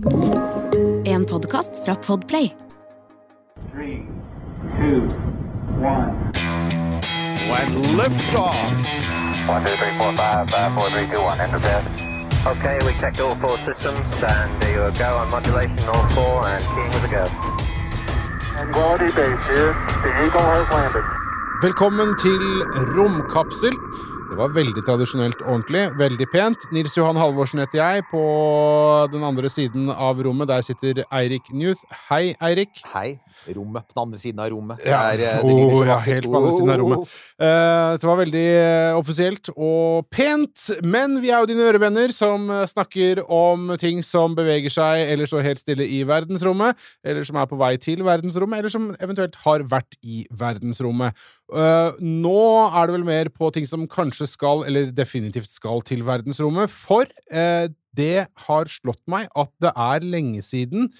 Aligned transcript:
En 0.00 1.24
podkast 1.24 1.70
fra 1.84 1.94
Podplay. 1.94 2.52
Three, 3.72 4.06
two, 4.76 5.00
one. 5.76 6.32
When 7.50 7.96
liftoff. 7.96 8.56
One, 9.48 9.64
two, 9.64 9.76
three, 9.76 9.98
four, 9.98 10.16
five, 10.16 10.48
five, 10.50 10.72
four, 10.74 10.88
three, 10.90 11.06
two, 11.12 11.20
one. 11.20 11.40
Enter 11.40 11.60
bed. 11.60 11.84
Okay, 12.46 12.78
we 12.86 12.92
checked 13.00 13.20
all 13.20 13.36
four 13.40 13.58
systems, 13.68 14.00
and 14.22 14.62
there 14.62 14.88
you 14.88 14.98
go 14.98 15.18
on 15.18 15.30
modulation, 15.30 15.84
all 15.92 16.08
four, 16.16 16.46
and 16.48 16.64
keying 16.74 16.92
with 16.94 17.04
a 17.04 17.12
go. 17.16 17.24
Quality 18.72 19.10
base 19.12 19.44
here. 19.52 19.72
The 20.02 20.10
Eagle 20.24 20.46
has 20.56 20.68
landed. 20.72 21.04
Velkommen 21.62 22.16
til 22.18 22.40
Romkapsel. 22.96 23.76
Det 24.30 24.36
var 24.38 24.52
veldig 24.54 24.82
tradisjonelt 24.86 25.40
ordentlig. 25.42 25.80
Veldig 25.98 26.26
pent. 26.30 26.66
Nils 26.70 26.94
Johan 26.94 27.18
Halvorsen 27.18 27.58
heter 27.58 27.80
jeg. 27.80 28.04
På 28.12 28.20
den 29.10 29.24
andre 29.26 29.50
siden 29.50 29.90
av 29.90 30.20
rommet 30.22 30.46
der 30.46 30.62
sitter 30.62 31.02
Eirik 31.10 31.50
Newth. 31.50 31.82
Hei, 32.06 32.36
Eirik. 32.38 32.78
Hei. 32.92 33.18
Rommet 33.48 33.86
på 33.88 33.94
den 33.94 34.02
andre 34.02 34.18
siden 34.20 34.40
av 34.42 34.50
rommet. 34.52 34.82
Ja, 34.84 35.00
er, 35.14 35.22
eh, 35.24 35.44
oh, 35.48 35.80
ja, 35.86 35.96
helt 36.04 36.26
på 36.28 36.36
andre 36.36 36.52
siden 36.52 36.72
av 36.74 36.78
rommet. 36.82 37.04
Oh. 37.06 37.46
Eh, 37.46 37.96
det 37.96 38.08
var 38.08 38.18
veldig 38.20 38.44
eh, 38.60 38.98
offisielt 38.98 39.50
og 39.54 40.08
pent, 40.12 40.66
men 40.84 41.16
vi 41.22 41.32
er 41.32 41.40
jo 41.40 41.48
dine 41.48 41.64
ørevenner 41.70 42.12
som 42.12 42.48
snakker 42.68 43.22
om 43.24 43.72
ting 43.80 44.02
som 44.04 44.36
beveger 44.36 44.72
seg 44.74 45.06
eller 45.14 45.30
står 45.30 45.46
helt 45.46 45.62
stille 45.62 45.86
i 45.88 46.02
verdensrommet, 46.08 46.78
eller 47.04 47.26
som 47.26 47.40
er 47.40 47.48
på 47.50 47.58
vei 47.60 47.74
til 47.80 48.04
verdensrommet, 48.06 48.60
eller 48.60 48.74
som 48.74 48.90
eventuelt 49.00 49.38
har 49.46 49.64
vært 49.70 49.96
i 50.04 50.24
verdensrommet. 50.30 51.16
Uh, 51.50 51.96
nå 51.98 52.40
er 52.68 52.86
det 52.86 52.94
vel 52.94 53.06
mer 53.08 53.30
på 53.34 53.48
ting 53.54 53.66
som 53.66 53.88
kanskje 53.90 54.28
skal, 54.30 54.62
eller 54.68 54.92
definitivt 54.94 55.50
skal, 55.50 55.82
til 55.86 56.04
verdensrommet, 56.06 56.70
for 56.70 57.08
uh, 57.34 57.66
det 57.96 58.26
har 58.46 58.70
slått 58.70 59.02
meg 59.10 59.30
at 59.38 59.50
det 59.62 59.72
er 59.74 60.06
lenge 60.06 60.44
siden 60.46 60.90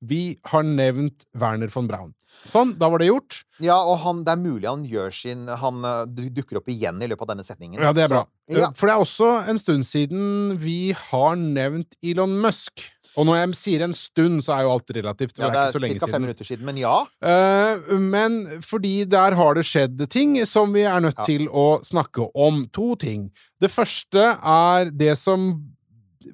vi 0.00 0.38
har 0.50 0.62
nevnt 0.66 1.26
Werner 1.38 1.70
von 1.72 1.88
Braun. 1.90 2.14
Sånn, 2.46 2.76
da 2.78 2.86
var 2.92 3.02
det 3.02 3.08
gjort. 3.08 3.40
Ja, 3.64 3.80
og 3.82 3.98
han, 4.04 4.20
det 4.26 4.36
er 4.36 4.38
mulig 4.38 4.68
han 4.68 4.84
gjør 4.86 5.10
sin 5.10 5.48
Han 5.58 5.82
eh, 5.82 6.28
dukker 6.36 6.60
opp 6.60 6.68
igjen 6.70 7.00
i 7.02 7.08
løpet 7.10 7.24
av 7.26 7.32
denne 7.32 7.46
setningen. 7.46 7.80
Ja, 7.82 7.90
det 7.96 8.04
er 8.06 8.12
bra. 8.12 8.20
Så, 8.46 8.60
ja. 8.60 8.68
For 8.78 8.86
det 8.86 8.94
er 8.94 9.02
også 9.02 9.30
en 9.50 9.58
stund 9.58 9.88
siden 9.88 10.54
vi 10.62 10.92
har 11.10 11.34
nevnt 11.40 11.98
Elon 12.04 12.38
Musk. 12.44 12.86
Og 13.18 13.26
når 13.26 13.40
jeg 13.40 13.56
sier 13.58 13.82
en 13.82 13.94
stund, 13.96 14.42
så 14.46 14.54
er 14.54 14.66
jo 14.66 14.74
alt 14.76 14.92
relativt. 14.94 15.40
Ja, 15.40 15.48
det 15.50 15.58
er 15.58 15.72
ikke 15.72 15.72
så 15.72 15.80
ca. 15.80 15.88
fem 15.88 16.12
siden. 16.12 16.22
minutter 16.22 16.46
siden. 16.46 16.68
Men 16.68 16.78
ja. 16.78 16.94
Uh, 17.18 17.96
men 17.98 18.36
fordi 18.62 18.92
der 19.10 19.34
har 19.34 19.58
det 19.58 19.64
skjedd 19.66 20.04
ting 20.12 20.36
som 20.46 20.76
vi 20.76 20.84
er 20.86 21.00
nødt 21.02 21.18
Ja. 21.18 21.26
til 21.26 21.48
å 21.48 21.80
snakke 21.82 22.28
om. 22.38 22.68
To 22.76 22.94
ting. 22.94 23.32
Det 23.58 23.72
første 23.74 24.36
er 24.38 24.92
det 24.94 25.16
som 25.18 25.50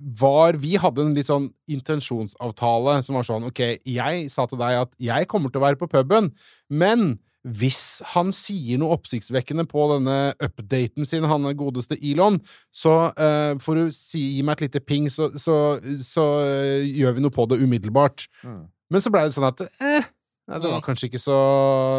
var 0.00 0.59
Vi 0.62 0.75
hadde 0.81 1.05
en 1.05 1.14
litt 1.17 1.31
sånn 1.31 1.50
intensjonsavtale 1.70 2.98
som 3.06 3.19
var 3.19 3.27
sånn 3.28 3.47
OK, 3.48 3.62
jeg 3.84 4.27
sa 4.33 4.48
til 4.51 4.61
deg 4.61 4.84
at 4.84 4.92
jeg 5.03 5.28
kommer 5.31 5.53
til 5.53 5.62
å 5.62 5.67
være 5.67 5.81
på 5.81 5.91
puben, 5.92 6.33
men 6.73 7.14
hvis 7.45 8.01
han 8.14 8.31
sier 8.33 8.81
noe 8.81 8.97
oppsiktsvekkende 8.97 9.67
på 9.69 9.84
denne 9.91 10.17
updaten 10.42 11.05
sin, 11.09 11.27
han 11.28 11.45
er 11.45 11.56
godeste 11.59 11.98
Elon, 12.01 12.39
så 12.73 12.95
uh, 13.12 13.53
får 13.61 13.81
du 13.81 13.92
si, 13.92 14.23
gi 14.39 14.45
meg 14.47 14.56
et 14.56 14.70
lite 14.70 14.81
ping, 14.81 15.11
så, 15.12 15.28
så, 15.36 15.77
så 16.01 16.25
uh, 16.41 16.81
gjør 16.81 17.19
vi 17.19 17.25
noe 17.25 17.34
på 17.34 17.45
det 17.51 17.61
umiddelbart. 17.61 18.25
Mm. 18.47 18.62
Men 18.92 19.05
så 19.05 19.12
blei 19.12 19.27
det 19.29 19.36
sånn 19.36 19.51
at 19.51 19.61
eh, 19.67 20.08
det 20.55 20.70
var 20.70 20.83
kanskje 20.84 21.08
ikke 21.08 21.20
så 21.23 21.36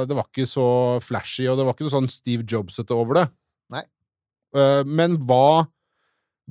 Det 0.06 0.14
var 0.14 0.28
ikke 0.30 0.46
så 0.50 0.66
flashy, 1.02 1.48
og 1.50 1.58
det 1.58 1.66
var 1.66 1.74
ikke 1.74 1.88
noe 1.88 1.96
sånn 1.96 2.10
Steve 2.14 2.46
Jobsete 2.50 2.98
over 2.98 3.22
det. 3.22 3.26
Nei. 3.74 3.86
Uh, 4.58 4.82
men 4.86 5.20
hva 5.30 5.68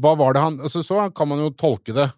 Hva 0.00 0.14
var 0.18 0.34
det 0.34 0.42
han 0.42 0.60
altså, 0.60 0.82
Så 0.82 0.98
kan 1.14 1.30
man 1.30 1.42
jo 1.44 1.54
tolke 1.54 1.94
det. 1.94 2.10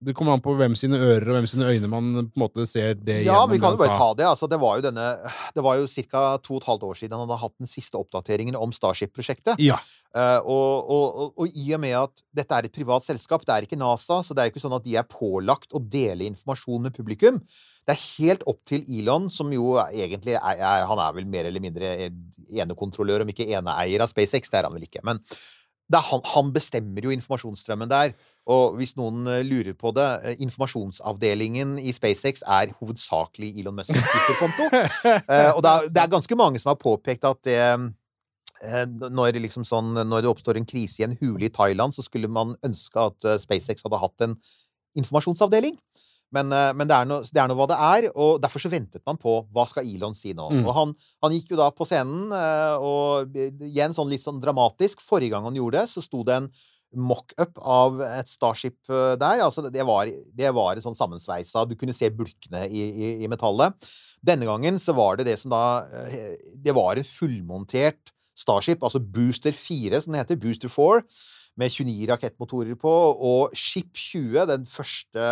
Det 0.00 0.14
kommer 0.16 0.32
an 0.32 0.40
på 0.40 0.54
hvem 0.56 0.72
sine 0.80 0.96
ører 0.96 1.26
og 1.28 1.34
hvem 1.36 1.46
sine 1.50 1.66
øyne 1.68 1.88
man 1.92 2.06
på 2.30 2.38
en 2.38 2.40
måte 2.40 2.64
ser 2.64 2.94
det 2.96 3.18
Ja, 3.18 3.34
gjennom. 3.34 3.50
vi 3.52 3.58
kan 3.60 3.74
jo 3.74 3.80
bare 3.82 3.98
ta 4.00 4.06
det. 4.16 4.24
Altså, 4.30 4.48
det 4.48 4.56
var 4.62 4.78
jo 4.78 4.84
denne 4.86 5.08
Det 5.52 5.64
var 5.66 5.76
jo 5.76 5.86
ca. 6.08 6.22
to 6.40 6.54
og 6.54 6.62
et 6.62 6.68
halvt 6.70 6.86
år 6.88 6.94
siden 6.96 7.18
han 7.18 7.28
hadde 7.28 7.40
hatt 7.42 7.56
den 7.60 7.68
siste 7.68 8.00
oppdateringen 8.00 8.56
om 8.56 8.72
Starship-prosjektet. 8.72 9.60
Ja. 9.60 9.76
Uh, 10.16 10.40
og, 10.40 10.88
og, 10.90 11.34
og, 11.36 11.52
i 11.52 11.68
og 11.76 11.84
med 11.84 11.98
at 12.00 12.24
dette 12.34 12.56
er 12.56 12.66
et 12.66 12.74
privat 12.74 13.04
selskap, 13.04 13.44
det 13.44 13.54
er 13.54 13.68
ikke 13.68 13.78
NASA, 13.78 14.22
så 14.24 14.34
det 14.34 14.42
er 14.42 14.48
jo 14.48 14.54
ikke 14.56 14.64
sånn 14.64 14.78
at 14.80 14.88
de 14.88 14.96
er 14.96 15.06
pålagt 15.06 15.76
å 15.76 15.84
dele 15.84 16.26
informasjon 16.32 16.88
med 16.88 16.96
publikum. 16.96 17.38
Det 17.84 17.92
er 17.92 18.04
helt 18.16 18.42
opp 18.48 18.64
til 18.66 18.88
Elon, 18.88 19.28
som 19.30 19.52
jo 19.52 19.76
egentlig 19.84 20.34
er, 20.40 20.64
er 20.64 20.88
Han 20.88 20.98
er 20.98 21.14
vel 21.14 21.28
mer 21.28 21.46
eller 21.52 21.60
mindre 21.60 21.94
enekontrollør, 22.50 23.22
om 23.22 23.30
ikke 23.30 23.52
eneeier 23.52 24.00
av 24.00 24.10
SpaceX. 24.10 24.48
Det 24.48 24.62
er 24.62 24.70
han 24.70 24.74
vel 24.74 24.88
ikke. 24.88 25.04
Men 25.04 25.20
han, 25.98 26.20
han 26.24 26.52
bestemmer 26.54 27.02
jo 27.02 27.10
informasjonsstrømmen 27.10 27.90
der. 27.90 28.12
Og 28.50 28.76
hvis 28.78 28.94
noen 28.98 29.26
eh, 29.28 29.42
lurer 29.46 29.74
på 29.78 29.92
det, 29.96 30.08
eh, 30.24 30.42
informasjonsavdelingen 30.46 31.78
i 31.82 31.92
SpaceX 31.92 32.44
er 32.46 32.74
hovedsakelig 32.78 33.52
Elon 33.60 33.76
Musks 33.78 33.94
Twitter-konto. 33.94 34.68
uh, 34.70 35.50
og 35.56 35.62
det 35.64 35.72
er, 35.72 35.88
det 35.90 36.02
er 36.02 36.12
ganske 36.14 36.38
mange 36.38 36.62
som 36.62 36.72
har 36.72 36.80
påpekt 36.80 37.26
at 37.28 37.42
det 37.46 37.62
når, 38.60 39.38
liksom 39.40 39.64
sånn, 39.64 39.94
når 40.04 40.20
det 40.20 40.28
oppstår 40.28 40.58
en 40.60 40.66
krise 40.68 41.00
i 41.00 41.04
en 41.06 41.14
hule 41.16 41.46
i 41.46 41.52
Thailand, 41.52 41.94
så 41.96 42.04
skulle 42.04 42.28
man 42.28 42.52
ønske 42.66 43.00
at 43.00 43.24
SpaceX 43.40 43.86
hadde 43.86 44.00
hatt 44.02 44.24
en 44.26 44.34
informasjonsavdeling. 45.00 45.78
Men, 46.34 46.52
eh, 46.54 46.70
men 46.78 46.88
det, 46.88 46.96
er 46.96 47.08
noe, 47.10 47.26
det 47.26 47.42
er 47.42 47.48
nå 47.50 47.56
hva 47.58 47.68
det 47.70 47.78
er, 47.86 48.08
og 48.14 48.40
derfor 48.42 48.62
så 48.62 48.70
ventet 48.72 49.02
man 49.06 49.18
på 49.20 49.40
hva 49.50 49.66
skal 49.70 49.86
Elon 49.86 50.16
si 50.16 50.34
nå. 50.36 50.46
Mm. 50.52 50.64
Og 50.64 50.74
han, 50.76 50.92
han 51.24 51.34
gikk 51.34 51.54
jo 51.54 51.60
da 51.60 51.70
på 51.74 51.86
scenen, 51.88 52.28
eh, 52.34 52.74
og 52.78 53.38
igjen 53.66 53.96
sånn 53.96 54.10
litt 54.12 54.24
sånn 54.24 54.42
dramatisk. 54.42 55.02
Forrige 55.04 55.34
gang 55.34 55.48
han 55.48 55.58
gjorde 55.58 55.82
det, 55.82 55.90
så 55.92 56.04
sto 56.04 56.22
det 56.26 56.36
en 56.38 56.52
mock-up 56.90 57.58
av 57.62 58.00
et 58.06 58.30
Starship 58.30 58.78
eh, 58.90 59.16
der. 59.20 59.42
Altså 59.46 59.66
det 59.66 59.86
var, 59.86 60.10
det 60.10 60.54
var 60.54 60.78
et 60.78 60.86
sånn 60.86 60.98
sammensveisa 60.98 61.66
Du 61.70 61.76
kunne 61.78 61.94
se 61.94 62.10
bulkene 62.14 62.64
i, 62.68 62.86
i, 62.86 63.10
i 63.26 63.30
metallet. 63.30 63.90
Denne 64.26 64.46
gangen 64.46 64.78
så 64.82 64.94
var 64.94 65.18
det 65.18 65.30
det 65.30 65.38
som 65.40 65.52
da 65.54 65.86
Det 66.60 66.74
var 66.76 66.98
en 66.98 67.06
fullmontert 67.08 68.14
Starship, 68.40 68.82
altså 68.86 69.00
Booster 69.02 69.52
4, 69.52 70.00
som 70.00 70.14
det 70.14 70.22
heter. 70.22 70.38
Booster 70.40 70.70
4. 70.72 71.02
Med 71.58 71.74
29 71.74 72.06
rakettmotorer 72.08 72.76
på, 72.78 72.92
og 73.20 73.56
Ship 73.58 73.90
20, 73.92 74.46
den 74.48 74.62
første 74.70 75.24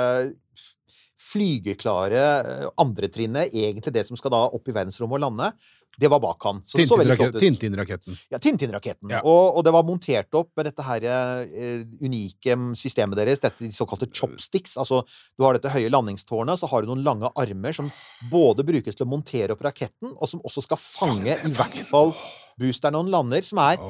flygeklare 1.29 2.23
eh, 2.39 2.71
andretrinnet, 2.81 3.53
egentlig 3.53 3.95
det 3.95 4.07
som 4.09 4.19
skal 4.19 4.33
da 4.35 4.47
opp 4.49 4.69
i 4.69 4.75
verdensrommet 4.75 5.19
og 5.19 5.25
lande, 5.27 5.53
det 5.99 6.07
var 6.13 6.21
bak 6.23 6.45
han. 6.47 6.61
Tintin-raketten. 6.71 8.19
Ja, 8.31 8.39
Tintin-raketten. 8.39 9.11
Ja. 9.11 9.23
Og, 9.27 9.57
og 9.59 9.65
det 9.67 9.73
var 9.75 9.87
montert 9.87 10.37
opp 10.39 10.53
med 10.55 10.69
dette 10.69 10.85
her 10.87 11.07
uh, 11.11 11.81
unike 12.05 12.55
systemet 12.79 13.19
deres, 13.19 13.43
dette 13.43 13.65
de 13.65 13.73
såkalte 13.75 14.07
chopsticks. 14.15 14.77
Altså, 14.79 15.01
du 15.35 15.43
har 15.43 15.59
dette 15.59 15.73
høye 15.75 15.91
landingstårnet, 15.91 16.61
så 16.61 16.71
har 16.71 16.85
du 16.85 16.93
noen 16.93 17.03
lange 17.07 17.33
armer 17.35 17.75
som 17.75 17.91
både 18.31 18.67
brukes 18.69 18.95
til 18.95 19.09
å 19.09 19.11
montere 19.11 19.57
opp 19.57 19.67
raketten, 19.67 20.15
og 20.15 20.31
som 20.31 20.45
også 20.47 20.69
skal 20.69 20.79
fange 20.85 21.35
i 21.35 21.53
hvert 21.59 21.83
fall 21.91 22.15
boosteren 22.59 22.95
når 22.95 23.09
den 23.09 23.15
lander, 23.17 23.51
som 23.51 23.63
er 23.67 23.83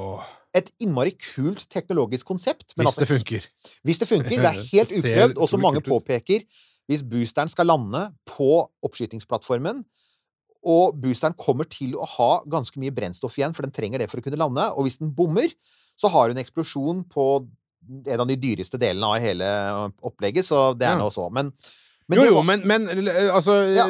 et 0.57 0.71
innmari 0.81 1.13
kult 1.21 1.67
teknologisk 1.69 2.27
konsept. 2.29 2.73
Men 2.77 2.87
hvis 2.87 2.95
altså, 2.95 3.05
det 3.05 3.09
funker. 3.13 3.49
hvis 3.85 4.01
det 4.01 4.09
funker. 4.09 4.33
Det 4.33 4.49
er 4.49 4.65
helt 4.73 4.97
uprøvd, 4.97 5.37
og 5.37 5.53
som 5.53 5.63
mange 5.65 5.85
påpeker, 5.85 6.49
hvis 6.89 7.05
boosteren 7.05 7.51
skal 7.53 7.69
lande 7.69 8.07
på 8.29 8.65
oppskytingsplattformen, 8.85 9.85
og 10.69 10.97
boosteren 11.01 11.37
kommer 11.39 11.69
til 11.71 11.95
å 11.97 12.07
ha 12.17 12.31
ganske 12.51 12.81
mye 12.83 12.95
brennstoff 12.95 13.37
igjen, 13.39 13.55
for 13.57 13.67
den 13.67 13.75
trenger 13.75 14.03
det 14.03 14.09
for 14.11 14.21
å 14.21 14.25
kunne 14.25 14.41
lande, 14.41 14.65
og 14.75 14.89
hvis 14.89 14.99
den 15.01 15.13
bommer, 15.15 15.53
så 15.99 16.11
har 16.13 16.33
hun 16.33 16.41
eksplosjon 16.41 17.05
på 17.11 17.29
en 17.89 18.23
av 18.23 18.27
de 18.29 18.37
dyreste 18.41 18.81
delene 18.81 19.07
av 19.07 19.23
hele 19.23 19.51
opplegget, 20.05 20.47
så 20.49 20.73
det 20.77 20.89
er 20.89 20.99
nå 20.99 21.09
så. 21.15 21.29
Men, 21.33 21.53
men 22.09 22.21
jo, 22.21 22.27
jo, 22.33 22.43
men, 22.47 22.65
men 22.69 22.89
altså 23.31 23.61
Ja. 23.77 23.87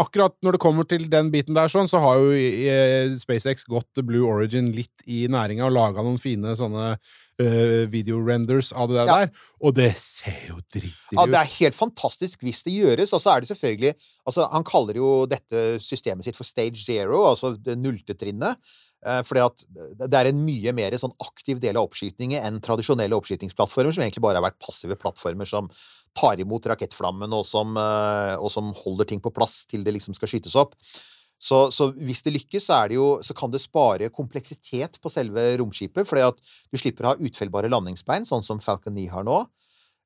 Akkurat 0.00 0.34
når 0.44 0.56
det 0.56 0.62
kommer 0.62 0.88
til 0.88 1.06
den 1.12 1.30
biten 1.32 1.56
der, 1.56 1.70
sånn, 1.72 1.88
så 1.90 2.02
har 2.02 2.20
jo 2.20 2.34
eh, 2.34 3.16
SpaceX 3.20 3.66
gått 3.68 4.02
Blue 4.06 4.28
Origin 4.28 4.72
litt 4.76 5.06
i 5.06 5.26
næringa 5.30 5.68
og 5.68 5.76
laga 5.76 6.04
noen 6.04 6.20
fine 6.20 6.56
sånne 6.58 6.94
eh, 7.40 7.86
videorenders 7.90 8.72
av 8.76 8.90
det 8.90 8.98
der, 9.00 9.06
Ja. 9.10 9.16
der. 9.24 9.30
Og 9.64 9.74
det 9.74 9.96
ser 9.96 10.36
jo 10.48 10.58
dritstilig 10.72 11.18
Ja, 11.18 11.26
det 11.26 11.40
er 11.40 11.54
helt 11.58 11.78
fantastisk 11.78 12.44
hvis 12.44 12.62
det 12.66 12.76
gjøres. 12.76 13.12
Og 13.16 13.20
så 13.24 13.34
er 13.34 13.40
det 13.40 13.50
selvfølgelig 13.50 13.94
altså 14.26 14.50
Han 14.52 14.64
kaller 14.64 14.94
jo 15.00 15.26
dette 15.26 15.80
systemet 15.80 16.24
sitt 16.24 16.36
for 16.36 16.44
stage 16.44 16.84
zero, 16.84 17.24
altså 17.32 17.56
det 17.56 17.78
nullte 17.78 18.14
trinnet. 18.14 18.56
for 19.00 19.24
fordi 19.24 19.40
at 19.40 20.10
det 20.10 20.14
er 20.18 20.28
en 20.28 20.44
mye 20.44 20.74
mer 20.76 20.92
sånn 21.00 21.14
aktiv 21.24 21.58
del 21.58 21.78
av 21.80 21.86
oppskytingen 21.88 22.42
enn 22.44 22.60
tradisjonelle 22.60 23.16
oppskytingsplattformer, 23.16 23.94
som 23.94 24.02
egentlig 24.04 24.20
bare 24.20 24.36
har 24.36 24.44
vært 24.44 24.60
passive 24.60 24.94
plattformer 25.00 25.48
som 25.48 25.70
tar 26.14 26.36
imot 26.36 26.66
rakettflammen, 26.68 27.32
og 27.32 27.46
som, 27.46 27.76
eh, 27.78 28.36
og 28.36 28.50
som 28.50 28.74
holder 28.74 29.06
ting 29.06 29.20
på 29.20 29.32
plass 29.32 29.64
til 29.64 29.84
det 29.84 29.94
liksom 29.94 30.14
skal 30.14 30.28
skytes 30.28 30.54
opp. 30.54 30.74
Så, 31.40 31.70
så 31.72 31.88
hvis 31.96 32.20
det 32.26 32.34
lykkes, 32.34 32.66
så, 32.68 32.82
det 32.90 32.98
jo, 32.98 33.06
så 33.24 33.32
kan 33.36 33.52
det 33.52 33.62
spare 33.62 34.10
kompleksitet 34.12 34.98
på 35.00 35.12
selve 35.12 35.46
romskipet, 35.60 36.04
fordi 36.08 36.26
at 36.26 36.42
du 36.68 36.76
slipper 36.76 37.06
å 37.06 37.14
ha 37.14 37.30
utfellbare 37.30 37.70
landingsbein, 37.72 38.28
sånn 38.28 38.44
som 38.44 38.60
Falcon 38.60 38.92
9 38.98 39.08
har 39.14 39.24
nå. 39.24 39.40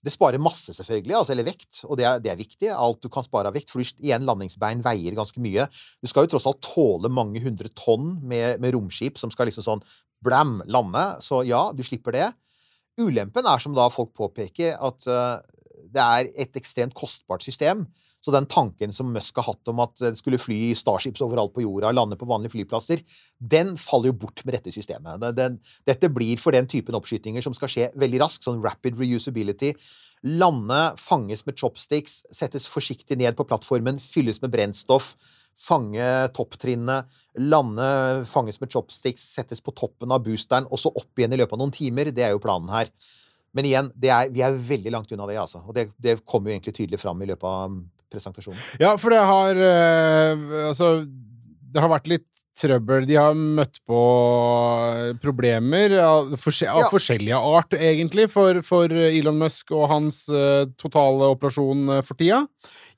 Det 0.04 0.12
sparer 0.12 0.42
masse, 0.42 0.68
selvfølgelig, 0.76 1.14
altså, 1.16 1.32
eller 1.32 1.46
vekt, 1.48 1.80
og 1.88 1.96
det 1.98 2.04
er, 2.06 2.20
det 2.22 2.30
er 2.30 2.38
viktig. 2.38 2.68
Alt 2.70 3.00
du 3.02 3.08
kan 3.10 3.24
spare 3.24 3.48
av 3.48 3.56
vekt, 3.56 3.72
for 3.72 3.80
igjen, 3.82 4.26
landingsbein 4.28 4.84
veier 4.84 5.16
ganske 5.16 5.40
mye. 5.42 5.64
Du 6.04 6.10
skal 6.10 6.26
jo 6.26 6.34
tross 6.34 6.46
alt 6.50 6.60
tåle 6.62 7.10
mange 7.10 7.40
hundre 7.42 7.72
tonn 7.72 8.18
med, 8.20 8.60
med 8.62 8.76
romskip 8.76 9.18
som 9.18 9.32
skal 9.32 9.48
liksom 9.48 9.64
sånn 9.64 9.84
blam, 10.24 10.58
lande. 10.68 11.06
Så 11.24 11.40
ja, 11.48 11.66
du 11.74 11.80
slipper 11.86 12.14
det. 12.14 12.28
Ulempen 13.00 13.48
er, 13.48 13.64
som 13.64 13.74
da 13.74 13.88
folk 13.90 14.12
påpeker, 14.14 14.76
at 14.76 15.08
uh, 15.08 15.40
det 15.94 16.04
er 16.04 16.30
et 16.44 16.60
ekstremt 16.60 16.94
kostbart 16.94 17.42
system. 17.46 17.86
Så 18.24 18.32
den 18.32 18.46
tanken 18.48 18.92
som 18.96 19.10
Musk 19.12 19.36
har 19.36 19.50
hatt 19.50 19.68
om 19.68 19.82
at 19.84 19.98
det 20.00 20.14
skulle 20.16 20.40
fly 20.40 20.72
Starships 20.78 21.20
overalt 21.24 21.52
på 21.52 21.60
jorda, 21.66 21.90
lande 21.92 22.16
på 22.16 22.28
vanlige 22.28 22.54
flyplasser, 22.54 23.02
den 23.36 23.74
faller 23.76 24.08
jo 24.08 24.16
bort 24.22 24.40
med 24.46 24.56
dette 24.56 24.72
systemet. 24.72 25.20
Den, 25.20 25.36
Den, 25.36 25.58
dette 25.84 26.08
blir 26.08 26.40
for 26.40 26.56
den 26.56 26.68
typen 26.70 26.96
oppskytinger 26.96 27.44
som 27.44 27.56
skal 27.56 27.68
skje 27.68 27.90
veldig 28.00 28.22
raskt, 28.22 28.46
sånn 28.46 28.64
rapid 28.64 28.96
reusability. 28.96 29.74
Lande, 30.24 30.94
fanges 30.96 31.44
med 31.44 31.58
chopsticks, 31.60 32.22
settes 32.32 32.64
forsiktig 32.70 33.18
ned 33.20 33.36
på 33.36 33.44
plattformen, 33.44 34.00
fylles 34.00 34.40
med 34.40 34.54
brennstoff, 34.54 35.12
fange 35.60 36.06
topptrinnet, 36.32 37.10
lande, 37.44 37.90
fanges 38.30 38.56
med 38.62 38.72
chopsticks, 38.72 39.26
settes 39.36 39.60
på 39.60 39.74
toppen 39.76 40.14
av 40.16 40.24
boosteren, 40.24 40.64
og 40.72 40.80
så 40.80 40.94
opp 40.96 41.20
igjen 41.20 41.36
i 41.36 41.42
løpet 41.42 41.58
av 41.58 41.60
noen 41.60 41.76
timer. 41.76 42.08
Det 42.08 42.24
er 42.24 42.32
jo 42.32 42.40
planen 42.40 42.72
her. 42.72 42.88
Men 43.54 43.68
igjen, 43.68 43.92
er, 44.00 44.32
vi 44.32 44.42
er 44.42 44.56
veldig 44.72 44.94
langt 44.96 45.12
unna 45.12 45.28
det, 45.28 45.36
altså. 45.38 45.60
Og 45.68 45.76
det, 45.76 45.90
det 46.00 46.22
kommer 46.24 46.50
jo 46.50 46.56
egentlig 46.56 46.74
tydelig 46.80 47.04
fram 47.04 47.20
i 47.20 47.28
løpet 47.28 47.46
av 47.46 47.76
presentasjonen. 48.14 48.62
Ja, 48.82 48.94
for 49.00 49.14
det 49.14 49.24
har 49.26 49.58
uh, 49.58 50.62
Altså, 50.70 50.94
det 51.74 51.82
har 51.82 51.92
vært 51.92 52.08
litt 52.10 52.28
trøbbel. 52.54 53.02
De 53.08 53.16
har 53.18 53.34
møtt 53.34 53.80
på 53.88 54.00
problemer 55.22 55.94
av, 55.98 56.34
forskje 56.38 56.68
av 56.70 56.84
Ja. 56.84 56.90
forskjellige 56.92 57.38
art, 57.58 57.74
egentlig, 57.74 58.28
for, 58.30 58.60
for 58.62 58.86
Elon 58.94 59.40
Musk 59.40 59.72
og 59.74 59.88
hans 59.90 60.20
uh, 60.30 60.62
totale 60.78 61.32
operasjon 61.34 61.88
uh, 61.90 62.02
for 62.06 62.14
tida. 62.20 62.44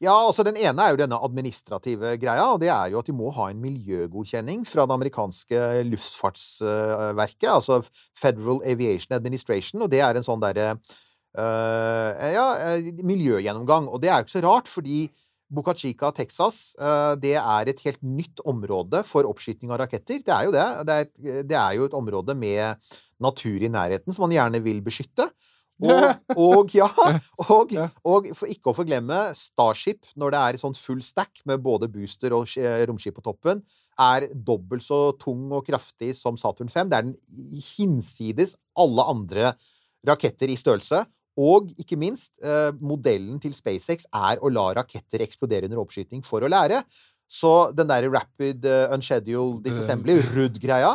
Ja, 0.04 0.12
altså 0.12 0.44
Den 0.44 0.58
ene 0.60 0.84
er 0.84 0.92
jo 0.92 1.00
denne 1.00 1.22
administrative 1.24 2.18
greia, 2.20 2.50
og 2.52 2.60
det 2.60 2.68
er 2.68 2.92
jo 2.92 3.00
at 3.00 3.08
de 3.08 3.16
må 3.16 3.32
ha 3.32 3.48
en 3.48 3.62
miljøgodkjenning 3.64 4.66
fra 4.68 4.84
det 4.84 4.96
amerikanske 4.98 5.64
luftfartsverket, 5.88 7.48
altså 7.48 7.80
Federal 8.18 8.60
Aviation 8.68 9.16
Administration, 9.16 9.82
og 9.82 9.90
det 9.92 10.04
er 10.04 10.20
en 10.20 10.26
sånn 10.26 10.44
derre 10.44 10.74
øh, 10.76 10.96
ja, 11.36 12.46
eh, 12.62 12.90
miljøgjennomgang. 13.04 13.90
Og 13.92 14.02
det 14.02 14.10
er 14.10 14.20
jo 14.20 14.26
ikke 14.26 14.38
så 14.38 14.44
rart, 14.46 14.70
fordi 14.72 15.06
Boca 15.52 15.74
Chica, 15.78 16.10
Texas, 16.10 16.74
eh, 16.80 17.14
det 17.22 17.36
er 17.38 17.68
et 17.70 17.82
helt 17.86 18.02
nytt 18.02 18.42
område 18.44 19.04
for 19.06 19.28
oppskyting 19.28 19.70
av 19.70 19.84
raketter. 19.84 20.22
Det 20.24 20.32
er 20.34 20.48
jo 20.48 20.54
det. 20.54 20.66
Det 20.86 20.94
er, 20.94 21.04
et, 21.06 21.44
det 21.46 21.58
er 21.58 21.76
jo 21.78 21.86
et 21.86 21.94
område 21.94 22.34
med 22.34 22.80
natur 23.22 23.62
i 23.62 23.70
nærheten 23.70 24.12
som 24.12 24.26
man 24.26 24.34
gjerne 24.34 24.62
vil 24.64 24.82
beskytte. 24.84 25.28
Og, 25.76 26.04
og 26.40 26.72
ja, 26.74 26.88
og, 27.44 27.74
og 28.00 28.28
for 28.34 28.50
ikke 28.50 28.72
å 28.72 28.76
forglemme 28.76 29.20
Starship, 29.36 30.08
når 30.16 30.32
det 30.32 30.42
er 30.42 30.60
sånn 30.62 30.76
full 30.78 31.02
stack 31.04 31.44
med 31.44 31.62
både 31.62 31.90
booster 31.92 32.34
og 32.34 32.48
romskip 32.88 33.18
på 33.18 33.26
toppen, 33.28 33.60
er 34.00 34.28
dobbelt 34.32 34.84
så 34.84 35.12
tung 35.20 35.50
og 35.52 35.66
kraftig 35.68 36.14
som 36.16 36.36
Saturn 36.40 36.72
5. 36.72 36.90
Det 36.90 36.98
er 36.98 37.06
den 37.06 37.60
hinsides 37.76 38.56
alle 38.76 39.04
andre 39.12 39.52
raketter 40.06 40.50
i 40.52 40.58
størrelse. 40.58 41.04
Og 41.36 41.68
ikke 41.76 41.98
minst, 42.00 42.32
eh, 42.40 42.70
modellen 42.80 43.36
til 43.42 43.52
SpaceX 43.52 44.08
er 44.08 44.40
å 44.40 44.52
la 44.52 44.70
raketter 44.78 45.20
eksplodere 45.20 45.68
under 45.68 45.82
oppskyting 45.82 46.24
for 46.24 46.40
å 46.40 46.50
lære. 46.50 46.80
Så 47.26 47.72
den 47.74 47.88
der 47.90 48.06
rapid 48.06 48.62
uh, 48.70 48.92
unscheduled 48.94 49.64
disassembly, 49.64 50.20
RUD-greia, 50.30 50.92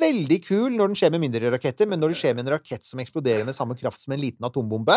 veldig 0.00 0.38
kul 0.46 0.72
når 0.72 0.88
den 0.88 0.96
skjer 0.96 1.12
med 1.12 1.20
mindre 1.26 1.52
raketter, 1.52 1.88
men 1.88 2.00
når 2.00 2.14
det 2.14 2.20
skjer 2.22 2.36
med 2.36 2.46
en 2.46 2.54
rakett 2.54 2.88
som 2.88 3.02
eksploderer 3.02 3.44
med 3.44 3.56
samme 3.56 3.76
kraft 3.76 4.00
som 4.00 4.16
en 4.16 4.22
liten 4.22 4.48
atombombe, 4.48 4.96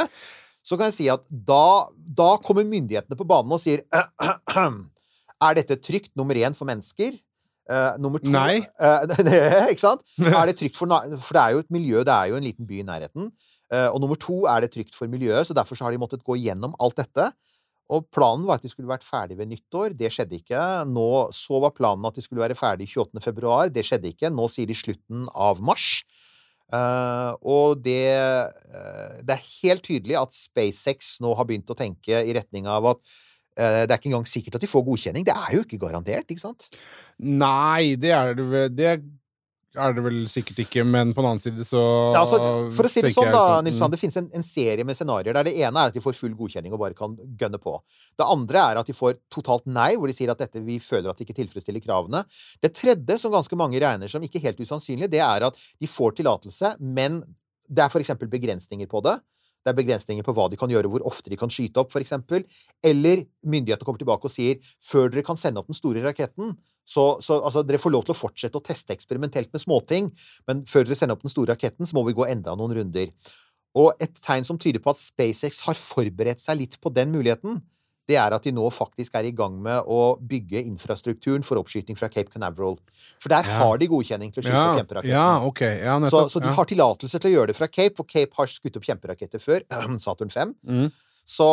så 0.63 0.79
kan 0.79 0.87
jeg 0.87 0.95
si 0.95 1.09
at 1.11 1.25
da, 1.27 1.91
da 1.91 2.29
kommer 2.39 2.63
myndighetene 2.63 3.19
på 3.19 3.27
banen 3.27 3.51
og 3.51 3.59
sier 3.59 3.83
Er 5.43 5.57
dette 5.57 5.75
trygt, 5.83 6.13
nummer 6.15 6.37
én, 6.39 6.55
for 6.55 6.69
mennesker? 6.69 7.17
Uh, 7.67 7.99
nummer 7.99 8.23
to 8.23 8.31
Nei. 8.31 8.61
Uh, 8.79 9.03
ikke 9.73 9.83
sant? 9.83 10.07
Er 10.23 10.47
det 10.47 10.55
trygt 10.61 10.79
for, 10.79 10.87
for 10.87 11.35
det 11.35 11.43
er 11.43 11.57
jo 11.57 11.63
et 11.65 11.73
miljø, 11.75 12.05
det 12.07 12.15
er 12.15 12.31
jo 12.31 12.39
en 12.39 12.47
liten 12.47 12.69
by 12.69 12.79
i 12.79 12.87
nærheten. 12.87 13.27
Eh, 13.71 13.89
og 13.89 14.01
nummer 14.03 14.19
to, 14.19 14.43
er 14.49 14.65
det 14.65 14.73
trygt 14.73 14.97
for 14.97 15.11
miljøet? 15.11 15.47
Så 15.47 15.55
derfor 15.55 15.79
så 15.79 15.87
har 15.87 15.95
de 15.95 16.01
måttet 16.01 16.25
gå 16.25 16.37
gjennom 16.41 16.75
alt 16.83 16.99
dette. 16.99 17.29
Og 17.93 18.05
planen 18.15 18.45
var 18.47 18.59
at 18.59 18.65
de 18.65 18.71
skulle 18.71 18.89
vært 18.89 19.05
ferdig 19.05 19.37
ved 19.39 19.51
nyttår. 19.51 19.95
Det 19.97 20.11
skjedde 20.13 20.39
ikke. 20.39 20.61
Nå 20.89 21.09
så 21.35 21.59
var 21.63 21.75
planen 21.75 22.05
at 22.07 22.17
de 22.17 22.23
skulle 22.25 22.43
være 22.43 22.57
ferdig 22.57 22.87
28. 22.89 23.21
februar. 23.23 23.71
Det 23.73 23.83
skjedde 23.85 24.13
ikke. 24.13 24.31
Nå 24.33 24.47
sier 24.51 24.69
de 24.69 24.77
slutten 24.77 25.27
av 25.35 25.61
mars. 25.63 26.03
Uh, 26.73 27.35
og 27.45 27.83
det, 27.85 28.07
uh, 28.73 29.19
det 29.21 29.35
er 29.35 29.49
helt 29.61 29.83
tydelig 29.85 30.15
at 30.17 30.33
SpaceX 30.33 31.17
nå 31.21 31.35
har 31.37 31.45
begynt 31.45 31.69
å 31.69 31.77
tenke 31.77 32.23
i 32.23 32.33
retning 32.33 32.65
av 32.71 32.87
at 32.95 33.01
uh, 33.03 33.83
det 33.83 33.91
er 33.91 33.99
ikke 33.99 34.09
engang 34.09 34.25
sikkert 34.31 34.57
at 34.57 34.63
de 34.63 34.71
får 34.71 34.85
godkjenning. 34.87 35.27
Det 35.27 35.35
er 35.35 35.51
jo 35.53 35.65
ikke 35.67 35.81
garantert, 35.83 36.31
ikke 36.31 36.45
sant? 36.47 36.71
Nei, 37.19 37.93
det 37.99 38.15
er 38.15 38.33
det 38.39 38.47
vel 38.55 39.03
er 39.73 39.93
det 39.95 40.03
vel 40.05 40.17
sikkert 40.29 40.59
ikke, 40.63 40.83
men 40.85 41.11
på 41.15 41.23
den 41.23 41.29
annen 41.31 41.41
side 41.41 41.65
så 41.65 41.81
Ja, 42.13 42.21
altså, 42.21 42.37
for 42.75 42.85
å 42.85 42.91
si 42.91 43.01
det 43.01 43.13
sånn, 43.15 43.31
da, 43.33 43.41
sånn, 43.41 43.67
Nils 43.67 43.79
mm. 43.81 43.93
Det 43.93 43.99
finnes 44.01 44.17
en, 44.21 44.29
en 44.37 44.45
serie 44.45 44.85
med 44.85 44.97
scenarioer 44.97 45.37
der 45.39 45.47
det 45.49 45.55
ene 45.57 45.81
er 45.81 45.91
at 45.91 45.97
de 45.97 46.03
får 46.03 46.17
full 46.19 46.35
godkjenning 46.37 46.75
og 46.75 46.81
bare 46.83 46.97
kan 46.97 47.15
gønne 47.39 47.59
på. 47.61 47.75
Det 48.19 48.27
andre 48.35 48.63
er 48.69 48.81
at 48.83 48.89
de 48.89 48.95
får 48.97 49.17
totalt 49.33 49.65
nei, 49.65 49.93
hvor 49.97 50.11
de 50.11 50.17
sier 50.17 50.31
at 50.33 50.41
dette, 50.43 50.61
vi 50.65 50.77
føler 50.83 51.09
at 51.09 51.17
de 51.17 51.25
ikke 51.25 51.37
tilfredsstiller 51.41 51.83
kravene. 51.83 52.21
Det 52.61 52.73
tredje, 52.77 53.17
som 53.21 53.33
ganske 53.33 53.57
mange 53.59 53.81
regner 53.81 54.11
som 54.11 54.23
ikke 54.25 54.43
helt 54.43 54.61
usannsynlig, 54.61 55.09
det 55.13 55.23
er 55.25 55.49
at 55.49 55.57
de 55.57 55.89
får 55.89 56.19
tillatelse, 56.21 56.75
men 56.79 57.23
det 57.65 57.85
er 57.85 57.89
f.eks. 57.89 58.13
begrensninger 58.29 58.89
på 58.91 59.01
det. 59.05 59.17
Det 59.63 59.71
er 59.71 59.77
begrensninger 59.79 60.25
på 60.27 60.35
hva 60.35 60.49
de 60.51 60.59
kan 60.59 60.71
gjøre, 60.71 60.89
hvor 60.91 61.05
ofte 61.07 61.31
de 61.31 61.39
kan 61.39 61.51
skyte 61.51 61.79
opp, 61.79 61.93
f.eks. 61.95 62.13
Eller 62.83 63.23
myndighetene 63.47 63.87
kommer 63.87 64.01
tilbake 64.01 64.27
og 64.27 64.33
sier 64.33 64.59
før 64.83 65.09
dere 65.09 65.23
kan 65.25 65.39
sende 65.39 65.61
opp 65.61 65.71
den 65.71 65.79
store 65.79 66.03
raketten, 66.03 66.57
så, 66.85 67.17
så 67.23 67.39
altså, 67.41 67.63
dere 67.63 67.79
får 67.79 67.93
lov 67.95 68.03
til 68.07 68.15
å 68.15 68.19
fortsette 68.19 68.59
å 68.59 68.63
teste 68.65 68.93
eksperimentelt 68.95 69.53
med 69.55 69.61
småting, 69.63 70.11
men 70.47 70.65
før 70.69 70.83
dere 70.87 70.97
sender 70.99 71.15
opp 71.15 71.23
den 71.23 71.31
store 71.31 71.53
raketten, 71.55 71.87
så 71.87 71.95
må 71.95 72.03
vi 72.07 72.15
gå 72.17 72.27
enda 72.27 72.55
noen 72.59 72.75
runder. 72.79 73.13
Og 73.79 73.93
et 74.03 74.19
tegn 74.21 74.45
som 74.45 74.59
tyder 74.61 74.83
på 74.83 74.91
at 74.93 74.99
SpaceX 75.01 75.63
har 75.65 75.79
forberedt 75.79 76.43
seg 76.43 76.59
litt 76.59 76.75
på 76.83 76.91
den 76.93 77.09
muligheten, 77.15 77.61
det 78.03 78.17
er 78.19 78.33
at 78.35 78.43
de 78.43 78.51
nå 78.51 78.65
faktisk 78.75 79.13
er 79.15 79.23
i 79.29 79.31
gang 79.31 79.53
med 79.63 79.87
å 79.87 80.17
bygge 80.19 80.59
infrastrukturen 80.67 81.45
for 81.47 81.55
oppskyting 81.61 81.95
fra 81.95 82.09
Cape 82.11 82.33
Canaveral. 82.33 82.75
For 83.23 83.31
der 83.31 83.47
Ja. 83.47 83.59
har 83.61 83.77
de 83.79 83.87
godkjenning 83.87 84.33
til 84.33 84.43
å 84.43 84.43
skyte 84.43 84.51
ja, 84.59 84.65
opp 84.73 84.81
kjemperaketter. 84.81 85.13
ja, 85.13 85.29
okay. 85.47 85.77
Ja, 85.79 85.95
Så, 85.95 86.03
nettopp. 86.03 86.31
så 86.33 86.41
de 86.43 86.51
har 86.51 86.65
tillatelse 86.67 87.19
til 87.23 87.31
å 87.31 87.33
gjøre 87.37 87.47
det 87.47 87.55
fra 87.55 87.67
Cape, 87.71 87.95
og 88.03 88.07
Cape 88.11 88.35
har 88.35 88.51
skutt 88.51 88.75
opp 88.75 88.83
kjemperaketter 88.83 89.39
før. 89.39 89.63
Saturn 90.03 90.29
5. 90.35 90.51
Mm. 90.67 90.91
Så, 91.23 91.47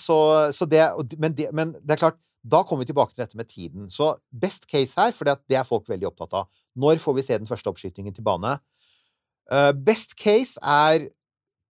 så, 0.00 0.16
så 0.56 0.64
det, 0.64 0.80
men, 1.20 1.34
det 1.36 1.52
Men 1.52 1.74
det 1.84 1.98
er 1.98 2.00
klart, 2.06 2.16
da 2.46 2.62
kommer 2.62 2.84
vi 2.84 2.92
tilbake 2.92 3.14
til 3.14 3.24
dette 3.24 3.38
med 3.38 3.48
tiden. 3.50 3.90
Så 3.90 4.14
best 4.30 4.68
case 4.70 4.94
her, 4.98 5.14
for 5.16 5.26
det 5.26 5.56
er 5.58 5.66
folk 5.66 5.88
veldig 5.90 6.06
opptatt 6.10 6.34
av. 6.38 6.50
Når 6.78 7.00
får 7.02 7.16
vi 7.18 7.24
se 7.26 7.38
den 7.40 7.48
første 7.50 7.70
oppskytingen 7.72 8.14
til 8.14 8.26
bane? 8.26 8.56
Eh, 9.50 9.72
best 9.72 10.14
case 10.18 10.60
er 10.62 11.08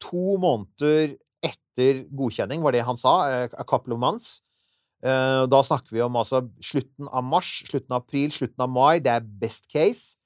to 0.02 0.36
måneder 0.40 1.16
etter 1.44 2.02
godkjenning, 2.16 2.62
var 2.64 2.76
det 2.76 2.84
han 2.84 3.00
sa. 3.00 3.14
eh, 3.30 3.48
a 3.56 3.64
couple 3.64 3.94
of 3.94 4.00
months. 4.00 4.42
Eh, 5.04 5.46
da 5.46 5.62
snakker 5.62 5.92
vi 5.92 6.02
om 6.04 6.16
altså 6.16 6.42
slutten 6.60 7.08
av 7.08 7.24
mars, 7.24 7.62
slutten 7.68 7.92
av 7.92 8.02
april, 8.02 8.30
slutten 8.32 8.60
av 8.60 8.68
mai. 8.68 8.98
Det 8.98 9.12
er 9.12 9.20
best 9.20 9.68
case. 9.72 10.16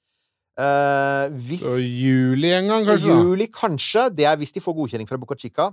Hvis 0.61 1.63
juli 1.63 2.51
en 2.53 2.67
gang, 2.67 2.85
kanskje? 2.85 3.07
Juli, 3.07 3.47
kanskje. 3.47 4.09
Det 4.13 4.25
er 4.27 4.35
hvis 4.37 4.51
de 4.53 4.61
får 4.61 4.75
godkjenning 4.75 5.07
fra 5.09 5.17
Boca 5.17 5.35
Chica. 5.39 5.71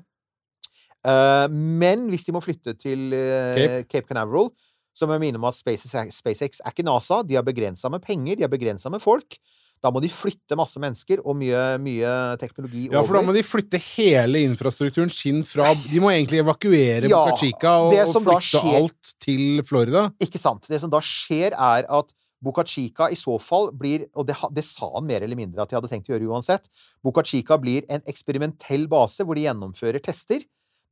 Eh, 1.07 1.47
men 1.53 2.09
hvis 2.11 2.27
de 2.27 2.35
må 2.35 2.43
flytte 2.45 2.75
til 2.79 3.13
eh, 3.15 3.55
Cape. 3.59 3.87
Cape 3.93 4.09
Canaveral, 4.11 4.51
så 4.99 5.07
må 5.07 5.15
jeg 5.15 5.29
minne 5.29 5.39
om 5.39 5.47
at 5.47 5.55
SpaceX, 5.55 6.17
SpaceX 6.19 6.59
er 6.65 6.75
ikke 6.75 6.87
NASA. 6.87 7.21
De 7.23 7.37
har 7.39 7.47
begrensa 7.47 7.91
med 7.93 8.03
penger, 8.03 8.39
de 8.41 8.47
har 8.47 8.51
begrensa 8.51 8.91
med 8.91 9.03
folk. 9.05 9.39
Da 9.79 9.93
må 9.95 10.01
de 10.03 10.09
flytte 10.11 10.57
masse 10.59 10.81
mennesker 10.83 11.21
og 11.23 11.37
mye, 11.39 11.61
mye 11.79 12.13
teknologi 12.41 12.89
Ja, 12.91 12.99
for 13.07 13.15
da 13.15 13.23
må 13.23 13.35
de 13.37 13.45
flytte 13.47 13.79
hele 13.79 14.41
infrastrukturen 14.43 15.13
sin 15.15 15.45
fra 15.47 15.69
De 15.79 16.01
må 16.03 16.11
egentlig 16.11 16.41
evakuere 16.43 17.07
Ja, 17.07 17.21
Boca 17.29 17.37
Chica 17.39 17.77
og, 17.85 17.95
og 17.95 18.17
flytte 18.25 18.49
skjer- 18.49 18.79
alt 18.81 19.13
til 19.23 19.63
Florida. 19.69 20.09
Ikke 20.25 20.41
sant. 20.43 20.67
Det 20.67 20.81
som 20.83 20.91
da 20.91 20.99
skjer, 20.99 21.55
er 21.55 21.87
at 21.87 22.11
Boca 22.43 22.67
Chica 22.67 23.07
i 23.11 23.19
så 23.19 23.37
fall 23.43 23.71
blir 23.75 24.09
Og 24.19 24.27
det, 24.27 24.35
det 24.55 24.67
sa 24.67 24.91
han 24.97 25.07
mer 25.07 25.23
eller 25.27 25.39
mindre 25.39 25.63
at 25.63 25.71
de 25.71 25.79
hadde 25.79 25.91
tenkt 25.91 26.11
å 26.11 26.17
gjøre 26.17 26.27
uansett. 26.27 26.67
Boca 27.07 27.23
Chica 27.23 27.55
blir 27.63 27.87
en 27.87 28.03
eksperimentell 28.11 28.91
base 28.91 29.23
hvor 29.23 29.39
de 29.39 29.47
gjennomfører 29.47 30.03
tester. 30.03 30.43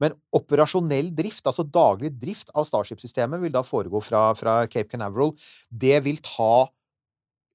Men 0.03 0.17
operasjonell 0.37 1.13
drift, 1.17 1.45
altså 1.49 1.65
daglig 1.65 2.13
drift 2.21 2.53
av 2.55 2.67
Starship-systemet, 2.69 3.41
vil 3.43 3.55
da 3.55 3.65
foregå 3.65 4.03
fra, 4.05 4.29
fra 4.37 4.59
Cape 4.69 4.91
Canaveral. 4.93 5.33
Det 5.71 6.01
vil 6.05 6.21
ta 6.25 6.67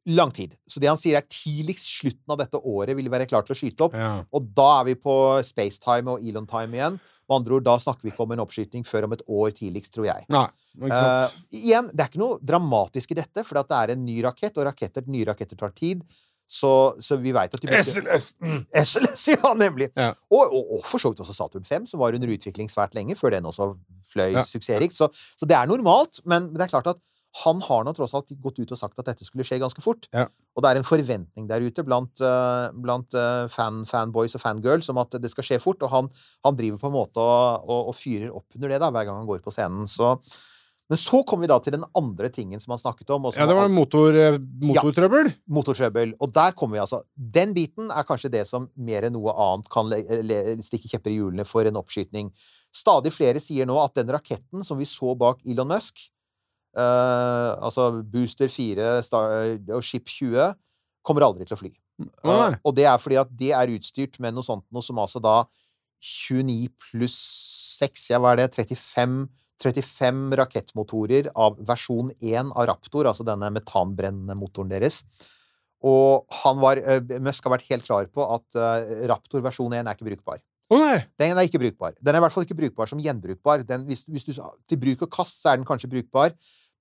lang 0.09 0.31
tid. 0.33 0.55
Så 0.65 0.81
det 0.81 0.89
han 0.89 0.99
sier, 0.99 1.19
er 1.19 1.29
tidligst 1.29 1.85
slutten 1.99 2.33
av 2.33 2.39
dette 2.41 2.57
året 2.57 2.97
vil 2.97 3.09
være 3.13 3.27
klar 3.29 3.45
til 3.45 3.53
å 3.53 3.59
skyte 3.59 3.85
opp. 3.85 3.97
Ja. 3.97 4.13
Og 4.33 4.49
da 4.57 4.69
er 4.79 4.87
vi 4.89 4.97
på 4.97 5.15
spacetime 5.45 6.15
og 6.15 6.25
Elon-time 6.25 6.79
igjen. 6.79 6.97
Med 7.29 7.37
andre 7.37 7.57
ord, 7.59 7.67
da 7.67 7.77
snakker 7.79 8.07
vi 8.07 8.11
ikke 8.11 8.25
om 8.25 8.33
en 8.35 8.41
oppskyting 8.43 8.87
før 8.87 9.07
om 9.07 9.13
et 9.15 9.23
år 9.29 9.53
tidligst, 9.55 9.93
tror 9.95 10.09
jeg. 10.09 10.25
Nei. 10.33 10.47
Eh, 10.89 11.37
igjen, 11.61 11.91
det 11.93 12.03
er 12.03 12.11
ikke 12.11 12.23
noe 12.23 12.41
dramatisk 12.41 13.13
i 13.13 13.19
dette, 13.21 13.45
for 13.47 13.61
det 13.61 13.77
er 13.77 13.93
en 13.93 14.03
ny 14.07 14.17
rakett, 14.25 14.57
og 14.57 14.67
raketter, 14.71 15.05
nye 15.11 15.29
raketter 15.29 15.59
tar 15.59 15.75
tid. 15.77 16.01
Så, 16.51 16.69
så 16.99 17.15
vi 17.21 17.31
veit 17.31 17.53
at 17.55 17.61
de 17.63 17.69
bruker- 17.69 17.85
SLS! 17.87 18.33
Mm. 18.43 18.65
SLS, 18.83 19.27
ja, 19.37 19.53
nemlig! 19.55 19.87
Ja. 19.95 20.09
Og, 20.31 20.49
og, 20.51 20.73
og 20.77 20.81
for 20.89 20.99
så 20.99 21.13
vidt 21.13 21.21
også 21.23 21.35
Saturn 21.37 21.63
5, 21.67 21.85
som 21.93 22.01
var 22.01 22.17
under 22.17 22.33
utvikling 22.35 22.67
svært 22.71 22.97
lenge, 22.97 23.15
før 23.15 23.31
den 23.37 23.47
også 23.47 23.69
fløy 24.11 24.33
Ja. 24.35 24.43
suksessrikt. 24.43 24.97
Så, 24.97 25.07
så 25.39 25.47
det 25.47 25.55
er 25.55 25.69
normalt, 25.71 26.19
men 26.27 26.49
det 26.51 26.65
er 26.67 26.73
klart 26.75 26.91
at 26.91 26.99
Han 27.45 27.61
har 27.63 27.85
nå 27.87 27.93
tross 27.95 28.11
alt 28.17 28.27
gått 28.43 28.57
ut 28.59 28.71
og 28.75 28.77
sagt 28.81 28.97
at 28.99 29.05
dette 29.07 29.23
skulle 29.23 29.45
skje 29.47 29.61
ganske 29.63 29.79
fort. 29.79 30.09
Ja. 30.11 30.25
Og 30.51 30.65
det 30.65 30.67
er 30.73 30.79
en 30.81 30.83
forventning 30.83 31.45
der 31.47 31.63
ute 31.63 31.85
blant, 31.87 32.19
eh, 32.19 32.65
blant 32.75 33.15
eh, 33.15 33.45
fan, 33.47 33.85
fanboys 33.87 34.35
og 34.35 34.41
fangirls 34.43 34.89
om 34.91 34.99
at 34.99 35.15
det 35.23 35.31
skal 35.31 35.47
skje 35.47 35.61
fort. 35.63 35.79
Og 35.87 35.93
han, 35.93 36.09
han 36.43 36.57
driver 36.59 36.81
på 36.81 36.89
en 36.91 36.97
måte 36.97 37.23
og, 37.23 37.63
og, 37.71 37.93
og 37.93 37.95
fyrer 37.95 38.35
opp 38.35 38.51
under 38.59 38.73
det 38.75 38.81
da, 38.83 38.89
hver 38.91 39.07
gang 39.07 39.21
han 39.21 39.29
går 39.31 39.39
på 39.47 39.53
scenen. 39.55 39.87
Så, 39.87 40.11
men 40.91 40.99
så 40.99 41.21
kommer 41.23 41.47
vi 41.47 41.49
da 41.53 41.55
til 41.63 41.71
den 41.77 41.85
andre 41.95 42.27
tingen 42.35 42.59
som 42.59 42.73
han 42.73 42.81
snakket 42.81 43.13
om. 43.15 43.29
Ja, 43.31 43.45
det 43.47 43.55
var 43.55 43.69
motor, 43.71 44.17
motortrøbbel. 44.59 45.29
Ja, 45.31 45.53
motortrøbbel. 45.55 46.17
Og 46.19 46.33
der 46.35 46.51
kommer 46.57 46.75
vi 46.75 46.81
altså 46.83 46.99
Den 47.15 47.53
biten 47.55 47.93
er 47.95 48.03
kanskje 48.07 48.33
det 48.33 48.41
som 48.49 48.65
mer 48.75 49.07
enn 49.07 49.15
noe 49.15 49.31
annet 49.31 49.69
kan 49.71 49.87
stikke 50.67 50.91
kjepper 50.91 51.13
i 51.13 51.21
hjulene 51.21 51.47
for 51.47 51.69
en 51.69 51.79
oppskyting. 51.79 52.33
Stadig 52.75 53.15
flere 53.15 53.39
sier 53.39 53.69
nå 53.69 53.79
at 53.79 53.95
den 53.95 54.11
raketten 54.11 54.67
som 54.67 54.81
vi 54.81 54.89
så 54.89 55.15
bak 55.15 55.39
Elon 55.47 55.71
Musk, 55.71 56.03
uh, 56.75 57.55
altså 57.63 57.89
Booster 58.11 58.51
4 58.51 58.97
Star, 59.07 59.55
og 59.71 59.87
Ship 59.87 60.11
20, 60.19 60.59
kommer 61.07 61.29
aldri 61.29 61.47
til 61.47 61.55
å 61.55 61.61
fly. 61.63 61.71
Uh. 62.03 62.31
Eh, 62.35 62.61
og 62.67 62.75
det 62.75 62.89
er 62.91 62.99
fordi 62.99 63.23
at 63.23 63.31
det 63.39 63.55
er 63.55 63.77
utstyrt 63.77 64.19
med 64.19 64.35
noe 64.35 64.43
sånt 64.43 64.67
noe 64.75 64.83
som 64.83 64.99
altså 64.99 65.23
da 65.23 65.45
29 66.03 66.67
pluss 66.91 67.15
6, 67.79 68.09
ja, 68.11 68.19
hva 68.19 68.35
er 68.35 68.43
det, 68.43 68.51
35 68.59 69.21
35 69.61 70.31
rakettmotorer 70.39 71.29
av 71.37 71.59
versjon 71.67 72.11
1 72.19 72.53
av 72.55 72.67
Raptor, 72.71 73.09
altså 73.09 73.25
denne 73.27 73.51
metanbrennende 73.53 74.35
motoren 74.37 74.71
deres. 74.71 75.01
Og 75.85 76.29
han 76.43 76.59
var, 76.61 76.77
eh, 76.77 77.01
Musk 77.23 77.45
har 77.45 77.55
vært 77.57 77.69
helt 77.69 77.85
klar 77.85 78.07
på 78.13 78.25
at 78.35 78.57
eh, 78.57 79.05
Raptor 79.09 79.43
versjon 79.45 79.73
1 79.73 79.85
er 79.85 79.97
ikke 79.97 80.09
brukbar. 80.09 80.41
Å! 80.71 80.79
Den 81.19 81.35
er 81.35 81.47
ikke 81.47 81.61
brukbar. 81.61 81.95
Den 81.99 82.15
er 82.15 82.21
i 82.21 82.23
hvert 82.23 82.35
fall 82.35 82.45
ikke 82.47 82.59
brukbar 82.59 82.87
som 82.87 83.01
gjenbrukbar. 83.03 83.65
Den, 83.67 83.83
hvis, 83.89 84.05
hvis 84.07 84.27
du, 84.27 84.33
til 84.69 84.79
bruk 84.79 85.03
og 85.07 85.11
kast 85.11 85.41
så 85.41 85.51
er 85.51 85.59
den 85.59 85.67
kanskje 85.67 85.91
brukbar, 85.91 86.31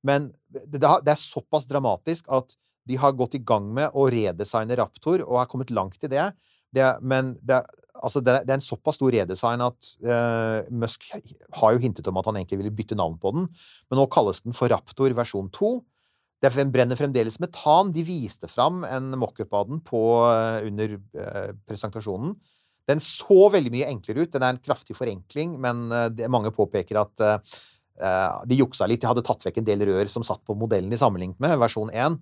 men 0.06 0.30
det, 0.48 0.78
det 0.80 1.12
er 1.12 1.20
såpass 1.20 1.66
dramatisk 1.68 2.28
at 2.32 2.54
de 2.88 2.96
har 3.00 3.16
gått 3.18 3.34
i 3.36 3.42
gang 3.44 3.66
med 3.74 3.92
å 3.98 4.06
redesigne 4.10 4.78
Raptor 4.78 5.24
og 5.26 5.40
har 5.40 5.50
kommet 5.50 5.72
langt 5.74 6.06
i 6.06 6.10
det. 6.10 6.30
det 6.74 6.86
men 7.02 7.34
det, 7.42 7.60
altså 8.00 8.22
det, 8.24 8.40
det 8.46 8.54
er 8.54 8.58
en 8.58 8.64
såpass 8.64 8.98
stor 8.98 9.12
redesign 9.14 9.62
at 9.64 9.92
uh, 10.06 10.66
Musk 10.82 11.06
har 11.12 11.76
jo 11.76 11.82
hintet 11.82 12.08
om 12.10 12.20
at 12.20 12.28
han 12.30 12.40
egentlig 12.40 12.60
ville 12.62 12.74
bytte 12.74 12.98
navn 12.98 13.18
på 13.20 13.32
den, 13.36 13.48
men 13.90 14.00
nå 14.00 14.06
kalles 14.12 14.42
den 14.44 14.56
for 14.56 14.72
Raptor 14.72 15.14
versjon 15.16 15.50
2. 15.54 15.72
Den 16.40 16.72
brenner 16.72 16.96
fremdeles 16.96 17.36
metan. 17.42 17.90
De 17.92 18.04
viste 18.06 18.48
fram 18.48 18.80
en 18.88 19.10
mockup 19.20 19.52
av 19.56 19.68
den 19.68 19.82
på, 19.84 20.00
uh, 20.24 20.62
under 20.66 20.96
uh, 20.96 21.50
presentasjonen. 21.68 22.36
Den 22.88 23.02
så 23.04 23.50
veldig 23.52 23.74
mye 23.74 23.90
enklere 23.92 24.24
ut. 24.24 24.32
Den 24.32 24.46
er 24.46 24.56
en 24.56 24.64
kraftig 24.64 24.96
forenkling, 24.98 25.52
men 25.62 25.84
mange 26.32 26.50
påpeker 26.50 26.98
at 26.98 27.22
de 28.00 28.56
juksa 28.56 28.88
litt. 28.88 29.02
De 29.02 29.08
hadde 29.10 29.24
tatt 29.26 29.44
vekk 29.44 29.60
en 29.60 29.66
del 29.66 29.84
rør 29.88 30.08
som 30.08 30.24
satt 30.26 30.40
på 30.48 30.56
modellen 30.56 30.92
de 30.92 30.98
sammenlignet 31.00 31.40
med 31.42 31.58
versjon 31.60 31.92
1. 31.92 32.16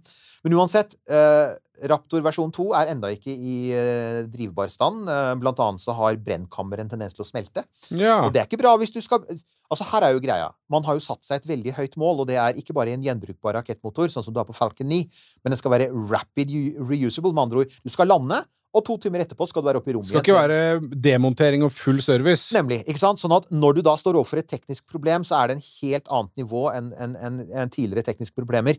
Men 0.45 0.55
uansett, 0.59 0.95
eh, 1.11 1.57
Raptor 1.89 2.23
versjon 2.27 2.51
2 2.55 2.73
er 2.75 2.91
enda 2.91 3.11
ikke 3.15 3.31
i 3.31 3.57
eh, 3.75 4.25
drivbar 4.31 4.71
stand. 4.73 5.07
Eh, 5.11 5.35
blant 5.39 5.61
annet 5.63 5.83
så 5.83 5.95
har 5.95 6.19
brennkammeret 6.23 6.83
en 6.85 6.91
tendens 6.95 7.15
til 7.15 7.23
å 7.23 7.29
smelte. 7.29 7.63
Ja. 7.91 8.21
Og 8.25 8.33
det 8.35 8.43
er 8.43 8.51
ikke 8.51 8.61
bra 8.63 8.75
hvis 8.81 8.95
du 8.95 9.01
skal 9.05 9.27
Altså, 9.69 9.85
her 9.85 10.01
er 10.01 10.15
jo 10.15 10.21
greia. 10.25 10.47
Man 10.73 10.81
har 10.87 10.97
jo 10.97 11.03
satt 11.05 11.27
seg 11.29 11.43
et 11.43 11.49
veldig 11.51 11.75
høyt 11.77 11.97
mål, 12.01 12.23
og 12.23 12.29
det 12.31 12.39
er 12.41 12.57
ikke 12.57 12.73
bare 12.73 12.95
en 12.97 13.03
gjenbrukbar 13.05 13.53
rakettmotor, 13.59 14.09
sånn 14.09 14.25
som 14.25 14.33
du 14.33 14.39
har 14.41 14.47
på 14.49 14.57
Falcon 14.57 14.89
9, 14.89 15.03
men 15.45 15.53
den 15.53 15.61
skal 15.61 15.75
være 15.75 15.91
rapid 15.93 16.55
reusable. 16.89 17.35
Med 17.37 17.43
andre 17.43 17.61
ord, 17.61 17.75
du 17.85 17.93
skal 17.93 18.09
lande, 18.09 18.39
og 18.77 18.85
to 18.85 18.99
timer 19.01 19.23
etterpå 19.25 19.47
skal 19.49 19.65
du 19.65 19.69
være 19.71 19.81
oppe 19.81 19.91
i 19.91 19.95
rommet 19.97 20.11
Skal 20.11 20.21
ikke 20.21 20.37
være 20.37 20.99
demontering 21.09 21.65
og 21.65 21.73
full 21.73 22.03
service. 22.05 22.51
Nemlig. 22.55 22.83
ikke 22.85 23.01
sant? 23.01 23.21
Sånn 23.23 23.33
at 23.33 23.49
når 23.49 23.79
du 23.79 23.83
da 23.87 23.95
står 24.01 24.19
overfor 24.21 24.43
et 24.43 24.51
teknisk 24.51 24.85
problem, 24.91 25.25
så 25.25 25.39
er 25.41 25.49
det 25.49 25.57
en 25.57 25.65
helt 25.65 26.13
annet 26.19 26.43
nivå 26.43 26.67
enn 26.75 26.93
en, 27.01 27.17
en, 27.17 27.41
en 27.49 27.73
tidligere 27.73 28.05
tekniske 28.11 28.37
problemer. 28.37 28.77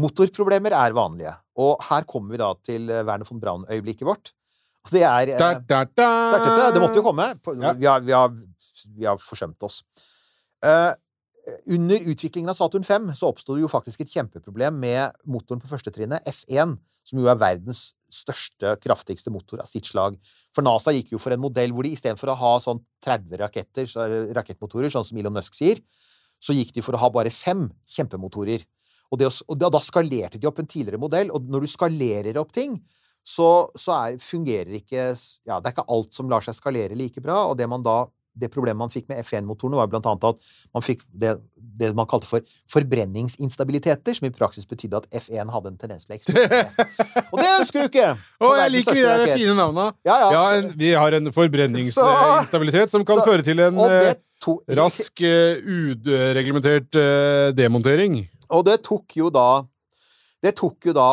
Motorproblemer 0.00 0.76
er 0.76 0.94
vanlige. 0.96 1.32
Og 1.60 1.80
her 1.88 2.04
kommer 2.08 2.36
vi 2.36 2.40
da 2.40 2.52
til 2.64 2.88
eh, 2.92 3.04
Werner 3.04 3.28
von 3.28 3.40
Braun-øyeblikket 3.40 4.08
vårt. 4.08 4.32
Det 4.92 5.04
er 5.04 5.34
eh, 5.34 5.40
Da, 5.40 5.54
da, 5.60 5.84
da. 5.96 6.70
det, 6.72 6.80
måtte 6.80 7.00
jo 7.00 7.06
komme. 7.06 7.30
Vi, 7.44 7.86
har, 7.86 8.04
vi, 8.04 8.12
har, 8.12 8.32
vi 8.96 9.08
har 9.08 9.20
forsømt 9.20 9.68
oss. 9.68 9.82
Eh, 10.64 10.92
under 11.66 12.04
utviklingen 12.12 12.50
av 12.52 12.58
Saturn 12.58 12.84
5 12.86 13.10
så 13.18 13.30
oppstod 13.32 13.58
det 13.58 13.64
jo 13.64 13.70
faktisk 13.70 14.02
et 14.04 14.12
kjempeproblem 14.12 14.76
med 14.78 15.16
motoren 15.26 15.62
på 15.62 15.70
førstetrinnet, 15.70 16.22
F1, 16.28 16.76
som 17.02 17.18
jo 17.18 17.26
er 17.30 17.40
verdens 17.40 17.92
største, 18.12 18.76
kraftigste 18.82 19.32
motor 19.34 19.62
av 19.62 19.70
sitt 19.70 19.88
slag. 19.88 20.18
For 20.54 20.62
NASA 20.62 20.94
gikk 20.94 21.14
jo 21.14 21.20
for 21.22 21.34
en 21.34 21.42
modell 21.42 21.74
hvor 21.74 21.86
de 21.86 21.94
istedenfor 21.96 22.30
å 22.30 22.38
ha 22.38 22.52
sånn 22.62 22.82
30 23.02 23.40
raketter, 23.42 23.88
så, 23.90 24.06
rakettmotorer, 24.36 24.92
sånn 24.92 25.06
som 25.08 25.18
Elon 25.18 25.34
Musk 25.34 25.58
sier, 25.58 25.82
så 26.42 26.54
gikk 26.54 26.74
de 26.76 26.84
for 26.84 26.94
å 26.94 27.02
ha 27.02 27.10
bare 27.14 27.32
fem 27.34 27.68
kjempemotorer. 27.90 28.62
Og, 29.12 29.18
det, 29.20 29.28
og 29.46 29.58
da, 29.58 29.70
da 29.72 29.82
skalerte 29.84 30.40
de 30.40 30.48
opp 30.48 30.62
en 30.62 30.70
tidligere 30.70 31.00
modell, 31.00 31.32
og 31.34 31.50
når 31.50 31.66
du 31.66 31.72
skalerer 31.74 32.38
opp 32.40 32.54
ting, 32.54 32.78
så, 33.22 33.70
så 33.78 33.94
er, 33.94 34.18
fungerer 34.18 34.80
ikke 34.80 35.12
Ja, 35.46 35.60
det 35.60 35.68
er 35.68 35.74
ikke 35.76 35.90
alt 35.94 36.16
som 36.16 36.30
lar 36.30 36.42
seg 36.42 36.56
skalere 36.58 36.96
like 36.98 37.22
bra, 37.22 37.44
og 37.50 37.58
det 37.58 37.68
man 37.70 37.84
da 37.86 38.04
det 38.38 38.48
problemet 38.52 38.80
man 38.80 38.92
fikk 38.92 39.08
med 39.10 39.20
F1-motorene, 39.24 39.78
var 39.78 39.90
annet 39.92 40.26
at 40.28 40.40
man 40.74 40.84
fikk 40.84 41.02
det, 41.12 41.34
det 41.56 41.92
man 41.96 42.08
kalte 42.10 42.28
for 42.28 42.44
forbrenningsinstabiliteter, 42.72 44.16
som 44.16 44.28
i 44.28 44.32
praksis 44.34 44.68
betydde 44.68 45.02
at 45.02 45.08
F1 45.22 45.52
hadde 45.52 45.72
en 45.72 45.78
tendens 45.80 46.06
til 46.06 46.14
å 46.14 46.18
eksplodere. 46.18 46.88
Og 47.32 47.40
det 47.42 47.50
ønsker 47.60 47.78
du 47.84 47.90
ikke! 47.90 48.10
Å, 48.16 48.52
jeg 48.62 48.74
liker 48.76 48.98
de 48.98 49.06
der 49.06 49.34
fine 49.34 49.56
navna. 49.58 49.88
Ja, 50.08 50.18
ja. 50.24 50.30
Ja, 50.36 50.44
en, 50.60 50.70
vi 50.78 50.92
har 50.96 51.18
en 51.18 51.32
forbrenningsinstabilitet 51.34 52.94
som 52.94 53.04
kan 53.08 53.20
så- 53.22 53.28
føre 53.28 53.46
til 53.46 53.60
en 53.64 53.80
eh, 53.88 54.14
to, 54.42 54.58
rask, 54.78 55.24
eh, 55.26 55.60
ureglementert 55.62 56.98
eh, 56.98 57.50
demontering. 57.56 58.22
Og 58.52 58.66
det 58.68 58.82
tok 58.84 59.16
jo 59.16 59.30
da 59.32 59.62
Det 60.42 60.54
tok 60.58 60.88
jo 60.88 60.92
da 60.96 61.08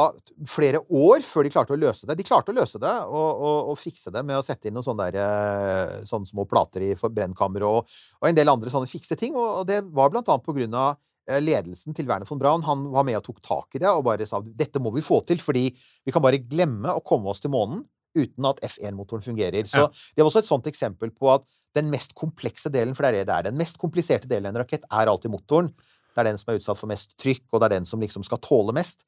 flere 0.49 0.79
år 0.89 1.21
før 1.25 1.45
de 1.45 1.51
klarte 1.53 1.75
å 1.75 1.77
løse 1.79 2.07
det. 2.09 2.15
De 2.17 2.25
klarte 2.25 2.49
å 2.49 2.55
løse 2.57 2.79
det 2.81 2.93
og, 3.05 3.27
og, 3.29 3.69
og 3.69 3.77
fikse 3.77 4.09
det 4.13 4.23
med 4.25 4.39
å 4.39 4.45
sette 4.45 4.69
inn 4.69 4.73
noen 4.77 4.87
sånne, 4.87 5.09
der, 5.13 5.19
eh, 5.21 5.99
sånne 6.09 6.25
små 6.29 6.47
plater 6.49 6.87
i 6.87 6.95
brennkammeret 6.97 7.67
og, 7.67 7.99
og 8.17 8.29
en 8.29 8.39
del 8.39 8.49
andre 8.49 8.73
sånne 8.73 8.89
fikse 8.89 9.19
ting. 9.19 9.37
Og, 9.37 9.67
det 9.69 9.83
var 9.93 10.09
blant 10.09 10.31
annet 10.31 10.47
på 10.47 10.55
grunn 10.57 10.73
av 10.73 10.97
eh, 11.29 11.37
ledelsen 11.43 11.93
til 11.97 12.09
Werner 12.09 12.25
von 12.29 12.41
Braun. 12.41 12.65
Han 12.65 12.87
var 12.95 13.05
med 13.05 13.19
og 13.19 13.27
tok 13.27 13.43
tak 13.45 13.77
i 13.77 13.83
det 13.83 13.91
og 13.93 14.07
bare 14.09 14.25
sa 14.29 14.41
dette 14.41 14.81
må 14.81 14.95
vi 14.97 15.05
få 15.05 15.21
til, 15.29 15.37
fordi 15.43 15.67
vi 15.77 16.15
kan 16.15 16.25
bare 16.25 16.41
glemme 16.41 16.95
å 16.97 17.05
komme 17.05 17.29
oss 17.29 17.43
til 17.45 17.53
månen 17.53 17.85
uten 18.17 18.47
at 18.49 18.63
F1-motoren 18.65 19.21
fungerer. 19.21 19.69
Så 19.69 19.85
Ja. 19.85 19.91
det 20.15 20.23
var 20.23 20.31
også 20.31 20.41
et 20.41 20.49
sånt 20.49 20.65
eksempel 20.71 21.13
på 21.13 21.29
at 21.35 21.45
den 21.77 21.91
mest 21.93 22.15
komplekse 22.17 22.71
delen, 22.73 22.95
for 22.97 23.05
det 23.05 23.11
er 23.11 23.19
det 23.19 23.27
det 23.29 23.35
er, 23.35 23.51
den 23.51 23.59
mest 23.61 23.77
kompliserte 23.77 24.25
delen 24.27 24.49
av 24.49 24.55
en 24.55 24.63
rakett 24.63 24.89
er 24.89 25.11
alltid 25.11 25.29
motoren. 25.29 25.69
Det 26.15 26.23
er 26.23 26.31
den 26.31 26.39
som 26.41 26.49
er 26.49 26.57
utsatt 26.57 26.79
for 26.79 26.89
mest 26.89 27.13
trykk, 27.21 27.45
og 27.53 27.61
det 27.61 27.69
er 27.69 27.75
den 27.77 27.85
som 27.85 28.01
liksom 28.01 28.25
skal 28.25 28.41
tåle 28.41 28.73
mest. 28.73 29.05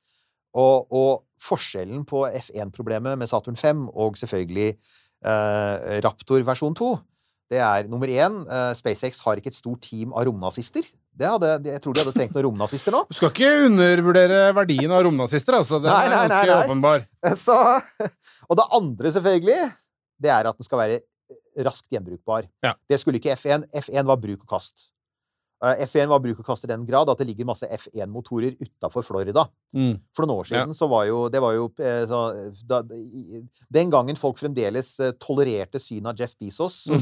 Og, 0.57 0.87
og 0.91 1.11
forskjellen 1.41 2.03
på 2.07 2.25
F1-problemet 2.27 3.17
med 3.19 3.29
Saturn 3.29 3.55
5 3.57 3.87
og 3.89 4.17
selvfølgelig 4.19 4.67
eh, 4.73 6.01
Raptor 6.03 6.43
versjon 6.47 6.75
2, 6.77 6.89
det 7.51 7.59
er 7.59 7.87
nummer 7.91 8.07
én 8.11 8.41
eh, 8.47 8.71
SpaceX 8.79 9.19
har 9.25 9.39
ikke 9.39 9.51
et 9.51 9.57
stort 9.59 9.83
team 9.83 10.13
av 10.15 10.27
romnazister. 10.29 10.85
Det 11.11 11.27
hadde, 11.27 11.49
jeg 11.67 11.81
tror 11.83 11.95
de 11.95 12.03
hadde 12.03 12.13
trengt 12.15 12.35
noen 12.35 12.45
romnazister 12.47 12.95
nå. 12.95 13.01
Du 13.09 13.17
skal 13.17 13.33
ikke 13.33 13.65
undervurdere 13.67 14.43
verdien 14.55 14.93
av 14.95 15.03
romnazister, 15.07 15.57
altså. 15.57 15.81
Den 15.83 15.91
Nei, 15.91 16.05
nei, 16.07 16.19
er 16.21 16.31
ganske 16.31 16.47
nei. 16.47 16.59
åpenbar. 16.63 17.03
Så, 17.35 17.57
og 18.49 18.59
det 18.59 18.67
andre, 18.79 19.11
selvfølgelig, 19.17 19.59
det 20.23 20.31
er 20.31 20.51
at 20.51 20.61
den 20.61 20.67
skal 20.67 20.79
være 20.79 21.01
raskt 21.67 21.91
gjenbrukbar. 21.91 22.47
Ja. 22.63 22.77
Det 22.87 23.01
skulle 23.01 23.19
ikke 23.19 23.35
F1. 23.35 23.67
F1 23.83 24.07
var 24.07 24.19
bruk 24.23 24.45
og 24.45 24.55
kast. 24.55 24.87
Eh, 25.61 25.83
F1 25.85 26.09
var 26.09 26.21
bruk 26.23 26.39
og 26.41 26.47
kast 26.47 26.65
i 26.65 26.69
den 26.71 26.85
grad 26.87 27.09
at 27.11 27.19
det 27.21 27.27
ligger 27.29 27.45
masse 27.45 27.67
F1-motorer 27.69 28.55
utafor 28.61 29.05
Florida. 29.05 29.45
Mm. 29.77 29.99
For 30.15 30.25
noen 30.25 30.41
år 30.41 30.47
siden 30.49 30.73
så 30.75 30.87
var 30.91 31.05
jo 31.07 31.19
Det 31.31 31.39
var 31.39 31.53
jo 31.55 31.69
eh, 31.79 32.01
så, 32.09 32.17
da, 32.67 32.81
Den 33.71 33.91
gangen 33.93 34.17
folk 34.19 34.41
fremdeles 34.41 34.89
eh, 34.99 35.13
tolererte 35.21 35.79
synet 35.79 36.11
av 36.11 36.19
Jeff 36.19 36.33
Bezos, 36.41 36.81
så 36.87 36.97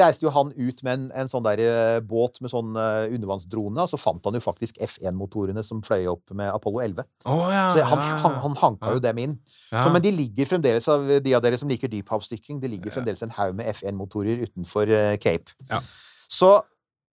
reiste 0.00 0.24
jo 0.24 0.32
han 0.32 0.52
ut 0.54 0.82
med 0.86 0.92
en, 0.94 1.08
en 1.24 1.32
sånn 1.32 1.44
der 1.46 1.62
eh, 1.64 1.98
båt 2.04 2.40
med 2.44 2.52
sånn 2.52 2.78
eh, 2.78 3.10
undervannsdrone, 3.16 3.82
og 3.82 3.92
så 3.92 4.00
fant 4.00 4.24
han 4.24 4.38
jo 4.38 4.44
faktisk 4.44 4.80
F1-motorene 4.84 5.64
som 5.66 5.82
fløy 5.84 6.06
opp 6.12 6.32
med 6.38 6.52
Apollo 6.52 6.82
11. 6.86 7.04
Oh, 7.26 7.44
ja, 7.52 7.66
Så 7.74 7.84
han, 7.90 8.04
ja. 8.04 8.16
han, 8.24 8.40
han 8.46 8.56
hanka 8.62 8.94
jo 8.96 9.02
dem 9.04 9.22
inn. 9.24 9.36
Ja. 9.72 9.82
Så, 9.82 9.92
men 9.94 10.04
de 10.04 10.14
ligger 10.14 10.48
fremdeles, 10.48 10.88
av 10.92 11.08
de 11.24 11.36
av 11.36 11.44
dere 11.44 11.58
som 11.60 11.70
liker 11.70 11.90
dyphavsdykking, 11.92 12.62
det 12.62 12.72
ligger 12.72 12.94
fremdeles 12.94 13.24
en 13.26 13.34
haug 13.36 13.58
med 13.58 13.68
F1-motorer 13.74 14.46
utenfor 14.46 14.90
eh, 14.92 15.16
Cape. 15.20 15.56
Ja. 15.70 15.82
Så, 16.28 16.54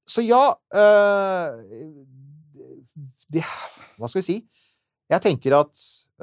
så 0.10 0.24
ja 0.26 0.42
eh, 0.76 1.54
det, 3.32 3.44
Hva 3.98 4.10
skal 4.10 4.20
vi 4.22 4.26
si? 4.28 4.38
Jeg 5.12 5.24
tenker 5.24 5.56
at 5.58 5.72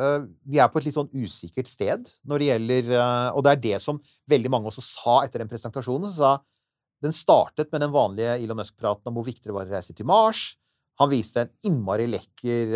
eh, 0.01 0.29
vi 0.49 0.61
er 0.61 0.71
på 0.71 0.81
et 0.81 0.89
litt 0.89 0.97
sånn 0.99 1.11
usikkert 1.15 1.71
sted 1.71 2.09
når 2.29 2.43
det 2.43 2.49
gjelder 2.51 2.95
eh, 2.99 3.29
Og 3.35 3.45
det 3.47 3.55
er 3.55 3.65
det 3.67 3.83
som 3.85 4.01
veldig 4.31 4.53
mange 4.53 4.71
også 4.71 4.85
sa 4.85 5.21
etter 5.25 5.43
den 5.43 5.51
presentasjonen. 5.51 6.13
Sa 6.13 6.39
den 7.01 7.17
startet 7.17 7.71
med 7.73 7.81
den 7.81 7.95
vanlige 7.95 8.37
Elon 8.43 8.61
Musk-praten 8.61 9.09
om 9.09 9.17
hvor 9.17 9.29
viktig 9.29 9.49
det 9.49 9.57
var 9.57 9.69
å 9.69 9.73
reise 9.73 9.97
til 9.97 10.09
Mars. 10.09 10.51
Han 11.01 11.09
viste 11.09 11.47
en 11.47 11.53
innmari 11.65 12.05
lekker 12.13 12.75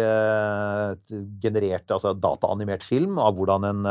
generert, 1.42 1.84
altså 1.92 2.14
dataanimert 2.16 2.86
film 2.86 3.18
av 3.20 3.36
hvordan 3.36 3.66
en, 3.68 3.82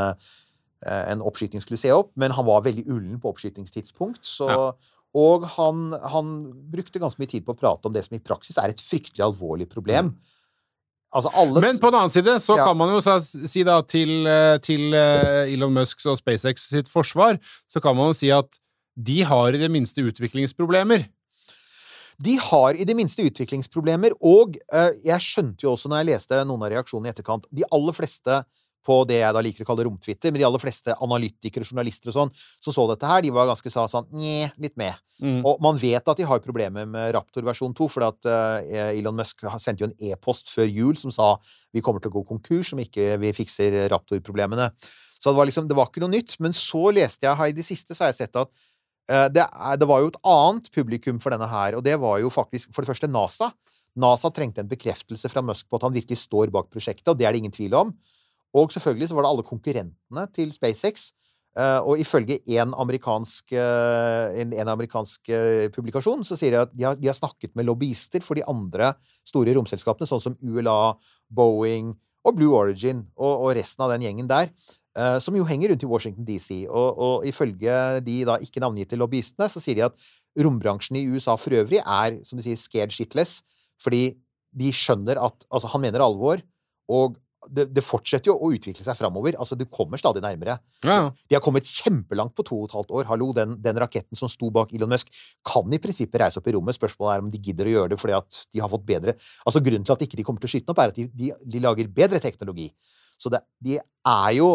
en 0.89 1.21
oppskyting 1.21 1.61
skulle 1.61 1.77
se 1.77 1.91
opp, 1.93 2.09
men 2.17 2.33
han 2.33 2.47
var 2.47 2.63
veldig 2.65 2.87
ullen 2.89 3.21
på 3.21 3.29
oppskytingstidspunkt. 3.29 4.25
Så, 4.25 4.49
Ja. 4.49 4.65
Og 5.13 5.45
han, 5.55 5.91
han 6.09 6.29
brukte 6.73 7.01
ganske 7.01 7.21
mye 7.21 7.29
tid 7.29 7.45
på 7.45 7.53
å 7.53 7.59
prate 7.59 7.89
om 7.89 7.93
det 7.93 8.05
som 8.07 8.17
i 8.17 8.23
praksis 8.23 8.57
er 8.57 8.73
et 8.73 8.81
fryktelig 8.81 9.21
alvorlig 9.27 9.67
problem. 9.69 10.15
Altså, 11.13 11.29
alle 11.37 11.61
Men 11.61 11.77
på 11.77 11.91
den 11.93 11.99
annen 11.99 12.09
side 12.13 12.39
så 12.41 12.57
Ja. 12.57 12.65
kan 12.65 12.77
man 12.77 12.89
jo 12.89 13.01
si 13.21 13.61
da 13.63 13.81
til, 13.85 14.25
eh, 14.25 14.57
til 14.57 14.93
eh, 14.97 15.53
Elon 15.53 15.73
Musks 15.73 16.05
og 16.09 16.17
SpaceX 16.17 16.67
sitt 16.69 16.89
forsvar, 16.89 17.37
så 17.69 17.81
kan 17.81 17.95
man 17.95 18.09
jo 18.09 18.13
si 18.17 18.31
at 18.33 18.57
de 18.97 19.21
har 19.21 19.53
i 19.53 19.61
det 19.61 19.69
minste 19.69 20.01
utviklingsproblemer. 20.01 21.05
De 22.21 22.37
har 22.37 22.73
i 22.73 22.85
det 22.85 22.95
minste 22.95 23.21
utviklingsproblemer, 23.25 24.13
og 24.21 24.57
eh, 24.71 24.91
jeg 25.05 25.21
skjønte 25.21 25.65
jo 25.65 25.73
også 25.73 25.89
når 25.89 26.01
jeg 26.01 26.09
leste 26.13 26.41
noen 26.45 26.65
av 26.65 26.73
reaksjonene 26.73 27.09
i 27.09 27.13
etterkant 27.13 27.45
De 27.53 27.65
aller 27.71 27.93
fleste 27.97 28.43
på 28.85 28.99
det 29.07 29.21
jeg 29.21 29.35
da 29.35 29.41
liker 29.43 29.65
å 29.65 29.67
kalle 29.67 29.85
romtwitter, 29.87 30.31
men 30.31 30.41
de 30.41 30.45
aller 30.47 30.61
fleste 30.61 30.95
analytikere, 31.03 31.67
journalister 31.67 32.11
og 32.11 32.17
sånn, 32.17 32.33
som 32.63 32.75
så 32.75 32.85
dette 32.91 33.09
her, 33.09 33.23
de 33.23 33.31
var 33.35 33.49
ganske 33.49 33.71
sa 33.73 33.85
sånn 33.91 34.09
Nje, 34.13 34.51
litt 34.61 34.75
med. 34.79 34.99
Mm. 35.23 35.39
Og 35.47 35.61
man 35.63 35.79
vet 35.79 36.03
at 36.09 36.19
de 36.19 36.27
har 36.27 36.41
problemer 36.43 36.87
med 36.89 37.13
Raptor 37.15 37.45
versjon 37.47 37.75
2, 37.75 37.87
for 37.91 38.07
at 38.09 38.27
uh, 38.27 38.89
Elon 38.91 39.15
Musk 39.17 39.45
sendte 39.61 39.85
jo 39.85 39.89
en 39.91 40.11
e-post 40.11 40.51
før 40.51 40.67
jul 40.67 40.99
som 40.99 41.13
sa 41.13 41.35
vi 41.73 41.83
kommer 41.85 42.03
til 42.03 42.11
å 42.11 42.17
gå 42.17 42.25
konkurs 42.33 42.73
om 42.75 42.83
ikke 42.83 43.15
vi 43.21 43.33
fikser 43.37 43.85
Raptor-problemene. 43.93 44.71
Så 45.23 45.31
det 45.31 45.39
var 45.39 45.47
liksom, 45.47 45.69
det 45.69 45.77
var 45.79 45.87
ikke 45.87 46.03
noe 46.03 46.11
nytt. 46.11 46.35
Men 46.43 46.55
så 46.57 46.89
leste 46.91 47.27
jeg 47.29 47.39
her 47.39 47.51
i 47.53 47.55
det 47.55 47.63
siste, 47.67 47.95
så 47.95 48.03
har 48.03 48.11
jeg 48.11 48.25
sett 48.25 48.39
at 48.41 48.51
uh, 48.51 49.27
det, 49.31 49.45
er, 49.45 49.77
det 49.79 49.87
var 49.87 50.03
jo 50.03 50.11
et 50.11 50.23
annet 50.27 50.71
publikum 50.75 51.21
for 51.23 51.35
denne 51.35 51.47
her, 51.47 51.79
og 51.79 51.85
det 51.85 51.95
var 52.01 52.19
jo 52.23 52.33
faktisk 52.33 52.73
for 52.73 52.83
det 52.83 52.91
første 52.91 53.11
NASA. 53.11 53.53
NASA 53.99 54.31
trengte 54.33 54.63
en 54.63 54.71
bekreftelse 54.71 55.29
fra 55.29 55.43
Musk 55.45 55.69
på 55.69 55.77
at 55.77 55.85
han 55.85 55.95
virkelig 55.95 56.23
står 56.25 56.51
bak 56.53 56.71
prosjektet, 56.73 57.07
og 57.11 57.19
det 57.19 57.29
er 57.29 57.35
det 57.35 57.43
ingen 57.43 57.55
tvil 57.55 57.77
om. 57.77 57.93
Og 58.53 58.71
selvfølgelig 58.73 59.09
så 59.09 59.17
var 59.17 59.25
det 59.25 59.33
alle 59.33 59.45
konkurrentene 59.47 60.25
til 60.35 60.53
SpaceX. 60.53 61.11
Eh, 61.53 61.79
og 61.85 61.99
ifølge 62.01 62.39
en 62.57 62.71
amerikansk, 62.81 63.51
eh, 63.53 64.41
en, 64.41 64.53
en 64.57 64.69
amerikansk 64.73 65.29
eh, 65.29 65.67
publikasjon 65.73 66.23
så 66.25 66.37
sier 66.37 66.55
de 66.55 66.61
at 66.63 66.71
de 66.73 66.85
har, 66.87 66.95
de 66.97 67.09
har 67.11 67.17
snakket 67.17 67.53
med 67.53 67.67
lobbyister 67.67 68.25
for 68.25 68.39
de 68.39 68.45
andre 68.49 68.95
store 69.21 69.53
romselskapene, 69.53 70.09
sånn 70.09 70.23
som 70.23 70.37
ULA, 70.41 70.95
Boeing 71.29 71.91
og 72.25 72.39
Blue 72.39 72.57
Origin 72.57 73.03
og, 73.13 73.35
og 73.35 73.51
resten 73.59 73.85
av 73.85 73.93
den 73.93 74.07
gjengen 74.07 74.31
der. 74.31 74.49
som 75.25 75.33
jo 75.33 75.43
henger 75.43 75.71
rundt 75.71 75.83
i 75.83 75.87
Washington 75.89 76.25
DC. 76.25 76.67
Og, 76.69 76.99
og 77.01 77.23
ifølge 77.25 77.99
de 78.05 78.19
da 78.29 78.35
ikke 78.37 78.61
navngitte 78.61 78.97
lobbyistene, 78.97 79.47
så 79.49 79.61
sier 79.61 79.79
de 79.79 79.87
at 79.87 79.95
rombransjen 80.37 80.99
i 80.99 81.07
USA 81.09 81.33
for 81.35 81.53
øvrig 81.57 81.81
er, 81.81 82.19
som 82.23 82.37
de 82.37 82.45
sier, 82.45 82.59
scared 82.61 82.93
shitless. 82.93 83.41
Fordi 83.81 84.13
de 84.53 84.69
skjønner 84.69 85.17
at 85.17 85.47
Altså, 85.49 85.67
han 85.73 85.81
mener 85.81 86.05
alvor. 86.05 86.45
Og 86.93 87.17
det, 87.49 87.65
det 87.75 87.83
fortsetter 87.85 88.31
jo 88.31 88.35
å 88.37 88.51
utvikle 88.55 88.85
seg 88.85 88.97
framover. 88.99 89.37
Altså, 89.41 89.57
du 89.59 89.65
kommer 89.71 89.99
stadig 90.01 90.23
nærmere. 90.23 90.57
Ja. 90.85 90.97
De 91.29 91.37
har 91.37 91.43
kommet 91.43 91.67
kjempelangt 91.69 92.35
på 92.37 92.45
to 92.47 92.59
og 92.61 92.69
et 92.69 92.75
halvt 92.77 92.93
år. 92.99 93.07
Hallo, 93.09 93.29
den, 93.35 93.55
den 93.63 93.79
raketten 93.81 94.19
som 94.19 94.31
sto 94.31 94.49
bak 94.53 94.73
Elon 94.75 94.91
Musk, 94.93 95.11
kan 95.47 95.73
i 95.73 95.81
prinsippet 95.81 96.21
reise 96.23 96.41
opp 96.41 96.49
i 96.49 96.55
rommet. 96.55 96.77
Spørsmålet 96.77 97.15
er 97.15 97.25
om 97.25 97.31
de 97.33 97.41
gidder 97.43 97.69
å 97.69 97.75
gjøre 97.77 97.93
det 97.93 98.01
fordi 98.01 98.17
at 98.17 98.43
de 98.53 98.61
har 98.63 98.71
fått 98.71 98.85
bedre 98.87 99.15
Altså, 99.47 99.61
grunnen 99.63 99.85
til 99.85 99.95
at 99.95 100.03
ikke 100.05 100.17
de 100.19 100.23
kommer 100.25 100.43
til 100.43 100.49
å 100.49 100.53
skyte 100.53 100.67
den 100.67 100.73
opp, 100.73 100.81
er 100.83 100.93
at 100.93 100.99
de, 100.99 101.07
de, 101.17 101.31
de 101.55 101.61
lager 101.63 101.89
bedre 101.91 102.21
teknologi. 102.23 102.69
Så 103.21 103.31
det, 103.33 103.43
de 103.63 103.79
er 103.79 104.31
jo 104.37 104.53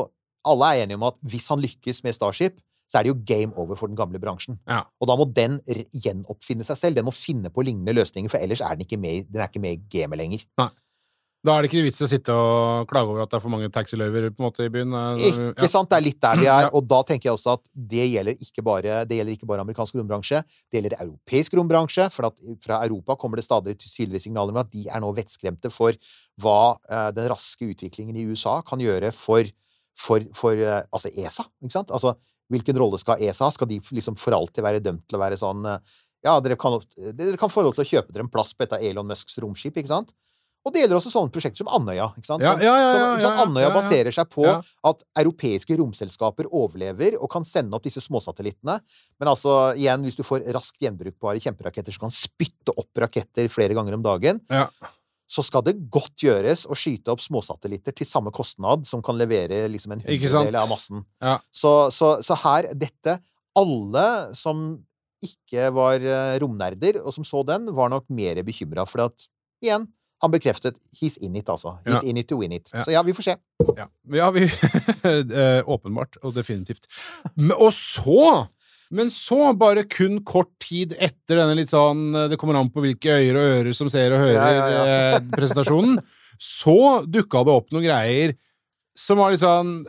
Alle 0.48 0.68
er 0.72 0.84
enige 0.84 0.96
om 0.96 1.04
at 1.08 1.16
hvis 1.28 1.48
han 1.50 1.60
lykkes 1.60 1.98
med 2.06 2.14
Starship, 2.16 2.60
så 2.88 2.98
er 2.98 3.04
det 3.04 3.10
jo 3.10 3.18
game 3.28 3.52
over 3.60 3.76
for 3.76 3.90
den 3.90 3.98
gamle 3.98 4.20
bransjen. 4.22 4.56
Ja. 4.68 4.84
Og 4.96 5.10
da 5.10 5.16
må 5.18 5.26
den 5.36 5.58
gjenoppfinne 5.66 6.64
seg 6.64 6.78
selv. 6.80 6.96
Den 6.96 7.04
må 7.04 7.12
finne 7.12 7.50
på 7.52 7.64
lignende 7.66 7.92
løsninger, 7.92 8.32
for 8.32 8.40
ellers 8.40 8.62
er 8.64 8.78
den 8.78 8.86
ikke 8.86 9.00
med, 9.00 9.28
den 9.28 9.42
er 9.44 9.50
ikke 9.50 9.60
med 9.60 9.76
i 9.76 9.82
gamet 9.92 10.20
lenger. 10.22 10.46
Da 11.46 11.54
er 11.54 11.62
det 11.62 11.68
ikke 11.70 11.84
vits 11.86 12.00
i 12.02 12.04
å 12.04 12.08
sitte 12.10 12.34
og 12.34 12.88
klage 12.90 13.12
over 13.12 13.22
at 13.22 13.30
det 13.30 13.36
er 13.38 13.42
for 13.44 13.52
mange 13.52 13.68
taxiløyver 13.70 14.24
på 14.34 14.42
en 14.42 14.46
måte 14.48 14.64
i 14.66 14.70
byen. 14.74 14.90
eh, 14.98 15.20
Ikke 15.28 15.68
ja. 15.68 15.68
sant? 15.70 15.88
Det 15.88 15.96
er 16.00 16.02
litt 16.02 16.18
der 16.24 16.40
vi 16.40 16.48
er. 16.50 16.66
Og 16.74 16.82
da 16.90 16.98
tenker 17.06 17.28
jeg 17.28 17.36
også 17.36 17.52
at 17.54 17.62
det 17.94 18.08
gjelder 18.10 18.42
ikke 18.42 18.64
bare, 18.66 18.96
det 19.06 19.20
gjelder 19.20 19.36
ikke 19.36 19.46
bare 19.46 19.62
amerikansk 19.62 19.94
rombransje, 20.00 20.42
det 20.66 20.80
gjelder 20.80 20.96
europeisk 21.04 21.54
rombransje. 21.54 22.08
For 22.10 22.26
at 22.26 22.42
fra 22.64 22.80
Europa 22.88 23.14
kommer 23.22 23.38
det 23.38 23.46
stadig 23.46 23.76
tydeligere 23.78 24.24
signaler 24.26 24.56
om 24.56 24.58
at 24.64 24.72
de 24.74 24.88
er 24.90 25.04
nå 25.04 25.12
vettskremte 25.14 25.70
for 25.70 25.94
hva 26.42 26.58
eh, 26.90 27.08
den 27.14 27.30
raske 27.30 27.70
utviklingen 27.70 28.18
i 28.18 28.26
USA 28.26 28.58
kan 28.66 28.82
gjøre 28.82 29.14
for, 29.14 29.46
for, 29.94 30.26
for 30.34 30.58
eh, 30.58 30.82
altså 30.90 31.14
ESA. 31.14 31.46
Ikke 31.62 31.78
sant? 31.78 31.94
Altså, 31.94 32.16
hvilken 32.50 32.82
rolle 32.82 32.98
skal 32.98 33.22
ESA 33.22 33.46
ha? 33.46 33.54
Skal 33.54 33.70
de 33.70 33.78
liksom 33.94 34.18
for 34.18 34.34
alltid 34.34 34.66
være 34.66 34.82
dømt 34.82 35.06
til 35.06 35.20
å 35.20 35.22
være 35.22 35.38
sånn 35.38 35.62
Ja, 36.26 36.40
dere 36.42 36.56
kan, 36.58 36.80
dere 37.14 37.38
kan 37.38 37.52
få 37.52 37.62
lov 37.62 37.76
til 37.76 37.84
å 37.86 37.92
kjøpe 37.94 38.10
dere 38.10 38.26
en 38.26 38.32
plass 38.32 38.56
på 38.58 38.66
et 38.66 38.72
av 38.74 38.82
Elon 38.82 39.06
Musks 39.06 39.38
romskip, 39.38 39.76
ikke 39.78 39.94
sant? 39.94 40.10
Og 40.66 40.72
det 40.74 40.82
gjelder 40.82 40.98
også 40.98 41.12
sånne 41.14 41.32
prosjekter 41.32 41.62
som 41.62 41.68
Andøya. 41.72 42.10
ikke 42.18 42.26
sant? 42.28 42.42
Ja, 42.42 42.52
Som- 42.52 42.60
ja, 42.66 42.74
ja, 42.76 42.88
ja, 42.98 43.18
ja, 43.22 43.30
Andøya 43.44 43.70
baserer 43.72 44.12
seg 44.12 44.28
på 44.28 44.44
at 44.84 45.02
europeiske 45.16 45.76
romselskaper 45.78 46.44
overlever 46.50 47.16
og 47.22 47.30
kan 47.30 47.44
sende 47.44 47.72
opp 47.78 47.82
disse 47.86 48.02
småsatellittene. 48.04 48.80
Men 49.20 49.28
altså, 49.28 49.72
igjen, 49.78 50.02
hvis 50.04 50.16
du 50.18 50.22
får 50.26 50.44
raskt 50.52 50.78
gjenbrukbare 50.82 51.40
kjemperaketter 51.40 51.92
som 51.94 52.08
kan 52.08 52.10
spytte 52.10 52.74
opp 52.76 52.90
raketter 53.00 53.48
flere 53.48 53.72
ganger 53.78 53.94
om 53.94 54.02
dagen, 54.02 54.40
Ja. 54.50 54.66
så 55.30 55.44
skal 55.44 55.62
det 55.62 55.88
godt 55.90 56.16
gjøres 56.16 56.66
å 56.66 56.74
skyte 56.76 57.08
opp 57.08 57.20
småsatellitter 57.20 57.94
til 57.94 58.06
samme 58.06 58.30
kostnad 58.32 58.86
som 58.86 59.00
kan 59.00 59.16
levere 59.16 59.68
liksom 59.70 59.92
en 59.92 60.00
hundredel 60.00 60.56
av 60.56 60.68
massen. 60.68 61.04
Ja. 61.22 61.38
Så, 61.52 61.90
så, 61.92 62.18
så 62.22 62.36
her, 62.36 62.72
dette 62.74 63.20
Alle 63.56 64.34
som 64.34 64.84
ikke 65.24 65.72
var 65.74 65.94
eh, 65.98 66.38
romnerder, 66.38 67.00
og 67.04 67.12
som 67.14 67.24
så 67.24 67.44
den, 67.44 67.66
var 67.74 67.88
nok 67.90 68.04
mer 68.10 68.36
bekymra, 68.46 68.84
for 68.86 69.06
at, 69.08 69.26
igjen, 69.64 69.88
han 70.20 70.32
bekreftet 70.32 70.74
he's 70.98 71.16
in 71.22 71.36
it, 71.36 71.46
altså. 71.48 71.76
He's 71.86 72.02
Ja. 72.02 72.08
in 72.10 72.16
it 72.16 72.28
to 72.28 72.38
win 72.40 72.52
it. 72.52 72.70
Ja. 72.74 72.82
Så 72.84 72.90
ja, 72.90 73.02
vi 73.06 73.12
får 73.14 73.22
se. 73.22 73.34
Ja, 73.76 73.86
ja 74.18 74.30
vi 74.34 74.44
eh, 75.04 75.62
Åpenbart 75.68 76.16
og 76.22 76.34
definitivt. 76.34 76.86
Men, 77.36 77.52
og 77.58 77.72
så 77.72 78.46
Men 78.90 79.10
så, 79.12 79.52
bare 79.52 79.82
kun 79.84 80.22
kort 80.24 80.48
tid 80.64 80.94
etter 80.96 81.36
denne 81.36 81.54
litt 81.58 81.68
sånn 81.68 82.14
eh, 82.16 82.28
Det 82.32 82.38
kommer 82.40 82.56
an 82.56 82.70
på 82.72 82.80
hvilke 82.80 83.18
øyer 83.20 83.36
og 83.36 83.50
ører 83.58 83.74
som 83.76 83.90
ser 83.92 84.14
og 84.16 84.22
hører 84.22 84.78
eh, 84.78 85.18
presentasjonen, 85.34 85.98
så 86.40 87.04
dukka 87.04 87.44
det 87.44 87.52
opp 87.52 87.68
noen 87.74 87.84
greier 87.84 88.32
som 88.98 89.20
var 89.20 89.30
litt 89.30 89.44
sånn 89.44 89.84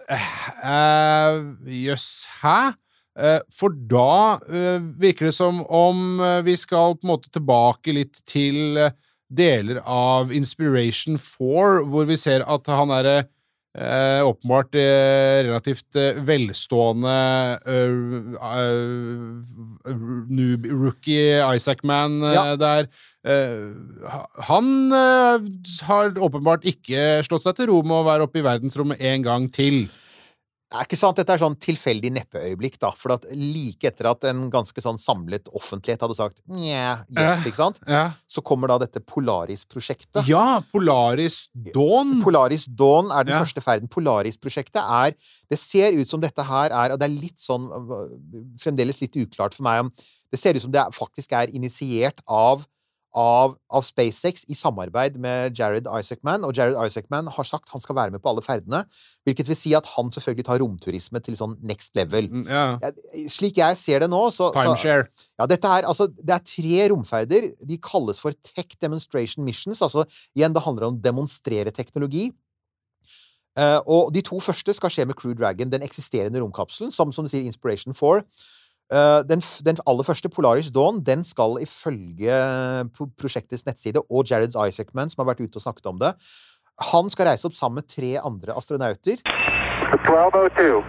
Jøss, 1.66 2.10
hæ? 2.44 2.74
Eh, 3.20 3.40
For 3.56 3.74
da 3.74 4.40
eh, 4.48 4.80
virker 5.02 5.30
det 5.30 5.36
som 5.36 5.64
om 5.66 6.20
vi 6.46 6.56
skal 6.60 6.96
på 6.96 7.08
en 7.08 7.14
måte 7.14 7.32
tilbake 7.34 7.96
litt 7.96 8.22
til 8.30 8.78
eh, 8.80 8.92
deler 9.30 9.82
av 9.86 10.32
Inspiration 10.34 11.18
4, 11.22 11.84
hvor 11.90 12.08
vi 12.10 12.18
ser 12.18 12.42
at 12.50 12.66
han 12.74 12.90
er 12.96 13.10
eh, 13.14 14.22
åpenbart 14.26 14.74
eh, 14.76 15.44
relativt 15.46 15.96
eh, 16.00 16.18
velstående 16.26 17.14
eh, 17.70 17.94
eh, 18.50 19.94
noob-rookie 20.34 21.38
Isaac-man 21.56 22.22
eh, 22.24 22.34
Ja. 22.34 22.56
der. 22.60 22.90
Han 24.48 24.68
har 24.94 26.14
åpenbart 26.24 26.64
ikke 26.66 27.20
slått 27.28 27.44
seg 27.44 27.58
til 27.58 27.68
ro 27.68 27.82
med 27.84 27.98
å 28.00 28.06
være 28.08 28.26
oppe 28.30 28.40
i 28.40 28.46
verdensrommet 28.46 29.02
en 29.12 29.26
gang 29.26 29.50
til. 29.52 29.90
Det 30.70 30.78
er 30.78 30.86
ikke 30.86 30.98
sant, 31.02 31.18
Dette 31.18 31.34
er 31.34 31.40
sånn 31.42 31.56
tilfeldig 31.58 32.12
neppeøyeblikk, 32.14 32.76
da. 32.78 32.92
For 32.94 33.16
at 33.16 33.24
like 33.34 33.88
etter 33.90 34.06
at 34.12 34.24
en 34.30 34.52
ganske 34.54 34.78
sånn 34.86 35.00
samlet 35.02 35.48
offentlighet 35.58 36.04
hadde 36.06 36.16
sagt 36.20 36.44
nja, 36.46 37.00
yes, 37.10 37.42
ikke 37.50 37.58
sant, 37.58 37.80
Ja, 37.90 38.12
så 38.30 38.44
kommer 38.46 38.70
da 38.70 38.78
dette 38.84 39.02
Polaris-prosjektet. 39.02 40.28
ja 40.30 40.60
Polaris 40.72 41.48
Dawn. 41.74 42.20
Polaris 42.22 42.66
Dawn 42.70 43.10
er 43.12 43.24
den 43.26 43.34
Ja. 43.34 43.42
første 43.44 43.64
ferden. 43.66 43.88
Polaris-prosjektet 43.90 44.78
er 44.86 45.16
Det 45.50 45.58
ser 45.58 45.92
ut 45.98 46.08
som 46.08 46.22
dette 46.22 46.44
her 46.46 46.70
er 46.70 46.92
Og 46.94 47.00
det 47.00 47.10
er 47.10 47.20
litt 47.22 47.40
sånn 47.42 47.66
øh, 47.74 48.60
Fremdeles 48.62 49.02
litt 49.02 49.14
uklart 49.18 49.56
for 49.56 49.64
meg 49.64 49.80
om 49.80 49.92
Det 50.32 50.40
ser 50.40 50.54
ut 50.54 50.62
som 50.62 50.72
det 50.72 50.86
faktisk 50.94 51.32
er 51.34 51.48
initiert 51.50 52.22
av 52.28 52.68
av, 53.18 53.56
av 53.74 53.86
SpaceX 53.88 54.44
i 54.52 54.56
samarbeid 54.58 55.16
med 55.22 55.58
Jared 55.58 55.88
Isaacman, 55.90 56.44
og 56.46 56.54
Jared 56.58 56.78
Isaacman 56.78 57.30
har 57.34 57.48
sagt 57.48 57.72
han 57.74 57.82
skal 57.82 57.98
være 57.98 58.14
med 58.14 58.22
på 58.22 58.30
alle 58.30 58.44
ferdene, 58.46 58.84
hvilket 59.26 59.50
vil 59.50 59.58
si 59.58 59.74
at 59.78 59.88
han 59.96 60.12
selvfølgelig 60.14 60.46
tar 60.46 60.62
romturisme 60.62 61.22
til 61.26 61.38
sånn 61.40 61.56
next 61.66 61.96
level. 61.98 62.30
Mm, 62.30 62.46
yeah. 62.50 62.92
Slik 63.32 63.58
jeg 63.62 63.80
ser 63.82 64.06
det 64.06 64.12
nå, 64.14 64.22
så, 64.36 64.52
så 64.54 64.76
ja, 64.94 65.48
dette 65.50 65.74
er, 65.80 65.88
altså, 65.90 66.10
det 66.14 66.36
er 66.36 66.46
tre 66.46 66.86
romferder. 66.94 67.50
De 67.66 67.80
kalles 67.82 68.22
for 68.22 68.38
Tech 68.46 68.78
Demonstration 68.82 69.46
Missions. 69.48 69.82
Altså, 69.86 70.06
igjen, 70.38 70.54
det 70.54 70.66
handler 70.66 70.90
om 70.90 71.00
å 71.00 71.04
demonstrere 71.10 71.74
teknologi. 71.76 72.30
Uh, 73.60 73.82
og 73.90 74.14
de 74.16 74.22
to 74.24 74.38
første 74.40 74.72
skal 74.78 74.92
skje 74.94 75.08
med 75.10 75.18
Crew 75.20 75.34
Dragon, 75.36 75.72
den 75.72 75.84
eksisterende 75.84 76.40
romkapselen, 76.40 76.94
som, 76.96 77.12
som 77.12 77.26
du 77.26 77.32
sier, 77.32 77.48
Inspiration 77.50 77.98
4. 77.98 78.22
Eh, 78.92 79.22
den, 79.30 79.44
den 79.68 79.78
aller 79.86 80.04
første, 80.08 80.30
Polaris 80.34 80.72
Dawn, 80.74 81.04
den 81.06 81.22
skal 81.24 81.60
ifølge 81.62 82.34
prosjektets 83.22 83.66
nettside 83.68 84.02
og 84.10 84.26
Jared 84.30 84.56
Isaacman, 84.58 85.12
som 85.14 85.22
har 85.24 85.34
vært 85.36 85.44
ute 85.46 85.60
og 85.60 85.66
snakket 85.68 85.86
om 85.92 86.00
det 86.02 86.16
Han 86.94 87.10
skal 87.14 87.28
reise 87.30 87.46
opp 87.46 87.54
sammen 87.58 87.84
med 87.84 87.90
tre 87.92 88.16
andre 88.24 88.56
astronauter. 88.58 89.20
1202. 89.94 90.84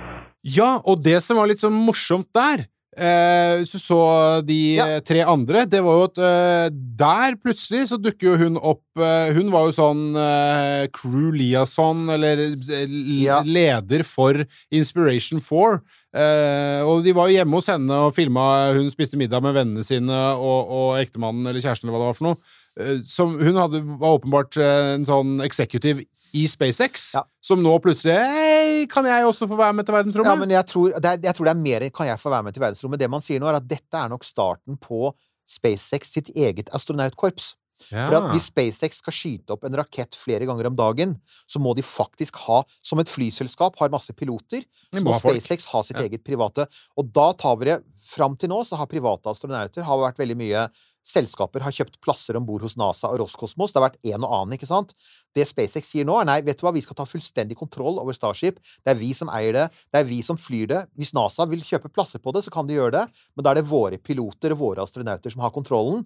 Ja, 0.57 0.79
og 0.89 1.03
det 1.05 1.19
som 1.25 1.37
var 1.41 1.51
litt 1.51 1.61
sånn 1.61 1.77
morsomt 1.77 2.29
der 2.37 2.63
eh, 2.97 3.59
Hvis 3.61 3.75
du 3.75 3.81
så 3.83 3.99
de 4.47 4.57
Ja. 4.79 4.87
eh, 4.97 5.01
tre 5.05 5.21
andre, 5.29 5.67
det 5.69 5.83
var 5.85 5.99
jo 5.99 6.07
at 6.09 6.21
eh, 6.25 6.71
der 6.73 7.37
plutselig 7.43 7.89
så 7.91 7.99
dukker 8.01 8.31
jo 8.33 8.37
hun 8.47 8.57
opp 8.57 8.83
eh, 9.03 9.35
Hun 9.37 9.51
var 9.53 9.69
jo 9.69 9.75
sånn 9.77 10.03
eh, 10.17 10.87
crew 10.97 11.33
liaison, 11.37 12.07
eller 12.17 12.47
eh, 12.57 12.87
Ja. 13.27 13.43
leder 13.45 14.03
for 14.09 14.41
Inspiration 14.73 15.41
4. 15.45 15.83
Eh, 16.11 16.81
og 16.83 17.05
de 17.07 17.12
var 17.14 17.29
jo 17.31 17.37
hjemme 17.38 17.55
hos 17.55 17.68
henne 17.70 17.94
og 18.09 18.16
filma 18.16 18.42
Hun 18.75 18.88
spiste 18.90 19.14
middag 19.14 19.44
med 19.44 19.55
vennene 19.55 19.85
sine 19.87 20.16
og, 20.35 20.73
og 20.75 20.88
ektemannen 20.99 21.46
eller 21.46 21.62
kjæresten 21.62 21.87
eller 21.87 21.94
hva 21.94 22.01
det 22.03 22.09
var 22.09 22.18
for 22.18 22.27
noe. 22.31 22.40
Eh, 22.81 22.96
som, 23.07 23.37
hun 23.38 23.61
hadde, 23.61 23.83
var 24.01 24.16
åpenbart 24.18 24.59
eh, 24.59 24.94
en 24.96 25.07
sånn 25.07 25.38
executive 25.46 26.03
i 26.35 26.44
SpaceX, 26.46 27.09
Ja. 27.18 27.25
som 27.42 27.62
nå 27.62 27.73
plutselig 27.83 28.14
Hei, 28.14 28.85
kan 28.90 29.07
jeg 29.07 29.27
også 29.27 29.49
få 29.51 29.57
være 29.59 29.75
med 29.75 29.87
til 29.87 29.96
verdensrommet? 29.96 30.31
Ja, 30.31 30.38
men 30.38 30.53
jeg 30.55 30.66
tror, 30.70 30.92
er, 30.94 31.18
jeg 31.18 31.35
tror 31.35 31.49
det 31.49 31.55
er 31.57 31.62
mer 31.64 31.87
kan 31.94 32.07
jeg 32.07 32.23
få 32.23 32.31
være 32.31 32.46
med 32.46 32.55
til 32.55 32.62
verdensrommet. 32.62 33.03
Det 33.03 33.11
man 33.11 33.25
sier 33.25 33.42
nå, 33.42 33.49
er 33.51 33.59
at 33.59 33.66
dette 33.70 33.99
er 33.99 34.12
nok 34.12 34.27
starten 34.27 34.79
på 34.79 35.11
SpaceX 35.51 36.12
sitt 36.14 36.31
eget 36.38 36.70
astronautkorps. 36.75 37.55
For 37.88 38.19
at 38.19 38.29
hvis 38.35 38.51
SpaceX 38.51 39.01
skal 39.01 39.16
skyte 39.16 39.55
opp 39.57 39.64
en 39.64 39.79
rakett 39.81 40.14
flere 40.19 40.47
ganger 40.49 40.69
om 40.71 40.77
dagen, 40.77 41.16
så 41.49 41.62
må 41.62 41.75
de 41.75 41.83
faktisk 41.87 42.37
ha 42.47 42.62
Som 42.83 43.01
et 43.01 43.09
flyselskap 43.09 43.77
har 43.81 43.88
masse 43.88 44.12
piloter, 44.12 44.64
så 44.93 45.03
må. 45.05 45.16
SpaceX 45.19 45.66
ha 45.73 45.83
sitt 45.83 45.97
Ja. 45.97 46.03
eget 46.07 46.25
private. 46.25 46.66
Og 46.97 47.12
da 47.12 47.33
tar 47.33 47.57
vi 47.57 47.64
det 47.73 47.83
Fram 48.11 48.35
til 48.35 48.49
nå 48.49 48.64
så 48.66 48.77
har 48.77 48.87
private 48.87 49.29
astronauter 49.29 49.85
har 49.85 49.99
vært 49.99 50.16
veldig 50.19 50.37
mye 50.40 50.71
Selskaper 51.07 51.62
har 51.64 51.73
kjøpt 51.73 51.97
plasser 52.05 52.37
om 52.37 52.45
bord 52.45 52.61
hos 52.61 52.77
NASA 52.77 53.09
og 53.09 53.23
Roskosmos. 53.23 53.73
Det 53.73 53.81
har 53.81 53.87
vært 53.88 54.01
en 54.12 54.25
og 54.27 54.35
annen, 54.37 54.57
ikke 54.59 54.69
sant? 54.69 54.93
Det 55.35 55.47
SpaceX 55.49 55.88
sier 55.88 56.05
nå, 56.05 56.19
er 56.21 56.29
nei, 56.29 56.40
vet 56.45 56.61
du 56.61 56.66
hva, 56.66 56.73
vi 56.77 56.83
skal 56.85 56.99
ta 56.99 57.07
fullstendig 57.09 57.57
kontroll 57.57 57.99
over 58.03 58.12
Starship. 58.12 58.61
Det 58.85 58.93
er 58.93 58.99
vi 59.01 59.12
som 59.16 59.31
eier 59.33 59.57
det. 59.57 59.66
Det 59.90 60.03
er 60.03 60.05
vi 60.11 60.21
som 60.27 60.37
flyr 60.37 60.69
det. 60.69 60.83
Hvis 61.01 61.14
NASA 61.16 61.47
vil 61.51 61.64
kjøpe 61.64 61.88
plasser 61.93 62.21
på 62.23 62.35
det, 62.37 62.45
så 62.45 62.53
kan 62.53 62.69
de 62.69 62.77
gjøre 62.77 62.93
det. 62.99 63.07
Men 63.35 63.47
da 63.47 63.55
er 63.55 63.62
det 63.62 63.71
våre 63.71 63.97
piloter 63.99 64.53
og 64.53 64.61
våre 64.61 64.85
astronauter 64.85 65.33
som 65.33 65.40
har 65.40 65.55
kontrollen. 65.57 66.05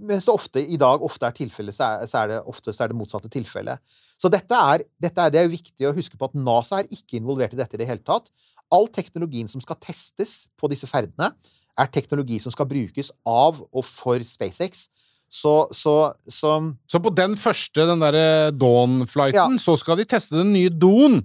Mens 0.00 0.26
det 0.26 0.32
ofte 0.32 0.62
i 0.62 0.78
dag 0.80 1.02
ofte 1.04 1.28
er 1.28 1.36
tilfellet, 1.36 1.76
så 1.76 1.88
er, 1.88 2.08
så 2.10 2.22
er 2.22 2.32
det 2.32 2.40
oftest 2.52 2.80
er 2.80 2.92
det 2.92 2.98
motsatte 2.98 3.30
tilfellet. 3.32 3.82
Så 4.20 4.30
dette 4.32 4.54
er, 4.54 4.84
dette 5.02 5.24
er, 5.24 5.32
det 5.34 5.40
er 5.40 5.52
viktig 5.52 5.88
å 5.88 5.94
huske 5.96 6.18
på 6.18 6.28
at 6.28 6.36
NASA 6.38 6.82
er 6.82 6.90
ikke 6.94 7.18
involvert 7.18 7.56
i 7.56 7.60
dette 7.60 7.78
i 7.78 7.80
det 7.80 7.88
hele 7.88 8.04
tatt. 8.06 8.30
All 8.72 8.86
teknologien 8.92 9.50
som 9.50 9.62
skal 9.64 9.80
testes 9.82 10.44
på 10.60 10.70
disse 10.72 10.88
ferdene, 10.90 11.32
er 11.80 11.88
teknologi 11.88 12.36
som 12.42 12.52
skal 12.52 12.68
brukes 12.68 13.10
av 13.24 13.62
og 13.64 13.84
for 13.88 14.20
SpaceX. 14.28 14.86
Så, 15.32 15.68
så, 15.72 16.12
så 16.28 16.58
Så 16.90 17.00
på 17.00 17.10
den 17.16 17.38
første, 17.40 17.86
den 17.88 18.02
derre 18.04 18.52
Dawn-flighten, 18.52 19.56
så 19.58 19.78
skal 19.80 19.96
de 19.96 20.04
teste 20.04 20.36
den 20.36 20.52
nye 20.52 20.68
Don, 20.68 21.22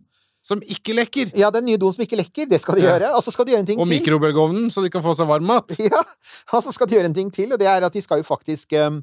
som 0.48 0.62
ikke 0.64 0.96
lekker. 0.96 1.34
Ja, 1.36 1.50
den 1.52 1.66
nye 1.68 1.78
doen 1.82 1.92
som 1.96 2.06
ikke 2.06 2.16
lekker, 2.22 2.48
det 2.48 2.62
skal 2.64 2.78
de 2.80 2.86
Ja. 2.86 2.94
gjøre. 2.96 3.10
Og 3.18 3.24
så 3.26 3.34
skal 3.36 3.46
de 3.46 3.52
gjøre 3.56 3.66
en 3.66 3.72
ting 3.74 3.80
Og 3.84 3.88
til. 3.90 3.98
mikrobølgeovnen, 4.00 4.70
så 4.72 4.82
de 4.86 4.90
kan 4.94 5.04
få 5.04 5.16
seg 5.20 5.28
varm 5.28 5.44
mat. 5.50 5.76
Ja, 5.92 6.04
og 6.54 6.64
så 6.64 6.72
skal 6.76 6.88
de 6.88 6.96
gjøre 6.96 7.10
en 7.12 7.18
ting 7.18 7.34
til, 7.36 7.52
og 7.52 7.60
det 7.60 7.68
er 7.68 7.84
at 7.84 7.92
de 7.94 8.02
skal 8.06 8.22
jo 8.24 8.28
faktisk 8.30 8.72
um, 8.80 9.02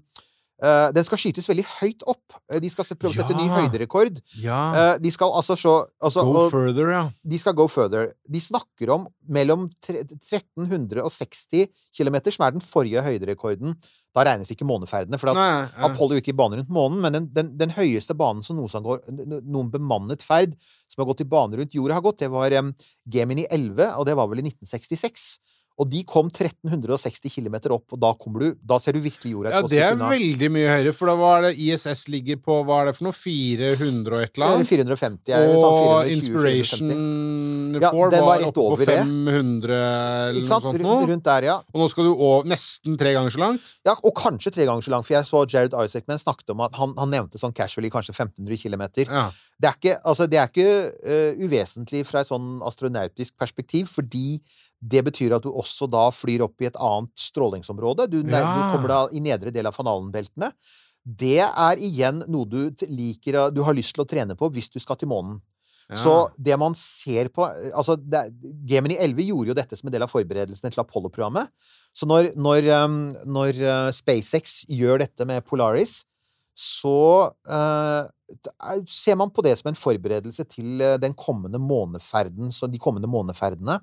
uh, 0.64 0.88
Den 0.96 1.04
skal 1.04 1.20
skytes 1.20 1.48
veldig 1.50 1.66
høyt 1.82 2.02
opp. 2.08 2.38
Uh, 2.48 2.58
De 2.64 2.70
skal 2.72 2.88
se- 2.88 2.96
prøve 2.96 3.12
å 3.12 3.18
sette 3.20 3.36
ny 3.36 3.44
høyderekord. 3.52 4.22
Ja. 4.40 4.60
Uh, 4.72 4.98
De 5.04 5.10
skal 5.12 5.28
altså 5.36 5.56
så 5.60 5.74
altså, 6.00 6.24
Go 6.24 6.46
og 6.46 6.50
further, 6.54 6.88
ja. 6.96 7.04
De 7.28 7.38
skal 7.42 7.52
go 7.60 7.66
further. 7.68 8.14
De 8.24 8.40
snakker 8.40 8.88
om 8.96 9.04
mellom 9.28 9.68
1360 9.84 11.68
km, 11.96 12.16
som 12.30 12.46
er 12.46 12.56
den 12.56 12.64
forrige 12.64 13.02
høyderekorden. 13.04 13.76
Da 14.14 14.22
regnes 14.22 14.52
ikke 14.54 14.66
måneferdene, 14.68 15.18
for 15.18 15.32
at 15.32 15.38
Nei, 15.38 15.46
ja. 15.64 15.88
Apollo 15.88 16.20
gikk 16.20 16.30
i 16.30 16.36
bane 16.38 16.60
rundt 16.60 16.70
månen, 16.72 17.00
men 17.02 17.16
den, 17.16 17.24
den, 17.34 17.48
den 17.58 17.72
høyeste 17.74 18.14
banen 18.18 18.44
som 18.46 18.60
noen, 18.60 18.84
går, 18.84 19.00
noen 19.42 19.72
bemannet 19.72 20.22
ferd 20.22 20.54
som 20.92 21.02
har 21.02 21.08
gått 21.10 21.24
i 21.24 21.28
bane 21.32 21.58
rundt 21.58 21.74
jorda, 21.74 21.96
har 21.98 22.04
gått, 22.04 22.20
det 22.22 22.30
var 22.30 22.54
um, 22.60 22.70
Gemini 23.10 23.48
11, 23.50 23.90
og 23.98 24.06
det 24.06 24.14
var 24.18 24.30
vel 24.30 24.44
i 24.44 24.46
1966. 24.46 25.26
Og 25.74 25.88
de 25.90 26.04
kom 26.06 26.28
1360 26.30 27.32
km 27.34 27.56
opp, 27.74 27.96
og 27.96 27.98
da, 27.98 28.12
kommer 28.14 28.44
du, 28.44 28.58
da 28.62 28.76
ser 28.78 28.94
du 28.94 29.00
virkelig 29.02 29.32
jorda 29.32 29.50
Ja, 29.56 29.62
det 29.66 29.80
er 29.82 29.96
veldig 29.98 30.50
mye 30.54 30.68
høyere, 30.70 30.92
for 30.94 31.10
da 31.10 31.16
var 31.18 31.42
det 31.48 31.54
ISS 31.58 32.04
ligger 32.12 32.38
på 32.38 32.60
Hva 32.68 32.76
er 32.82 32.90
det 32.90 32.94
for 33.00 33.08
noe? 33.08 33.16
400 33.16 34.14
og 34.14 34.22
et 34.22 34.38
eller 34.38 34.52
annet? 34.60 34.70
450, 34.70 35.32
er 35.34 35.42
det 35.42 35.56
sånn 35.58 35.66
Og 35.66 35.78
420, 35.80 36.12
Inspiration 36.14 36.92
450. 36.94 37.74
4 37.74 37.82
Ja, 37.82 37.90
var, 38.28 38.44
oppe 38.46 38.62
på 38.62 38.78
500 38.84 38.86
det. 38.86 38.98
500 39.02 39.80
eller 40.28 40.38
Ikke 40.38 40.52
noe 40.52 40.66
sånt 40.68 40.84
nå. 40.84 40.94
rundt 41.10 41.26
der, 41.26 41.48
ja. 41.50 41.56
Og 41.74 41.82
nå 41.82 41.88
skal 41.90 42.06
du 42.06 42.12
over 42.12 42.46
nesten 42.54 43.00
tre 43.00 43.14
ganger 43.16 43.34
så 43.34 43.42
langt. 43.42 43.72
ja. 43.88 43.96
Og 44.04 44.14
kanskje 44.18 44.52
tre 44.54 44.68
ganger 44.68 44.86
så 44.86 44.92
langt, 44.94 45.08
for 45.08 45.16
jeg 45.16 45.26
så 45.26 45.42
Jared 45.50 45.74
Isaacman 45.74 46.22
snakket 46.22 46.54
om 46.54 46.62
at 46.66 46.78
han, 46.78 46.94
han 47.00 47.10
nevnte 47.10 47.40
sånn 47.40 47.54
casually 47.56 47.90
kanskje 47.90 48.14
1500 48.14 48.62
km. 48.62 48.86
Ja. 49.08 49.26
Det 49.58 49.70
er 49.70 49.76
ikke, 49.78 49.96
altså, 50.02 50.26
det 50.30 50.38
er 50.38 50.50
ikke 50.50 50.70
uh, 51.02 51.42
uvesentlig 51.46 52.04
fra 52.08 52.22
et 52.24 52.30
sånn 52.30 52.58
astronautisk 52.66 53.36
perspektiv, 53.38 53.90
fordi 53.90 54.40
det 54.84 55.00
betyr 55.06 55.32
at 55.36 55.44
du 55.46 55.50
også 55.52 55.86
da 55.90 56.08
flyr 56.12 56.42
opp 56.44 56.60
i 56.60 56.68
et 56.68 56.76
annet 56.76 57.12
strålingsområde. 57.16 58.08
Du, 58.12 58.18
Ja. 58.20 58.42
du 58.44 58.76
kommer 58.76 58.88
da 58.92 59.00
i 59.12 59.20
nedre 59.24 59.52
del 59.54 59.66
av 59.70 59.76
Fanalenbeltene. 59.76 60.50
Det 61.04 61.38
er 61.44 61.80
igjen 61.84 62.22
noe 62.32 62.46
du 62.48 62.70
liker 62.88 63.50
Du 63.52 63.62
har 63.64 63.74
lyst 63.76 63.94
til 63.96 64.04
å 64.04 64.08
trene 64.08 64.36
på 64.36 64.48
hvis 64.52 64.70
du 64.72 64.78
skal 64.80 64.96
til 65.00 65.08
månen. 65.08 65.40
Ja. 65.90 65.98
Så 66.00 66.12
det 66.40 66.56
man 66.58 66.72
ser 66.80 67.28
på 67.28 67.44
altså 67.76 67.98
det, 68.00 68.22
Gemini 68.66 68.96
11 68.96 69.26
gjorde 69.26 69.50
jo 69.52 69.56
dette 69.58 69.76
som 69.76 69.88
en 69.90 69.92
del 69.92 70.02
av 70.06 70.08
forberedelsene 70.08 70.70
til 70.72 70.80
Apollo-programmet. 70.80 71.50
Så 71.92 72.08
når, 72.08 72.30
når, 72.40 72.68
um, 72.86 72.96
når 73.28 73.60
uh, 73.60 73.90
SpaceX 73.92 74.62
gjør 74.64 75.02
dette 75.04 75.26
med 75.28 75.44
Polaris, 75.44 75.98
så 76.56 76.96
uh, 77.50 78.08
er- 78.64 78.84
ser 78.88 79.16
man 79.20 79.28
på 79.34 79.44
det 79.44 79.58
som 79.60 79.68
en 79.68 79.76
forberedelse 79.78 80.46
til 80.48 80.80
uh, 80.80 80.96
den 80.96 81.12
kommende 81.12 81.60
måneferden, 81.60 82.48
så 82.54 82.64
de 82.70 82.80
kommende 82.80 83.10
måneferdene. 83.12 83.76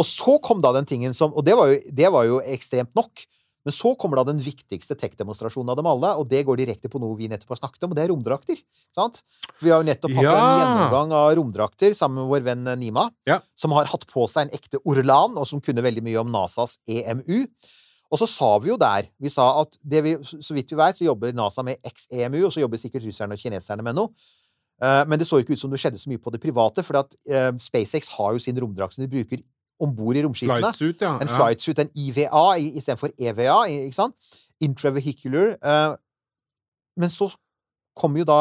Og 0.00 0.06
så 0.08 0.38
kom 0.42 0.62
da 0.64 0.72
den 0.76 0.88
tingen 0.88 1.12
som 1.16 1.34
Og 1.36 1.44
det 1.44 1.54
var 1.58 1.68
jo, 1.70 1.76
det 1.92 2.08
var 2.12 2.24
jo 2.28 2.40
ekstremt 2.40 2.94
nok. 2.96 3.26
Men 3.60 3.74
så 3.76 3.90
kommer 4.00 4.16
da 4.16 4.22
den 4.30 4.38
viktigste 4.40 4.94
tech-demonstrasjonen 4.96 5.68
av 5.68 5.76
dem 5.76 5.88
alle, 5.90 6.14
og 6.16 6.30
det 6.30 6.46
går 6.48 6.56
direkte 6.62 6.88
på 6.88 6.96
noe 7.02 7.12
vi 7.18 7.26
nettopp 7.28 7.50
har 7.52 7.58
snakket 7.60 7.84
om, 7.84 7.90
og 7.92 7.98
det 7.98 8.06
er 8.06 8.08
romdrakter. 8.08 8.56
Sant? 8.96 9.20
For 9.52 9.66
vi 9.66 9.72
har 9.74 9.82
jo 9.82 9.88
nettopp 9.90 10.14
hatt 10.16 10.28
en 10.30 10.54
gjennomgang 10.62 11.12
av 11.18 11.34
romdrakter 11.36 11.92
sammen 11.98 12.22
med 12.22 12.30
vår 12.32 12.46
venn 12.46 12.70
Nima, 12.80 13.10
Ja. 13.28 13.36
som 13.60 13.76
har 13.76 13.84
hatt 13.92 14.06
på 14.08 14.24
seg 14.32 14.48
en 14.48 14.56
ekte 14.56 14.80
Orlan, 14.88 15.36
og 15.36 15.44
som 15.46 15.60
kunne 15.60 15.84
veldig 15.84 16.02
mye 16.08 16.22
om 16.22 16.32
NASAs 16.32 16.78
EMU. 16.88 17.44
Og 18.10 18.18
så 18.18 18.26
sa 18.32 18.48
vi 18.64 18.72
jo 18.72 18.78
der 18.80 19.06
Vi 19.20 19.28
sa 19.28 19.60
at 19.60 19.76
det 19.84 20.02
vi, 20.08 20.16
så 20.24 20.56
vidt 20.56 20.72
vi 20.72 20.80
vet, 20.80 20.96
så 20.96 21.04
jobber 21.04 21.36
NASA 21.36 21.62
med 21.62 21.76
XEMU, 21.84 22.46
og 22.46 22.52
så 22.56 22.64
jobber 22.64 22.80
sikkert 22.80 23.04
russerne 23.04 23.36
og 23.36 23.38
kineserne 23.44 23.84
med 23.84 23.94
noe. 23.94 24.08
Eh, 24.80 25.04
Men 25.04 25.18
det 25.18 25.28
så 25.28 25.36
ikke 25.36 25.52
ut 25.52 25.60
som 25.60 25.70
det 25.70 25.78
skjedde 25.78 26.00
så 26.00 26.08
mye 26.08 26.18
på 26.18 26.32
det 26.32 26.40
private, 26.40 26.82
for 26.82 26.96
at 27.04 27.12
eh, 27.28 27.52
SpaceX 27.60 28.08
har 28.16 28.32
jo 28.32 28.38
sin 28.40 28.56
romdrakt 28.56 28.94
som 28.96 29.04
de 29.04 29.12
bruker 29.12 29.44
om 29.80 29.92
bord 29.96 30.16
i 30.16 30.22
romskipene. 30.24 30.60
Flightsuit, 30.60 31.02
ja. 31.02 31.16
En 31.20 31.28
ja. 31.28 31.36
flight 31.36 31.64
suit, 31.64 31.78
en 31.82 31.90
IVA 31.96 32.46
istedenfor 32.60 33.14
EVA, 33.18 33.64
ikke 33.88 33.96
sant? 33.96 34.32
Intravehicular. 34.60 35.54
Uh, 35.64 35.96
men 37.00 37.12
så 37.12 37.30
kommer 37.96 38.22
jo 38.22 38.28
da 38.28 38.38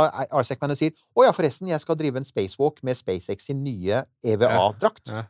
Man 0.62 0.74
og 0.74 0.80
sier 0.80 0.94
å 1.16 1.26
ja, 1.26 1.34
forresten, 1.36 1.72
jeg 1.72 1.82
skal 1.84 1.98
drive 2.00 2.22
en 2.22 2.28
spacewalk 2.28 2.80
med 2.86 2.98
SpaceX 3.00 3.50
sin 3.50 3.64
nye 3.64 4.04
EVA-drakt. 4.24 5.12
Ja. 5.12 5.28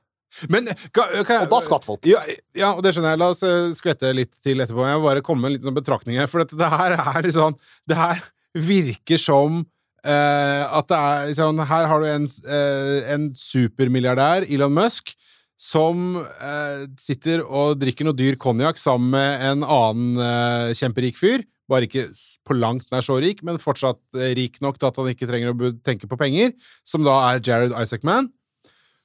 Men 0.51 0.67
kan, 0.93 1.09
kan, 1.25 1.47
Og 1.47 1.49
da 1.51 1.59
skvatt 1.65 1.87
folk. 1.87 2.05
Ja, 2.07 2.19
ja, 2.57 2.73
og 2.75 2.83
det 2.85 2.93
skjønner 2.93 3.15
jeg. 3.15 3.21
La 3.21 3.31
oss 3.33 3.41
eh, 3.45 3.71
skvette 3.77 4.11
litt 4.13 4.35
til 4.45 4.61
etterpå. 4.61 4.85
Jeg 4.85 4.99
må 4.99 5.07
bare 5.07 5.23
komme 5.25 5.41
med 5.41 5.49
en 5.49 5.55
liten 5.57 5.69
sånn 5.71 5.79
betraktning 5.79 6.19
her. 6.21 6.29
For 6.29 6.43
dette, 6.43 6.57
det 6.59 6.69
her 6.69 6.95
er 6.99 7.29
sånn 7.33 7.57
Det 7.89 7.97
her 7.97 8.21
virker 8.53 9.21
som 9.21 9.63
eh, 10.05 10.63
at 10.65 10.89
det 10.91 10.99
er 10.99 11.33
sånn 11.39 11.63
Her 11.71 11.89
har 11.89 12.03
du 12.03 12.09
en, 12.11 12.29
eh, 12.45 13.09
en 13.15 13.31
supermilliardær, 13.37 14.45
Elon 14.49 14.77
Musk, 14.77 15.15
som 15.59 16.15
eh, 16.23 16.87
sitter 17.01 17.43
og 17.43 17.79
drikker 17.81 18.07
noe 18.07 18.15
dyr 18.15 18.37
konjakk 18.39 18.79
sammen 18.79 19.11
med 19.11 19.45
en 19.49 19.65
annen 19.67 20.21
eh, 20.23 20.75
kjemperik 20.79 21.19
fyr. 21.19 21.43
Bare 21.69 21.85
ikke 21.85 22.07
på 22.47 22.55
langt 22.57 22.87
nær 22.93 23.03
så 23.05 23.19
rik, 23.21 23.43
men 23.45 23.59
fortsatt 23.61 23.99
eh, 24.17 24.31
rik 24.39 24.61
nok 24.63 24.79
til 24.79 24.89
at 24.89 24.99
han 25.01 25.11
ikke 25.11 25.27
trenger 25.29 25.51
å 25.51 25.73
tenke 25.85 26.07
på 26.09 26.19
penger. 26.19 26.55
Som 26.87 27.03
da 27.07 27.17
er 27.27 27.43
Jared 27.43 27.75
Isaacman 27.75 28.31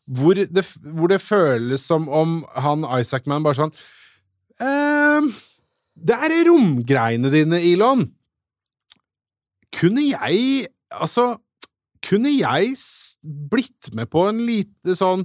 hvor 0.05 0.37
det, 0.37 0.64
hvor 0.85 1.09
det 1.09 1.23
føles 1.25 1.81
som 1.81 2.09
om 2.12 2.43
han 2.61 2.85
Isaacman 2.99 3.45
bare 3.45 3.57
sånn 3.57 3.71
ehm, 4.61 5.31
Det 5.97 6.19
er 6.27 6.35
romgreiene 6.45 7.31
dine, 7.33 7.61
Elon. 7.73 8.05
Kunne 9.75 10.05
jeg 10.05 10.69
Altså, 10.95 11.38
kunne 12.05 12.31
jeg 12.31 12.77
blitt 13.25 13.88
med 13.97 14.07
på 14.12 14.29
en 14.29 14.45
lite 14.47 14.95
sånn 14.95 15.25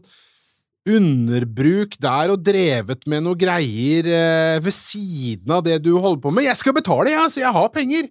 underbruk 0.87 1.97
der 2.01 2.31
og 2.33 2.41
drevet 2.45 3.03
med 3.09 3.23
noe 3.25 3.37
greier 3.39 4.07
eh, 4.07 4.57
ved 4.63 4.75
siden 4.75 5.51
av 5.53 5.63
det 5.65 5.79
du 5.85 5.93
holder 5.97 6.21
på 6.23 6.31
med? 6.33 6.47
Jeg 6.47 6.59
skal 6.61 6.75
betale, 6.77 7.11
jeg, 7.13 7.21
altså! 7.27 7.43
Jeg 7.43 7.55
har 7.55 7.69
penger! 7.75 8.09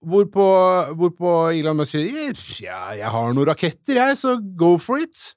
Hvorpå, 0.00 0.44
hvorpå 0.96 1.30
Elon 1.52 1.76
Musk 1.76 1.92
sier 1.92 2.38
ja, 2.64 2.78
jeg 2.96 3.10
har 3.12 3.34
noen 3.36 3.50
raketter, 3.50 3.98
jeg, 4.00 4.16
så 4.16 4.38
go 4.56 4.78
for 4.80 5.02
it. 5.02 5.34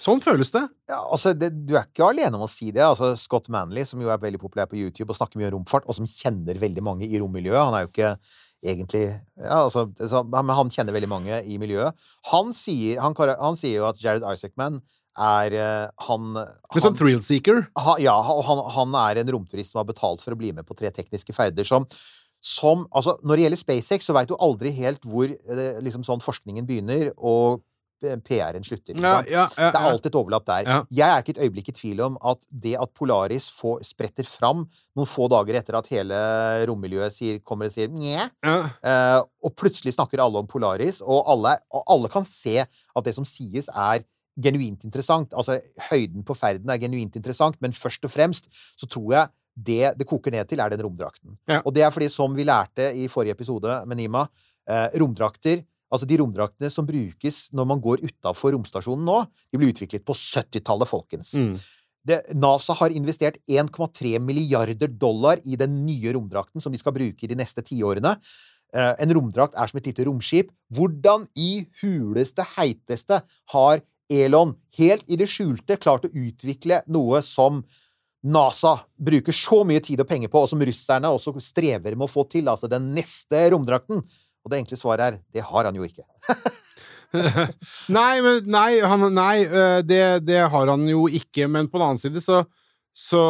Sånn 0.00 0.22
føles 0.24 0.48
det. 0.50 0.62
Ja, 0.90 1.02
altså, 1.12 1.34
det, 1.36 1.50
du 1.68 1.76
er 1.76 1.84
ikke 1.84 2.06
alene 2.08 2.38
om 2.38 2.46
å 2.46 2.50
si 2.50 2.70
det. 2.74 2.80
Altså, 2.82 3.12
Scott 3.20 3.50
Manley, 3.52 3.84
som 3.86 4.00
jo 4.02 4.08
er 4.10 4.22
veldig 4.22 4.40
populær 4.42 4.66
på 4.70 4.80
YouTube 4.80 5.12
og 5.12 5.18
snakker 5.20 5.38
mye 5.38 5.50
om 5.52 5.58
romfart, 5.60 5.84
og 5.86 5.98
som 5.98 6.08
kjenner 6.08 6.56
veldig 6.58 6.82
mange 6.88 7.06
i 7.06 7.20
rommiljøet 7.20 7.60
Han 7.68 7.76
er 7.78 7.84
jo 7.84 7.92
ikke 7.92 8.14
egentlig 8.72 9.04
ja, 9.10 9.60
altså, 9.60 9.84
så- 10.00 10.24
Men 10.32 10.56
han 10.56 10.72
kjenner 10.72 10.96
veldig 10.96 11.12
mange 11.12 11.42
i 11.44 11.58
miljøet. 11.60 11.92
Han 12.32 12.50
sier, 12.56 12.96
han, 13.04 13.14
han 13.18 13.60
sier 13.60 13.82
jo 13.82 13.86
at 13.92 14.00
Jared 14.02 14.24
Isaacman 14.24 14.80
er 15.18 15.56
eh, 15.58 15.90
han, 16.06 16.32
Litt 16.36 16.84
sånn 16.84 16.96
thrillseeker? 16.98 17.62
thrill 17.62 17.68
seeker. 17.68 18.02
ja, 18.02 18.16
han, 18.22 18.62
han 18.76 18.96
er 19.04 19.22
en 19.22 19.32
romturist 19.36 19.74
som 19.74 19.82
har 19.82 19.88
betalt 19.88 20.24
for 20.24 20.34
å 20.34 20.38
bli 20.40 20.52
med 20.56 20.66
på 20.68 20.76
tre 20.78 20.92
tekniske 20.94 21.34
ferder 21.36 21.68
som, 21.68 21.86
som 22.42 22.86
altså, 22.90 23.18
Når 23.22 23.36
det 23.36 23.44
gjelder 23.46 23.62
SpaceX, 23.64 24.08
så 24.08 24.16
veit 24.16 24.32
du 24.32 24.38
aldri 24.38 24.72
helt 24.78 25.04
hvor 25.04 25.28
eh, 25.28 25.82
liksom 25.84 26.06
sånn 26.06 26.24
forskningen 26.24 26.66
begynner, 26.68 27.12
og 27.18 27.62
PR-en 28.02 28.64
slutter. 28.66 28.96
Ja, 28.98 29.22
ja, 29.30 29.44
ja, 29.56 29.70
Det 29.70 29.78
er 29.78 29.88
alltid 29.88 30.08
et 30.10 30.16
overlapp 30.18 30.46
der. 30.48 30.70
Jeg 30.90 31.06
er 31.08 31.22
ikke 31.22 31.34
et 31.36 31.42
øyeblikk 31.46 31.68
i 31.70 31.74
tvil 31.76 32.00
om 32.08 32.16
at 32.32 32.42
det 32.50 32.74
at 32.80 32.92
Polaris 32.98 33.48
får, 33.54 33.84
spretter 33.86 34.26
fram 34.26 34.64
noen 34.96 35.08
få 35.08 35.28
dager 35.30 35.60
etter 35.60 35.78
at 35.78 35.90
hele 35.92 36.18
rommiljøet 36.68 37.14
sier, 37.14 37.38
kommer 37.46 37.70
og 37.70 37.76
sier 37.76 37.92
nje, 37.92 38.28
eh, 38.42 39.20
og 39.22 39.54
plutselig 39.58 39.94
snakker 39.96 40.22
alle 40.22 40.42
om 40.42 40.50
Polaris, 40.50 40.98
og 41.02 41.22
alle, 41.30 41.56
og 41.70 41.86
alle 41.94 42.10
kan 42.12 42.26
se 42.26 42.58
at 42.64 43.06
det 43.06 43.14
som 43.14 43.28
sies, 43.28 43.70
er 43.70 44.02
genuint 44.40 44.84
interessant. 44.86 45.34
Altså, 45.36 45.58
høyden 45.90 46.24
på 46.24 46.36
ferden 46.38 46.70
er 46.72 46.80
genuint 46.80 47.16
interessant, 47.18 47.58
men 47.60 47.76
først 47.76 48.04
og 48.08 48.12
fremst 48.14 48.48
så 48.76 48.88
tror 48.88 49.10
jeg 49.16 49.32
det 49.52 49.92
det 49.98 50.08
koker 50.08 50.32
ned 50.32 50.48
til, 50.48 50.62
er 50.64 50.72
den 50.72 50.80
romdrakten. 50.80 51.36
Ja. 51.50 51.60
Og 51.66 51.74
det 51.76 51.84
er 51.84 51.92
fordi, 51.92 52.08
som 52.08 52.32
vi 52.36 52.46
lærte 52.48 52.88
i 52.96 53.08
forrige 53.12 53.36
episode 53.36 53.82
med 53.86 54.00
Nima, 54.00 54.24
eh, 54.68 54.88
romdrakter 55.00 55.60
Altså 55.92 56.08
de 56.08 56.16
romdraktene 56.22 56.70
som 56.72 56.88
brukes 56.88 57.44
når 57.52 57.68
man 57.68 57.80
går 57.84 58.00
utafor 58.06 58.54
romstasjonen 58.54 59.04
nå, 59.04 59.18
de 59.52 59.60
ble 59.60 59.70
utviklet 59.74 60.04
på 60.08 60.16
70-tallet, 60.16 60.88
folkens. 60.88 61.34
Mm. 61.36 61.58
Det, 62.08 62.18
NASA 62.34 62.74
har 62.80 62.94
investert 62.96 63.36
1,3 63.46 64.16
milliarder 64.24 64.88
dollar 64.88 65.42
i 65.44 65.58
den 65.60 65.82
nye 65.86 66.14
romdrakten 66.16 66.64
som 66.64 66.72
de 66.72 66.80
skal 66.80 66.96
bruke 66.96 67.22
i 67.22 67.30
de 67.30 67.36
neste 67.38 67.62
tiårene. 67.66 68.16
Eh, 68.72 68.94
en 69.04 69.14
romdrakt 69.14 69.54
er 69.54 69.68
som 69.68 69.78
et 69.78 69.90
lite 69.90 70.08
romskip. 70.08 70.50
Hvordan 70.72 71.28
i 71.38 71.66
huleste 71.82 72.46
heiteste 72.56 73.20
har 73.52 73.84
Elon 74.12 74.54
helt 74.78 75.06
i 75.08 75.18
det 75.20 75.28
skjulte 75.30 75.78
klart 75.80 76.06
å 76.08 76.12
utvikle 76.12 76.82
noe 76.92 77.22
som 77.26 77.62
NASA 78.22 78.76
bruker 79.02 79.34
så 79.34 79.62
mye 79.66 79.82
tid 79.82 80.02
og 80.04 80.08
penger 80.10 80.30
på, 80.30 80.44
og 80.44 80.50
som 80.50 80.62
russerne 80.62 81.10
også 81.10 81.34
strever 81.42 81.96
med 81.96 82.06
å 82.06 82.12
få 82.12 82.26
til, 82.30 82.50
altså 82.50 82.70
den 82.70 82.92
neste 82.94 83.48
romdrakten? 83.54 84.04
Og 84.42 84.50
det 84.50 84.62
enkle 84.62 84.78
svaret 84.78 85.04
er 85.06 85.20
det 85.34 85.46
har 85.46 85.68
han 85.68 85.78
jo 85.78 85.86
ikke. 85.86 86.06
nei, 87.98 88.14
men 88.24 88.46
nei, 88.50 88.70
han, 88.86 89.06
nei 89.14 89.36
øh, 89.46 89.80
det, 89.86 90.04
det 90.26 90.42
har 90.54 90.70
han 90.74 90.86
jo 90.90 91.06
ikke, 91.10 91.50
men 91.50 91.70
på 91.70 91.78
den 91.78 91.88
annen 91.88 92.02
side 92.02 92.22
så 92.24 92.44
så 92.92 93.20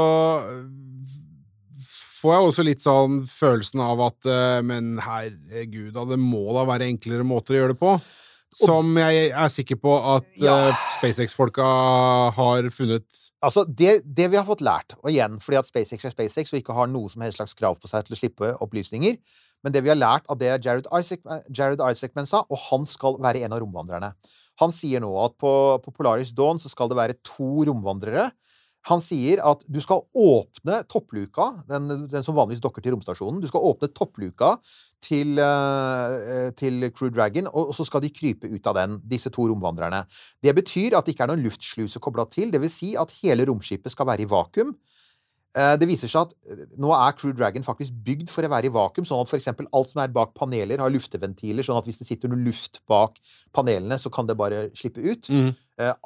får 2.22 2.34
jeg 2.34 2.46
også 2.48 2.64
litt 2.66 2.82
sånn 2.84 3.22
følelsen 3.30 3.82
av 3.82 4.02
at 4.08 4.28
øh, 4.30 4.58
Men 4.66 4.96
herregud, 5.02 5.94
det 5.94 6.18
må 6.20 6.44
da 6.54 6.66
være 6.68 6.88
enklere 6.90 7.26
måter 7.26 7.56
å 7.56 7.60
gjøre 7.60 7.74
det 7.74 7.80
på. 7.82 7.96
Som 8.52 8.96
jeg 9.00 9.30
er 9.30 9.48
sikker 9.52 9.78
på 9.80 9.92
at 10.16 10.26
Ja. 10.42 10.56
øh, 10.68 10.80
SpaceX-folka 10.98 11.64
har 12.36 12.68
funnet. 12.70 13.06
Altså, 13.42 13.64
det, 13.64 14.02
det 14.04 14.30
vi 14.30 14.36
har 14.36 14.44
fått 14.44 14.60
lært, 14.60 14.92
og 15.02 15.08
igjen 15.10 15.38
fordi 15.40 15.56
at 15.60 15.66
SpaceX 15.70 16.04
er 16.04 16.12
SpaceX 16.14 16.52
og 16.52 16.60
ikke 16.60 16.76
har 16.76 16.90
noe 16.92 17.08
som 17.08 17.22
helst 17.24 17.40
slags 17.40 17.54
krav 17.56 17.78
på 17.80 17.88
seg 17.88 18.04
til 18.06 18.16
å 18.16 18.20
slippe 18.20 18.52
opplysninger, 18.60 19.16
men 19.64 19.72
det 19.72 19.82
vi 19.84 19.88
har 19.92 19.96
lært 19.98 20.26
av 20.28 20.38
det 20.40 20.52
Jared, 20.64 20.88
Isaac, 20.92 21.20
Jared 21.54 21.80
Isaacman 21.80 22.26
sa, 22.26 22.42
og 22.50 22.58
han 22.68 22.84
skal 22.88 23.16
være 23.22 23.44
en 23.46 23.52
av 23.54 23.60
romvandrerne 23.62 24.12
Han 24.60 24.72
sier 24.74 25.00
nå 25.00 25.10
at 25.24 25.36
på, 25.40 25.52
på 25.80 25.92
Polaris 25.96 26.32
Dawn 26.36 26.58
så 26.60 26.68
skal 26.68 26.90
det 26.90 26.96
være 26.98 27.14
to 27.24 27.64
romvandrere. 27.64 28.30
Han 28.90 29.02
sier 29.04 29.38
at 29.46 29.62
du 29.70 29.78
skal 29.82 30.02
åpne 30.18 30.80
toppluka, 30.90 31.52
den, 31.70 32.08
den 32.10 32.24
som 32.26 32.34
vanligvis 32.34 32.62
dokker 32.64 32.82
til 32.82 32.96
romstasjonen. 32.96 33.38
Du 33.42 33.46
skal 33.50 33.62
åpne 33.68 33.90
toppluka 33.94 34.56
til, 35.02 35.38
eh, 35.38 36.48
til 36.58 36.88
Crew 36.90 37.12
Dragon, 37.14 37.50
og 37.52 37.74
så 37.76 37.86
skal 37.86 38.02
de 38.02 38.10
krype 38.14 38.50
ut 38.50 38.66
av 38.66 38.78
den, 38.78 38.98
disse 39.06 39.30
to 39.34 39.46
romvandrerne. 39.50 40.04
Det 40.42 40.54
betyr 40.58 40.96
at 40.98 41.06
det 41.06 41.14
ikke 41.14 41.28
er 41.28 41.34
noen 41.34 41.46
luftsluse 41.46 42.02
kobla 42.02 42.26
til. 42.30 42.50
Det 42.50 42.62
vil 42.62 42.72
si 42.72 42.94
at 42.98 43.14
hele 43.22 43.46
romskipet 43.46 43.94
skal 43.94 44.10
være 44.10 44.26
i 44.26 44.30
vakuum. 44.30 44.74
Eh, 45.52 45.74
Det 45.76 45.88
viser 45.88 46.08
seg 46.08 46.30
at 46.30 46.32
eh, 46.48 46.64
nå 46.80 46.92
er 46.96 47.16
Crew 47.18 47.34
Dragon 47.36 47.64
faktisk 47.66 47.92
bygd 48.06 48.30
for 48.32 48.46
å 48.46 48.50
være 48.52 48.70
i 48.70 48.72
vakuum, 48.72 49.04
sånn 49.08 49.20
at 49.20 49.28
f.eks. 49.32 49.50
alt 49.52 49.92
som 49.92 50.00
er 50.00 50.14
bak 50.14 50.32
paneler, 50.38 50.80
har 50.80 50.92
lufteventiler, 50.92 51.66
sånn 51.66 51.80
at 51.80 51.88
hvis 51.88 52.00
det 52.00 52.08
sitter 52.08 52.32
noe 52.32 52.40
luft 52.40 52.80
bak 52.88 53.20
panelene, 53.52 53.98
så 54.00 54.12
kan 54.12 54.28
det 54.28 54.38
bare 54.40 54.70
slippe 54.78 55.04
ut. 55.04 55.28
Mm. 55.28 55.52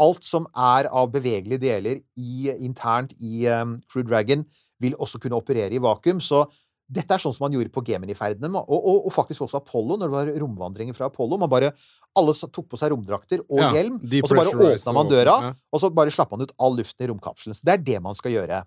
Alt 0.03 0.25
som 0.25 0.47
er 0.51 0.89
av 0.89 1.11
bevegelige 1.13 1.61
deler 1.61 1.99
i, 2.17 2.49
internt 2.65 3.13
i 3.21 3.45
um, 3.53 3.77
Crew 3.93 4.07
Dragon, 4.07 4.47
vil 4.83 4.97
også 5.01 5.21
kunne 5.21 5.37
operere 5.39 5.73
i 5.77 5.81
vakuum. 5.83 6.19
Så 6.21 6.43
dette 6.87 7.17
er 7.17 7.23
sånn 7.23 7.35
som 7.35 7.47
man 7.47 7.55
gjorde 7.57 7.73
på 7.75 7.83
Gemini-ferdene, 7.87 8.51
og, 8.61 8.77
og, 8.77 9.07
og 9.09 9.15
faktisk 9.15 9.43
også 9.47 9.59
Apollo, 9.59 9.97
når 9.99 10.11
det 10.11 10.17
var 10.17 10.33
romvandringer 10.43 10.97
fra 10.97 11.09
Apollo. 11.11 11.39
Man 11.43 11.51
bare, 11.51 11.73
alle 12.17 12.35
tok 12.47 12.69
på 12.71 12.79
seg 12.81 12.93
romdrakter 12.95 13.43
og 13.47 13.63
Ja, 13.63 13.71
hjelm, 13.75 13.99
og 14.03 14.31
så 14.31 14.39
bare 14.39 14.53
åpna 14.55 14.95
man 14.95 15.11
døra, 15.11 15.39
ja. 15.49 15.55
og 15.71 15.83
så 15.83 15.91
bare 15.95 16.15
slapp 16.15 16.35
man 16.35 16.47
ut 16.47 16.55
all 16.63 16.79
luften 16.79 17.07
i 17.07 17.11
romkapselen. 17.11 17.59
Så 17.59 17.67
det 17.67 17.75
er 17.75 17.83
det 17.91 18.03
man 18.05 18.19
skal 18.19 18.37
gjøre. 18.37 18.63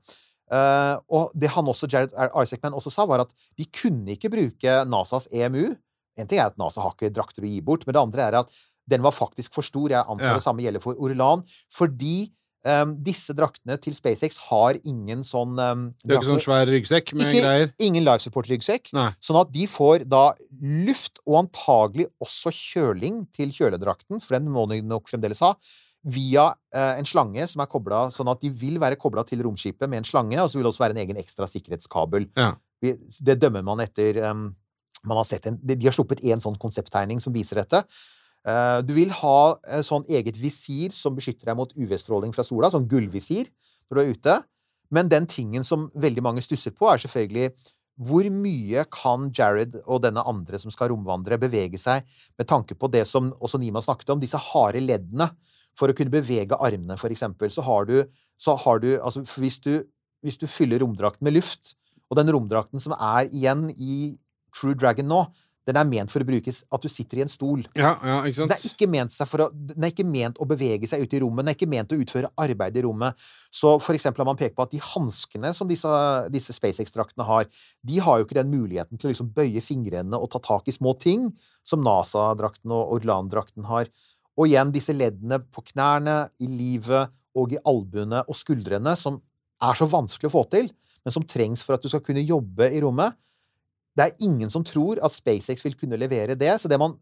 Eh, 0.51 0.95
og 1.13 1.31
det 1.37 1.51
han 1.53 1.67
også, 1.69 1.89
Jared 1.91 2.15
Isaacman 2.33 2.73
også 2.77 2.91
sa, 2.93 3.05
var 3.09 3.21
at 3.25 3.33
de 3.59 3.65
kunne 3.65 4.15
ikke 4.15 4.31
bruke 4.33 4.79
NASAs 4.89 5.27
EMU. 5.31 5.75
En 6.19 6.27
ting 6.27 6.39
er 6.41 6.49
at 6.49 6.57
NASA 6.59 6.81
har 6.83 6.95
ikke 6.97 7.13
drakter 7.15 7.45
å 7.45 7.47
gi 7.51 7.61
bort, 7.63 7.85
men 7.87 7.95
det 7.95 8.01
andre 8.01 8.25
er 8.27 8.39
at 8.41 8.49
den 8.89 9.03
var 9.05 9.13
faktisk 9.15 9.53
for 9.55 9.61
stor. 9.63 9.87
Jeg 9.93 10.03
antar 10.03 10.31
Ja. 10.33 10.33
det 10.39 10.43
samme 10.43 10.63
gjelder 10.65 10.81
for 10.83 10.97
Orlan. 10.99 11.43
Fordi 11.71 12.31
um, 12.65 12.95
disse 13.05 13.31
draktene 13.37 13.77
til 13.79 13.93
SpaceX 13.95 14.35
har 14.49 14.75
ingen 14.83 15.21
sånn 15.23 15.53
um, 15.55 15.83
Det 16.03 16.11
er 16.11 16.19
ikke 16.19 16.31
sånn 16.33 16.41
svær 16.43 16.65
ryggsekk 16.67 17.13
med 17.13 17.29
Ikke- 17.29 17.43
greier. 17.45 17.71
Ingen 17.79 18.03
life 18.03 18.25
support-ryggsekk. 18.25 18.89
Sånn 19.23 19.39
at 19.39 19.53
de 19.53 19.67
får 19.69 20.09
da 20.09 20.33
luft, 20.59 21.21
og 21.25 21.45
antagelig 21.45 22.09
også 22.19 22.51
kjøling 22.51 23.27
til 23.31 23.53
kjøledrakten, 23.55 24.19
for 24.19 24.35
den 24.39 24.49
må 24.51 24.67
de 24.67 24.81
nok 24.81 25.07
fremdeles 25.07 25.39
ha, 25.45 25.53
via 26.03 26.45
eh, 26.71 26.99
en 27.01 27.07
slange 27.07 27.43
som 27.51 27.59
er 27.59 27.67
kobla 27.67 28.05
Sånn 28.15 28.29
at 28.31 28.39
de 28.39 28.53
vil 28.55 28.77
være 28.79 28.95
kobla 28.99 29.25
til 29.27 29.41
romskipet 29.43 29.89
med 29.89 29.99
en 30.01 30.07
slange, 30.07 30.37
og 30.39 30.47
så 30.47 30.57
vil 30.57 30.67
det 30.67 30.71
også 30.71 30.85
være 30.85 30.95
en 30.95 31.03
egen 31.03 31.19
ekstra 31.19 31.47
sikkerhetskabel. 31.51 32.29
Ja. 32.39 32.53
Det 32.79 33.35
dømmer 33.41 33.65
man 33.67 33.83
etter 33.83 34.21
man 35.03 35.19
har 35.19 35.27
sett 35.27 35.47
en, 35.47 35.59
de, 35.63 35.77
har 35.85 35.95
sluppet 35.95 36.23
en 36.27 36.41
sånn 36.43 36.57
konsepttegning 36.59 37.21
som 37.23 37.35
viser 37.35 37.61
dette. 37.61 37.83
Eh, 38.47 38.79
du 38.85 38.93
vil 38.95 39.11
ha 39.21 39.39
et 39.79 39.87
sånn 39.87 40.07
eget 40.11 40.39
visir 40.39 40.95
som 40.95 41.17
beskytter 41.17 41.51
deg 41.51 41.59
mot 41.59 41.73
UV-stråling 41.75 42.33
fra 42.35 42.45
sola, 42.47 42.71
sånn 42.71 42.87
gullvisir, 42.89 43.51
når 43.89 43.99
du 43.99 44.03
er 44.03 44.15
ute. 44.15 44.37
Men 44.95 45.11
den 45.11 45.27
tingen 45.29 45.65
som 45.67 45.89
veldig 45.99 46.23
mange 46.25 46.43
stusser 46.43 46.73
på, 46.75 46.89
er 46.89 47.01
selvfølgelig 47.01 47.53
hvor 47.99 48.23
mye 48.31 48.85
kan 48.95 49.27
Jared 49.35 49.73
og 49.81 50.05
denne 50.05 50.23
andre 50.23 50.59
som 50.61 50.71
skal 50.71 50.93
romvandre, 50.93 51.35
bevege 51.41 51.79
seg 51.79 52.07
med 52.39 52.47
tanke 52.47 52.77
på 52.79 52.87
det 52.91 53.03
som 53.07 53.33
også 53.43 53.59
Nima 53.59 53.83
snakket 53.83 54.13
om, 54.13 54.21
disse 54.23 54.39
harde 54.39 54.79
leddene? 54.85 55.27
For 55.79 55.91
å 55.91 55.95
kunne 55.95 56.13
bevege 56.13 56.59
armene, 56.59 56.97
eksempel, 57.13 57.51
så 57.53 57.63
har 57.65 57.87
du, 57.89 58.01
så 58.39 58.57
har 58.59 58.81
du 58.83 58.89
Altså, 58.97 59.23
hvis 59.39 59.61
du, 59.63 59.73
hvis 60.25 60.39
du 60.39 60.47
fyller 60.51 60.83
romdrakten 60.83 61.23
med 61.23 61.37
luft, 61.37 61.75
og 62.09 62.17
den 62.19 62.31
romdrakten 62.33 62.81
som 62.83 62.95
er 62.97 63.29
igjen 63.29 63.69
i 63.77 64.17
True 64.55 64.75
Dragon 64.75 65.07
nå, 65.07 65.23
den 65.69 65.77
er 65.77 65.85
ment 65.85 66.09
for 66.09 66.23
å 66.23 66.25
brukes 66.25 66.63
at 66.73 66.81
du 66.81 66.89
sitter 66.89 67.19
i 67.19 67.23
en 67.25 67.31
stol. 67.31 67.61
Ja, 67.77 67.91
ja, 68.01 68.15
ikke 68.25 68.39
sant? 68.39 68.49
Den 68.49 68.55
er 68.55 68.63
er 69.85 69.93
ikke 69.93 70.07
ment 70.07 70.39
å 70.41 70.47
bevege 70.49 70.89
seg 70.89 71.03
ut 71.03 71.13
i 71.13 71.19
rommet. 71.21 71.43
Den 71.43 71.51
er 71.51 71.57
ikke 71.57 71.69
ment 71.69 71.93
å 71.93 71.99
utføre 71.99 72.31
arbeid 72.41 72.79
i 72.79 72.83
rommet. 72.87 73.27
Så 73.53 73.75
for 73.83 73.97
eksempel 73.97 74.23
har 74.23 74.29
man 74.31 74.39
pekt 74.39 74.57
på 74.57 74.65
at 74.65 74.73
de 74.73 74.81
hanskene 74.81 75.51
som 75.57 75.69
disse, 75.69 75.91
disse 76.33 76.55
SpaceX-draktene 76.57 77.27
har, 77.27 77.49
de 77.85 77.99
har 78.01 78.17
jo 78.17 78.25
ikke 78.25 78.39
den 78.39 78.49
muligheten 78.53 78.97
til 78.97 79.09
å 79.09 79.13
liksom 79.13 79.29
bøye 79.35 79.61
fingrene 79.65 80.17
og 80.17 80.31
ta 80.33 80.41
tak 80.41 80.71
i 80.71 80.75
små 80.75 80.95
ting, 81.01 81.29
som 81.67 81.85
NASA-drakten 81.85 82.73
og 82.73 82.97
Orlan-drakten 82.97 83.69
har. 83.69 83.91
Og 84.39 84.47
igjen 84.47 84.71
disse 84.71 84.95
leddene 84.95 85.41
på 85.51 85.63
knærne, 85.73 86.29
i 86.39 86.47
livet 86.47 87.11
og 87.37 87.53
i 87.53 87.59
albuene 87.67 88.23
og 88.25 88.37
skuldrene, 88.37 88.95
som 88.97 89.19
er 89.59 89.75
så 89.75 89.87
vanskelig 89.89 90.29
å 90.29 90.35
få 90.37 90.45
til, 90.51 90.69
men 91.03 91.15
som 91.15 91.25
trengs 91.27 91.63
for 91.65 91.75
at 91.75 91.83
du 91.83 91.91
skal 91.91 92.03
kunne 92.03 92.23
jobbe 92.23 92.69
i 92.71 92.79
rommet. 92.83 93.17
Det 93.97 94.05
er 94.05 94.25
ingen 94.25 94.51
som 94.51 94.63
tror 94.63 95.01
at 95.03 95.15
SpaceX 95.15 95.63
vil 95.65 95.75
kunne 95.79 95.99
levere 95.99 96.37
det, 96.39 96.53
så 96.61 96.71
det 96.71 96.79
man 96.79 96.95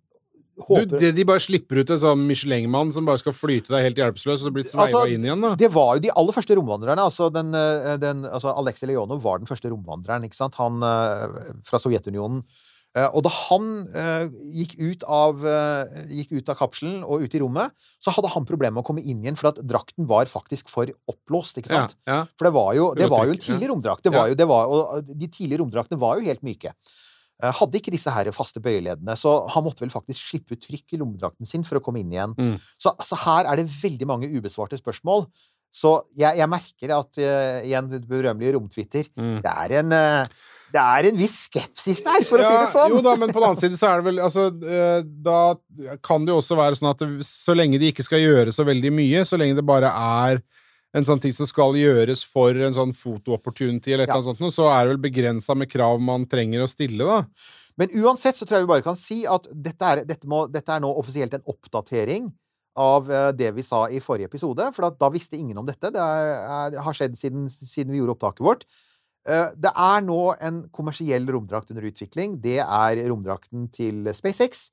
Du, 0.58 0.64
håper 0.66 0.98
det, 0.98 1.12
de 1.14 1.26
bare 1.30 1.42
slipper 1.44 1.84
ut 1.84 1.92
en 1.94 2.00
sånn 2.02 2.24
Michelin-mann 2.26 2.90
som 2.96 3.06
bare 3.06 3.22
skal 3.22 3.36
flyte 3.38 3.70
deg 3.70 3.84
helt 3.86 4.00
hjelpeløs, 4.02 4.40
og 4.40 4.48
så 4.48 4.54
blir 4.56 4.66
sveiva 4.66 4.88
Altså, 4.88 5.04
inn 5.14 5.28
igjen, 5.28 5.44
da. 5.44 5.52
Det 5.60 5.70
var 5.70 5.92
jo 5.98 6.06
de 6.08 6.14
aller 6.18 6.34
første 6.34 6.58
romvandrerne. 6.58 7.04
Altså, 7.06 7.28
den, 7.34 7.54
eh, 7.54 8.00
den, 8.02 8.26
altså 8.26 8.56
Aleksej 8.58 8.90
Leonov 8.90 9.22
var 9.22 9.38
den 9.38 9.50
første 9.50 9.70
romvandreren, 9.70 10.26
ikke 10.26 10.40
sant? 10.40 10.58
Han 10.58 10.82
eh, 10.82 11.54
fra 11.68 11.78
Sovjetunionen. 11.84 12.42
Eh, 12.98 13.08
Og 13.14 13.24
da 13.28 13.32
han 13.34 13.72
eh, 13.94 14.28
gikk, 14.58 14.76
ut 14.82 15.04
av, 15.06 15.44
eh, 15.46 15.98
gikk 16.20 16.36
ut 16.40 16.52
av 16.54 16.58
kapselen 16.60 17.04
og 17.06 17.26
ut 17.26 17.36
i 17.38 17.42
rommet, 17.44 17.74
så 18.02 18.14
hadde 18.16 18.32
han 18.34 18.48
problemer 18.48 18.80
med 18.80 18.86
å 18.86 18.88
komme 18.90 19.04
inn 19.04 19.22
igjen, 19.24 19.38
for 19.40 19.52
at 19.52 19.62
drakten 19.62 20.08
var 20.10 20.30
faktisk 20.32 20.72
for 20.74 20.90
oppblåst. 21.12 21.60
ikke 21.62 21.74
sant? 21.74 21.98
ja. 22.10 22.24
For 22.40 22.50
det 22.50 22.54
var 22.58 22.72
jo, 22.78 22.88
det 22.98 23.10
var 23.12 23.28
jo 23.30 23.36
en 23.36 23.44
tidlig 23.44 23.70
romdrakt. 23.74 24.06
Det 24.08 24.14
var 24.16 24.32
jo, 24.32 24.38
det 24.40 24.48
var, 24.50 24.72
og 24.72 25.12
de 25.12 25.28
tidlige 25.28 25.62
romdraktene 25.62 26.00
var 26.02 26.18
jo 26.18 26.26
helt 26.28 26.42
myke. 26.46 26.74
Hadde 27.38 27.78
ikke 27.78 27.94
disse 27.94 28.10
her 28.10 28.26
faste 28.34 28.58
bøyeleddene, 28.66 29.14
så 29.14 29.44
han 29.54 29.62
måtte 29.62 29.84
vel 29.84 29.94
faktisk 29.94 30.32
slippe 30.32 30.56
ut 30.58 30.64
trykk 30.64 30.96
i 30.96 30.98
lommedrakten 30.98 31.46
sin 31.46 31.62
for 31.68 31.78
å 31.78 31.84
komme 31.86 32.02
inn 32.02 32.16
igjen. 32.16 32.34
Mm. 32.34 32.56
Så 32.82 32.96
altså, 32.96 33.20
her 33.28 33.46
er 33.46 33.60
det 33.60 33.68
veldig 33.70 34.08
mange 34.10 34.30
ubesvarte 34.34 34.80
spørsmål. 34.80 35.28
Så 35.70 35.92
jeg, 36.18 36.40
jeg 36.40 36.50
merker 36.50 36.94
at 36.96 37.20
uh, 37.22 37.60
igjen, 37.62 37.92
berømmelige 38.10 38.56
romtwitter 38.58 39.10
Mm. 39.14 39.42
det, 39.44 39.52
er 39.54 39.76
en, 39.84 39.92
eh, 39.94 40.28
det 40.74 40.82
er 40.84 41.08
en 41.10 41.18
viss 41.20 41.36
skepsis 41.48 42.02
der, 42.04 42.26
for 42.28 42.42
å 42.42 42.46
si 42.48 42.54
det 42.54 42.70
sånn. 42.74 42.92
Jo 42.98 43.02
da, 43.06 43.16
men 43.20 43.32
på 43.32 43.40
den 43.40 43.48
annen 43.50 43.60
side 43.62 43.80
så 43.80 43.90
er 43.92 44.02
det 44.02 44.08
vel 44.10 44.22
Altså, 44.24 44.48
eh, 44.68 45.02
da 45.24 45.40
kan 46.04 46.26
det 46.28 46.34
jo 46.34 46.42
også 46.42 46.58
være 46.60 46.80
sånn 46.80 46.92
at 46.92 47.04
så 47.26 47.56
lenge 47.56 47.80
de 47.82 47.92
ikke 47.94 48.06
skal 48.06 48.24
gjøre 48.24 48.54
så 48.56 48.66
veldig 48.68 48.92
mye, 48.98 49.24
så 49.28 49.40
lenge 49.40 49.56
det 49.60 49.66
bare 49.68 49.92
er 49.92 50.42
en 50.98 51.06
sånn 51.08 51.22
ting 51.22 51.34
som 51.36 51.48
skal 51.50 51.76
gjøres 51.78 52.24
for 52.26 52.56
en 52.56 52.74
sånn 52.76 52.94
foto-opportunity 52.96 53.94
eller 53.94 54.08
et 54.08 54.10
Ja. 54.12 54.18
eller 54.18 54.34
annet 54.34 54.42
sånt, 54.42 54.56
så 54.56 54.68
er 54.72 54.88
det 54.88 54.96
vel 54.96 55.04
begrensa 55.12 55.56
med 55.56 55.70
krav 55.70 56.00
man 56.02 56.26
trenger 56.26 56.64
å 56.64 56.70
stille, 56.72 57.04
da. 57.06 57.26
Men 57.78 57.90
uansett 58.02 58.36
så 58.40 58.48
tror 58.48 58.58
jeg 58.58 58.66
vi 58.66 58.74
bare 58.74 58.86
kan 58.86 58.98
si 58.98 59.26
at 59.30 59.48
dette 59.54 59.86
er, 59.86 60.04
dette 60.08 60.26
må, 60.28 60.48
dette 60.50 60.74
er 60.74 60.82
nå 60.82 60.90
offisielt 60.98 61.36
en 61.38 61.46
oppdatering 61.46 62.32
av 62.78 63.12
eh, 63.12 63.32
det 63.38 63.52
vi 63.58 63.66
sa 63.66 63.86
i 63.90 64.00
forrige 64.02 64.30
episode, 64.32 64.72
for 64.74 64.90
da 64.90 65.10
visste 65.14 65.38
ingen 65.38 65.58
om 65.58 65.66
dette. 65.68 65.92
Det 65.94 66.02
er, 66.02 66.32
er, 66.48 66.80
har 66.82 66.98
skjedd 66.98 67.18
siden, 67.20 67.48
siden 67.50 67.94
vi 67.94 68.02
gjorde 68.02 68.18
opptaket 68.18 68.46
vårt. 68.46 68.66
Eh, 69.28 69.50
Det 69.60 69.72
er 69.76 70.02
nå 70.06 70.22
en 70.40 70.64
kommersiell 70.72 71.28
romdrakt 71.28 71.72
under 71.74 71.88
utvikling. 71.90 72.40
Det 72.42 72.60
er 72.64 73.04
romdrakten 73.10 73.68
til 73.74 74.08
SpaceX. 74.16 74.70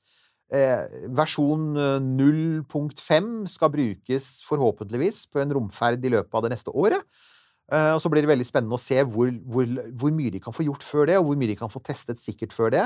Eh, 0.54 0.84
versjon 1.16 1.72
eh, 1.80 1.98
0.5 2.04 3.46
skal 3.50 3.72
brukes 3.72 4.42
forhåpentligvis 4.46 5.24
på 5.32 5.40
en 5.42 5.54
romferd 5.56 6.04
i 6.04 6.12
løpet 6.12 6.36
av 6.36 6.44
det 6.44 6.52
neste 6.54 6.70
året. 6.70 7.02
Eh, 7.72 7.94
og 7.96 8.00
så 8.02 8.10
blir 8.12 8.22
det 8.22 8.30
veldig 8.30 8.46
spennende 8.46 8.76
å 8.76 8.82
se 8.82 9.00
hvor, 9.08 9.32
hvor, 9.48 9.66
hvor 9.98 10.12
mye 10.14 10.30
de 10.30 10.42
kan 10.44 10.54
få 10.54 10.66
gjort 10.68 10.84
før 10.84 11.08
det, 11.10 11.18
og 11.18 11.30
hvor 11.30 11.40
mye 11.40 11.50
de 11.50 11.58
kan 11.58 11.72
få 11.72 11.82
testet 11.82 12.20
sikkert 12.22 12.54
før 12.54 12.74
det. 12.76 12.84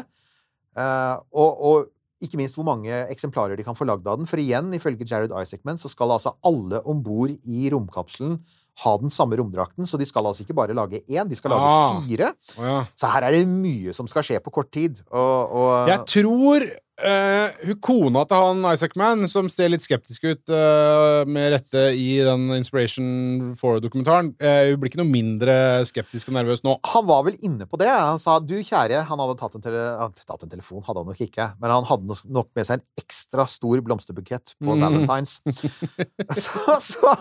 Eh, 0.78 1.16
og, 1.34 1.64
og 1.68 2.24
ikke 2.24 2.38
minst 2.40 2.56
hvor 2.58 2.66
mange 2.66 2.94
eksemplarer 3.12 3.58
de 3.58 3.66
kan 3.66 3.76
få 3.78 3.86
lagd 3.86 4.06
av 4.08 4.18
den. 4.20 4.30
For 4.30 4.40
igjen, 4.40 4.70
ifølge 4.74 5.06
Jared 5.06 5.34
Isaacman, 5.34 5.78
så 5.78 5.90
skal 5.90 6.14
altså 6.14 6.36
alle 6.46 6.80
om 6.88 7.02
bord 7.04 7.34
i 7.44 7.68
romkapselen 7.74 8.38
ha 8.84 8.96
den 9.02 9.10
samme 9.10 9.36
romdrakten. 9.40 9.86
Så 9.86 9.98
de 9.98 10.06
skal 10.06 10.26
altså 10.26 10.44
ikke 10.44 10.54
bare 10.54 10.74
lage 10.76 11.00
én, 11.08 11.28
de 11.28 11.36
skal 11.38 11.50
lage 11.50 11.62
Ah. 11.66 12.02
fire. 12.02 12.32
Oh, 12.58 12.64
ja. 12.64 12.84
Så 12.96 13.06
her 13.12 13.22
er 13.28 13.30
det 13.32 13.46
mye 13.48 13.92
som 13.96 14.06
skal 14.06 14.22
skje 14.22 14.40
på 14.44 14.50
kort 14.54 14.70
tid. 14.70 15.00
Og, 15.10 15.50
og 15.52 15.88
Jeg 15.88 16.04
tror 16.06 16.60
eh, 17.04 17.54
hun 17.68 17.78
kona 17.84 18.24
til 18.28 18.40
han 18.42 18.64
Isaac 18.72 18.94
Mann, 18.98 19.26
som 19.30 19.48
ser 19.52 19.70
litt 19.72 19.84
skeptisk 19.84 20.24
ut 20.28 20.52
uh, 20.52 21.22
med 21.28 21.52
rette 21.54 21.82
i 21.94 22.18
den 22.26 22.48
Inspiration 22.56 23.54
4-dokumentaren, 23.60 24.32
uh, 24.42 24.62
hun 24.72 24.80
blir 24.82 24.90
ikke 24.92 25.00
noe 25.02 25.10
mindre 25.10 25.56
skeptisk 25.88 26.30
og 26.32 26.36
nervøs 26.38 26.64
nå. 26.66 26.74
han 26.92 27.06
var 27.08 27.22
vel 27.28 27.38
inne 27.46 27.68
på 27.70 27.78
det. 27.80 27.88
Han 27.90 28.18
sa 28.22 28.38
du 28.42 28.56
kjære 28.58 29.04
Han 29.08 29.22
hadde 29.22 29.38
tatt 29.40 29.54
en, 29.58 29.64
tele, 29.64 29.84
tatt 30.24 30.42
en 30.46 30.52
telefon, 30.56 30.82
hadde 30.86 31.04
han 31.04 31.10
nok 31.12 31.22
ikke. 31.28 31.48
Men 31.62 31.74
han 31.76 31.86
hadde 31.88 32.10
nok- 32.10 32.26
nok 32.40 32.50
med 32.58 32.66
seg 32.68 32.80
en 32.80 32.86
ekstra 33.04 33.46
stor 33.48 33.84
blomsterbukett 33.86 34.56
på 34.58 34.74
Mm. 34.78 34.82
Valentines. 34.84 35.38
så, 36.44 36.76
så 36.82 37.14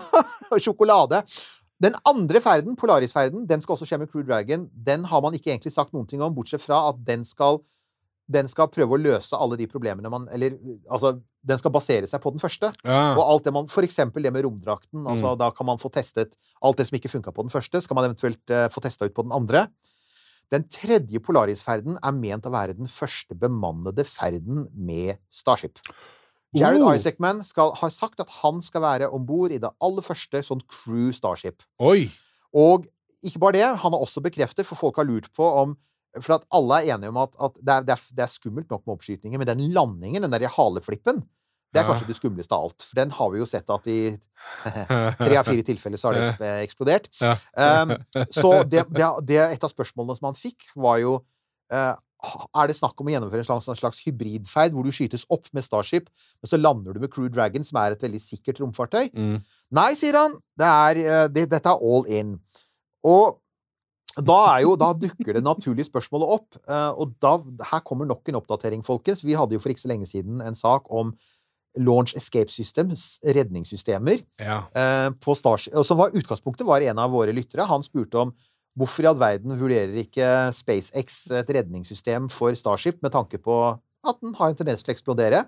Sjokolade. 0.60 1.22
Den 1.78 1.94
andre 2.08 2.40
ferden, 2.42 2.74
Polaris-ferden, 2.76 3.44
den 3.46 3.60
skal 3.62 3.76
også 3.76 3.86
skje 3.86 3.98
med 4.02 4.08
Crew 4.10 4.24
Dragon. 4.26 4.66
Den 4.74 5.04
har 5.06 5.22
man 5.22 5.34
ikke 5.36 5.52
egentlig 5.52 5.70
sagt 5.72 5.92
noen 5.94 6.08
ting 6.10 6.22
om, 6.24 6.34
bortsett 6.34 6.64
fra 6.64 6.80
at 6.90 6.98
den 7.06 7.22
skal 7.28 7.60
den 8.28 8.48
skal 8.50 8.68
prøve 8.72 8.96
å 8.96 9.00
løse 9.00 9.36
alle 9.40 9.56
de 9.56 9.66
problemene 9.70 10.10
man 10.12 10.26
Eller 10.34 10.58
altså, 10.92 11.14
den 11.48 11.60
skal 11.60 11.72
basere 11.72 12.08
seg 12.10 12.20
på 12.20 12.32
den 12.34 12.42
første. 12.42 12.70
Ja. 12.84 13.14
Og 13.16 13.22
alt 13.24 13.46
det 13.48 13.54
man, 13.56 13.70
for 13.72 13.86
eksempel 13.86 14.26
det 14.26 14.32
med 14.34 14.44
romdrakten. 14.44 15.06
altså 15.08 15.32
Da 15.40 15.50
kan 15.54 15.68
man 15.70 15.80
få 15.80 15.90
testet 15.94 16.36
alt 16.60 16.80
det 16.80 16.88
som 16.88 16.98
ikke 16.98 17.12
funka 17.12 17.32
på 17.32 17.46
den 17.46 17.54
første, 17.54 17.80
skal 17.84 17.96
man 17.96 18.10
eventuelt 18.10 18.52
uh, 18.52 18.66
få 18.72 18.84
testa 18.84 19.08
ut 19.08 19.16
på 19.16 19.24
den 19.24 19.32
andre. 19.32 19.66
Den 20.52 20.64
tredje 20.72 21.20
Polaris-ferden 21.24 21.98
er 22.00 22.14
ment 22.16 22.46
å 22.48 22.52
være 22.52 22.76
den 22.76 22.88
første 22.88 23.36
bemannede 23.36 24.04
ferden 24.08 24.66
med 24.72 25.18
Starship. 25.32 25.80
Jared 26.56 26.80
Oh. 26.80 26.94
Isaacman 26.96 27.42
skal, 27.44 27.74
har 27.76 27.90
sagt 27.92 28.20
at 28.24 28.30
han 28.40 28.62
skal 28.64 28.84
være 28.84 29.10
om 29.12 29.26
bord 29.28 29.52
i 29.52 29.60
det 29.60 29.68
aller 29.84 30.04
første 30.04 30.40
sånn 30.44 30.64
crew 30.64 31.12
Starship. 31.16 31.64
Oi! 31.80 32.08
Og 32.56 32.88
ikke 33.24 33.42
bare 33.42 33.58
det, 33.58 33.66
han 33.82 33.92
har 33.92 34.00
også 34.00 34.22
bekreftet, 34.24 34.64
for 34.66 34.80
folk 34.80 34.96
har 34.96 35.08
lurt 35.08 35.28
på 35.36 35.44
om 35.44 35.76
For 36.16 36.38
at 36.38 36.46
alle 36.54 36.80
er 36.80 36.94
enige 36.94 37.12
om 37.12 37.18
at, 37.20 37.34
at 37.36 37.58
det, 37.60 37.74
er, 37.74 37.84
det, 37.86 38.22
er, 38.24 38.30
skummelt 38.32 38.70
nok 38.72 38.86
med 38.86 38.96
oppskytingen, 38.96 39.40
men 39.40 39.48
den 39.50 39.66
landingen, 39.74 40.24
den 40.24 40.32
der 40.32 40.48
haleflippen, 40.54 41.22
det 41.68 41.82
er 41.82 41.88
kanskje 41.88 42.08
det 42.08 42.16
skumleste 42.16 42.56
av 42.56 42.68
alt. 42.68 42.84
For 42.86 42.96
den 42.96 43.10
har 43.12 43.30
vi 43.32 43.40
jo 43.42 43.46
sett 43.48 43.70
at 43.70 43.88
i 43.92 44.00
tre 45.20 45.36
av 45.36 45.48
fire 45.48 45.64
tilfeller 45.66 46.00
så 46.00 46.10
har 46.10 46.38
det 46.40 46.52
eksplodert. 46.64 47.10
Um, 47.20 47.92
så 48.40 48.52
det, 48.64 48.86
det, 48.94 49.08
det, 49.28 49.40
et 49.44 49.66
av 49.66 49.72
spørsmålene 49.72 50.16
som 50.16 50.30
han 50.30 50.38
fikk, 50.38 50.70
var 50.78 51.02
jo 51.02 51.18
uh, 51.74 51.92
Er 52.56 52.70
det 52.70 52.78
snakk 52.78 52.98
om 52.98 53.10
å 53.10 53.12
gjennomføre 53.12 53.44
en 53.44 53.50
slags, 53.50 53.68
en 53.68 53.78
slags 53.78 54.00
hybridferd 54.06 54.72
hvor 54.74 54.86
du 54.86 54.94
skytes 54.94 55.26
opp 55.30 55.46
med 55.54 55.66
Starship, 55.66 56.08
men 56.40 56.50
så 56.50 56.58
lander 56.58 56.96
du 56.96 57.04
med 57.04 57.12
Crew 57.12 57.28
Dragon, 57.30 57.66
som 57.66 57.78
er 57.82 57.94
et 57.94 58.02
veldig 58.02 58.22
sikkert 58.24 58.62
romfartøy? 58.64 59.12
Mm. 59.12 59.36
Nei, 59.76 59.90
sier 60.00 60.16
han. 60.18 60.34
Det 60.58 60.72
er, 60.88 61.02
eh, 61.04 61.26
det, 61.30 61.44
dette 61.52 61.70
er 61.70 61.84
all 61.92 62.08
in. 62.10 62.32
Og 63.06 63.38
da, 64.24 64.58
jo, 64.64 64.74
da 64.76 64.92
dukker 64.96 65.34
det 65.38 65.42
naturlige 65.44 65.86
spørsmålet 65.88 66.28
opp. 66.38 66.56
eh, 66.68 66.90
Og 66.98 67.14
da, 67.22 67.36
her 67.72 67.80
kommer 67.86 68.06
nok 68.06 68.28
en 68.28 68.38
oppdatering, 68.40 68.84
folkens. 68.86 69.22
Vi 69.24 69.34
hadde 69.38 69.54
jo 69.54 69.60
for 69.60 69.70
ikke 69.70 69.84
så 69.86 69.90
lenge 69.92 70.06
siden 70.10 70.40
en 70.42 70.54
sak 70.58 70.86
om 70.90 71.14
Launch 71.78 72.16
Escape 72.16 72.50
Systems, 72.50 73.18
redningssystemer, 73.22 74.24
Ja. 74.40 74.64
eh, 74.74 75.10
på 75.10 75.36
Starship. 75.36 75.74
Og 75.74 75.84
som 75.86 75.98
var 75.98 76.10
utgangspunktet 76.10 76.66
var 76.66 76.80
en 76.82 76.98
av 76.98 77.10
våre 77.10 77.32
lyttere. 77.32 77.66
Han 77.68 77.82
spurte 77.82 78.14
om 78.18 78.32
hvorfor 78.78 79.04
i 79.04 79.06
all 79.10 79.18
verden 79.18 79.58
vurderer 79.58 79.94
ikke 80.02 80.52
SpaceX 80.54 81.30
et 81.30 81.46
redningssystem 81.48 82.28
for 82.30 82.50
Starship 82.54 83.00
med 83.02 83.12
tanke 83.12 83.38
på 83.38 83.78
at 84.06 84.20
den 84.22 84.34
har 84.34 84.48
en 84.50 84.56
tendens 84.56 84.82
til 84.82 84.92
å 84.92 84.96
eksplodere. 84.96 85.44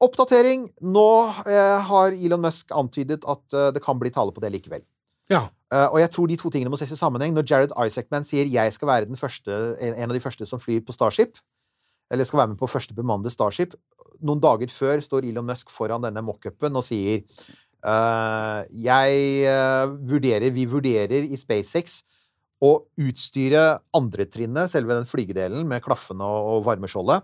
Oppdatering. 0.00 0.68
Nå 0.80 1.06
eh, 1.46 1.80
har 1.88 2.12
Elon 2.14 2.40
Musk 2.44 2.70
antydet 2.70 3.24
at 3.26 3.52
eh, 3.56 3.70
det 3.74 3.82
kan 3.82 3.98
bli 3.98 4.10
tale 4.14 4.30
på 4.32 4.40
det 4.40 4.52
likevel. 4.54 4.84
ja. 5.30 5.48
Eh, 5.68 5.88
og 5.92 5.98
jeg 6.00 6.10
tror 6.14 6.28
de 6.30 6.38
to 6.40 6.50
tingene 6.52 6.72
må 6.72 6.78
ses 6.80 6.92
i 6.94 6.98
sammenheng. 6.98 7.34
Når 7.36 7.46
Jared 7.48 7.76
Isaacman 7.76 8.24
sier 8.24 8.48
'jeg 8.48 8.72
skal 8.72 8.88
være 8.88 9.06
den 9.06 9.16
første, 9.16 9.76
en, 9.80 10.10
av 10.10 10.16
de 10.16 10.20
første 10.20 10.46
som 10.46 10.60
flyr 10.60 10.80
på 10.80 10.92
Starship', 10.96 11.36
eller 12.10 12.24
skal 12.24 12.38
være 12.38 12.48
med 12.48 12.58
på 12.58 12.66
første 12.66 12.94
bemannede 12.94 13.30
Starship, 13.30 13.74
noen 14.20 14.40
dager 14.40 14.66
før 14.66 15.00
står 15.00 15.28
Elon 15.28 15.46
Musk 15.46 15.70
foran 15.70 16.02
denne 16.02 16.22
mockupen 16.24 16.74
og 16.74 16.84
sier 16.84 17.22
uh, 17.84 18.64
'Jeg 18.72 19.44
uh, 19.46 19.92
vurderer, 20.08 20.50
vi 20.50 20.64
vurderer 20.64 21.28
i 21.28 21.36
SpaceX 21.36 22.02
å 22.60 22.88
utstyre 22.98 23.78
andretrinnet, 23.94 24.70
selve 24.70 24.96
den 24.96 25.06
flygedelen, 25.06 25.66
med 25.68 25.84
klaffene 25.84 26.24
og, 26.24 26.64
varmeskjoldet, 26.66 27.22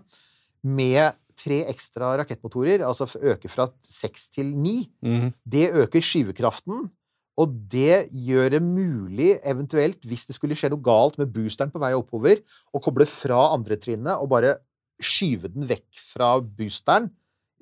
med 0.63 1.17
tre 1.35 1.65
ekstra 1.67 2.13
rakettmotorer, 2.21 2.85
altså 2.87 3.09
øke 3.19 3.49
fra 3.51 3.67
seks 3.83 4.29
til 4.29 4.55
ni. 4.55 4.85
Mm. 5.03 5.33
Det 5.43 5.73
øker 5.73 5.99
skyvekraften, 5.99 6.87
og 7.35 7.51
det 7.71 8.05
gjør 8.15 8.53
det 8.53 8.61
mulig, 8.63 9.33
eventuelt, 9.43 9.99
hvis 10.07 10.23
det 10.29 10.37
skulle 10.37 10.55
skje 10.55 10.71
noe 10.71 10.83
galt 10.83 11.17
med 11.19 11.33
boosteren 11.35 11.73
på 11.73 11.81
vei 11.83 11.91
oppover, 11.97 12.39
å 12.71 12.81
koble 12.83 13.07
fra 13.09 13.49
andre 13.51 13.75
trinnet 13.81 14.15
og 14.15 14.31
bare 14.31 14.55
skyve 15.03 15.51
den 15.51 15.67
vekk 15.67 15.99
fra 16.13 16.37
boosteren 16.39 17.09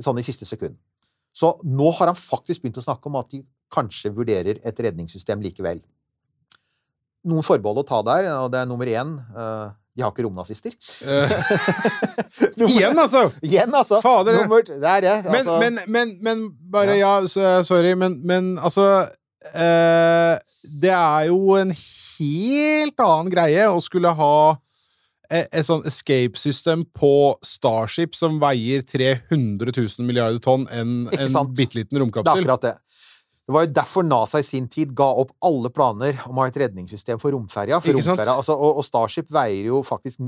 sånn 0.02 0.22
i 0.22 0.26
siste 0.26 0.46
sekund. 0.46 0.78
Så 1.34 1.56
nå 1.66 1.90
har 1.98 2.12
han 2.12 2.20
faktisk 2.20 2.62
begynt 2.62 2.78
å 2.78 2.86
snakke 2.86 3.10
om 3.10 3.18
at 3.18 3.32
de 3.34 3.42
kanskje 3.74 4.14
vurderer 4.14 4.60
et 4.62 4.82
redningssystem 4.86 5.42
likevel. 5.42 5.82
Noen 7.26 7.46
forbehold 7.46 7.82
å 7.82 7.88
ta 7.88 8.04
der, 8.06 8.28
og 8.44 8.52
det 8.54 8.62
er 8.62 8.70
nummer 8.70 8.90
én 8.92 9.16
eh, 9.34 9.72
de 9.94 10.02
har 10.02 10.10
ikke 10.10 10.26
romnazister. 10.26 10.74
Eh, 11.06 11.34
igjen, 12.70 12.98
altså! 12.98 13.28
Igjen, 13.46 13.74
altså! 13.74 14.00
Fader, 14.02 14.40
Nummer, 14.42 14.64
det 14.66 14.78
er 14.78 15.06
det. 15.06 15.18
Men, 15.30 15.42
Altså, 15.44 15.58
men, 15.62 15.82
men, 15.88 16.14
men 16.26 16.48
bare 16.74 16.98
Ja, 16.98 17.20
ja 17.22 17.60
sorry, 17.66 17.94
men, 17.98 18.20
men 18.26 18.56
altså 18.58 19.08
Det 19.52 20.94
er 20.94 21.26
jo 21.28 21.58
en 21.60 21.74
helt 21.74 23.04
annen 23.04 23.32
greie 23.34 23.66
å 23.68 23.82
skulle 23.84 24.14
ha 24.16 24.36
et, 25.34 25.50
et 25.50 25.68
sånn 25.68 25.84
escape-system 25.90 26.86
på 26.96 27.36
Starship 27.46 28.16
som 28.18 28.40
veier 28.42 28.86
300 28.88 29.74
000 29.76 30.08
milliarder 30.08 30.42
tonn 30.44 30.68
enn 30.72 31.08
en 31.12 31.38
bitte 31.58 31.80
liten 31.80 32.00
Det 32.00 32.24
er 32.24 32.32
akkurat 32.32 32.68
det. 32.70 32.76
Det 33.44 33.52
var 33.52 33.66
jo 33.66 33.74
derfor 33.76 34.06
NASA 34.08 34.40
i 34.40 34.46
sin 34.48 34.70
tid 34.72 34.94
ga 34.96 35.10
opp 35.20 35.34
alle 35.44 35.68
planer 35.76 36.16
om 36.30 36.38
å 36.38 36.46
ha 36.46 36.52
et 36.52 36.58
redningssystem 36.62 37.20
for 37.20 37.36
romferja. 37.36 37.82
For 37.84 37.92
romferja 37.98 38.36
altså, 38.40 38.56
og, 38.56 38.78
og 38.80 38.86
Starship 38.88 39.28
veier 39.36 39.68
jo 39.68 39.82
faktisk 39.84 40.22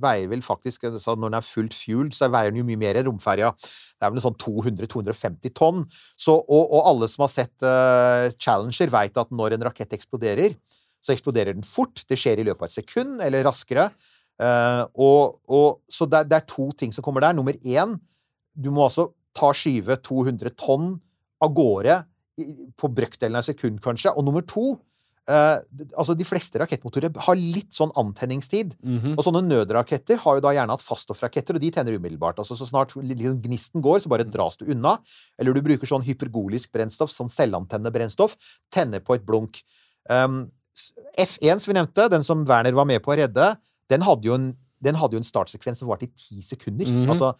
Veier 0.00 0.30
vel 0.30 0.40
faktisk 0.44 0.86
altså, 0.88 1.12
Når 1.12 1.28
den 1.28 1.36
er 1.36 1.44
fullt 1.44 1.76
fueled, 1.76 2.14
så 2.16 2.30
veier 2.32 2.54
den 2.54 2.62
jo 2.62 2.68
mye 2.70 2.80
mer 2.80 2.96
enn 2.96 3.10
romferja. 3.10 3.50
Det 3.52 4.08
er 4.08 4.14
vel 4.14 4.24
sånn 4.24 4.38
200-250 4.40 5.52
tonn. 5.52 5.82
Så, 6.16 6.38
og, 6.38 6.62
og 6.62 6.88
alle 6.88 7.10
som 7.12 7.26
har 7.26 7.34
sett 7.34 7.66
uh, 7.68 8.30
Challenger, 8.40 8.94
veit 8.96 9.20
at 9.20 9.36
når 9.42 9.58
en 9.58 9.68
rakett 9.68 9.92
eksploderer, 9.98 10.56
så 11.04 11.12
eksploderer 11.12 11.58
den 11.58 11.68
fort. 11.68 12.00
Det 12.08 12.16
skjer 12.16 12.40
i 12.40 12.48
løpet 12.48 12.64
av 12.64 12.70
et 12.70 12.78
sekund, 12.78 13.20
eller 13.28 13.44
raskere. 13.44 13.90
Uh, 14.40 14.88
og, 14.96 15.36
og, 15.52 15.84
så 15.92 16.08
det, 16.08 16.24
det 16.32 16.40
er 16.40 16.48
to 16.48 16.70
ting 16.80 16.96
som 16.96 17.04
kommer 17.04 17.28
der. 17.28 17.36
Nummer 17.36 17.60
én, 17.60 17.98
du 18.56 18.72
må 18.72 18.88
altså 18.88 19.10
ta 19.36 19.52
skyve 19.52 20.00
200 20.00 20.56
tonn 20.56 20.94
av 21.44 21.52
gårde 21.52 22.00
på 22.36 22.90
brøkdelen 22.90 23.38
av 23.38 23.46
sekund, 23.46 23.80
kanskje. 23.84 24.12
Og 24.16 24.24
nummer 24.26 24.42
to 24.46 24.74
eh, 25.30 25.58
altså 25.96 26.16
De 26.18 26.26
fleste 26.26 26.58
rakettmotorer 26.60 27.14
har 27.26 27.38
litt 27.38 27.72
sånn 27.72 27.92
antenningstid. 27.96 28.74
Mhm. 28.82 29.14
Og 29.14 29.22
sånne 29.24 29.44
nødraketter 29.46 30.18
har 30.20 30.38
jo 30.38 30.44
da 30.44 30.52
gjerne 30.56 30.74
hatt 30.74 30.84
faststoffraketter, 30.84 31.56
og 31.56 31.62
de 31.64 31.70
tenner 31.70 31.96
umiddelbart. 31.96 32.42
Altså 32.42 32.58
Så 32.58 32.68
snart 32.68 32.96
liksom 32.96 33.40
gnisten 33.42 33.84
går, 33.84 34.02
så 34.02 34.12
bare 34.12 34.28
dras 34.28 34.58
du 34.60 34.66
unna. 34.66 34.98
Eller 35.38 35.54
du 35.54 35.62
bruker 35.62 35.86
sånn 35.86 36.04
hypergolisk 36.04 36.72
brennstoff, 36.72 37.10
sånn 37.14 37.32
selvantennende 37.32 37.92
brennstoff. 37.94 38.36
tenner 38.70 39.00
på 39.00 39.14
et 39.14 39.24
blunk. 39.24 39.62
Um, 40.10 40.50
F1, 41.16 41.60
som 41.60 41.72
vi 41.72 41.78
nevnte, 41.78 42.10
den 42.10 42.24
som 42.26 42.44
Werner 42.44 42.74
var 42.74 42.84
med 42.84 43.00
på 43.02 43.14
å 43.14 43.16
redde, 43.16 43.56
den 43.88 44.02
hadde 44.02 44.26
jo 44.26 44.34
en, 44.34 44.56
den 44.82 44.96
hadde 44.98 45.14
jo 45.14 45.22
en 45.22 45.24
startsekvens 45.24 45.78
som 45.78 45.88
varte 45.88 46.08
i 46.08 46.12
ti 46.12 46.42
sekunder. 46.42 46.90
Mhm. 46.90 47.10
Altså 47.14 47.34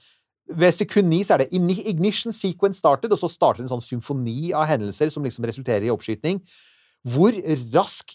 ved 0.49 0.75
sekund 0.77 1.09
ni 1.09 1.23
så 1.25 1.37
er 1.37 1.45
det 1.45 1.55
ignition 1.55 2.33
sequence 2.33 2.79
started, 2.79 3.13
og 3.13 3.19
så 3.19 3.31
starter 3.33 3.65
en 3.65 3.73
sånn 3.73 3.85
symfoni 3.85 4.53
av 4.53 4.69
hendelser 4.69 5.13
som 5.13 5.25
liksom 5.25 5.47
resulterer 5.49 5.87
i 5.87 5.93
oppskyting. 5.93 6.43
Hvor 7.05 7.37
rask 7.75 8.15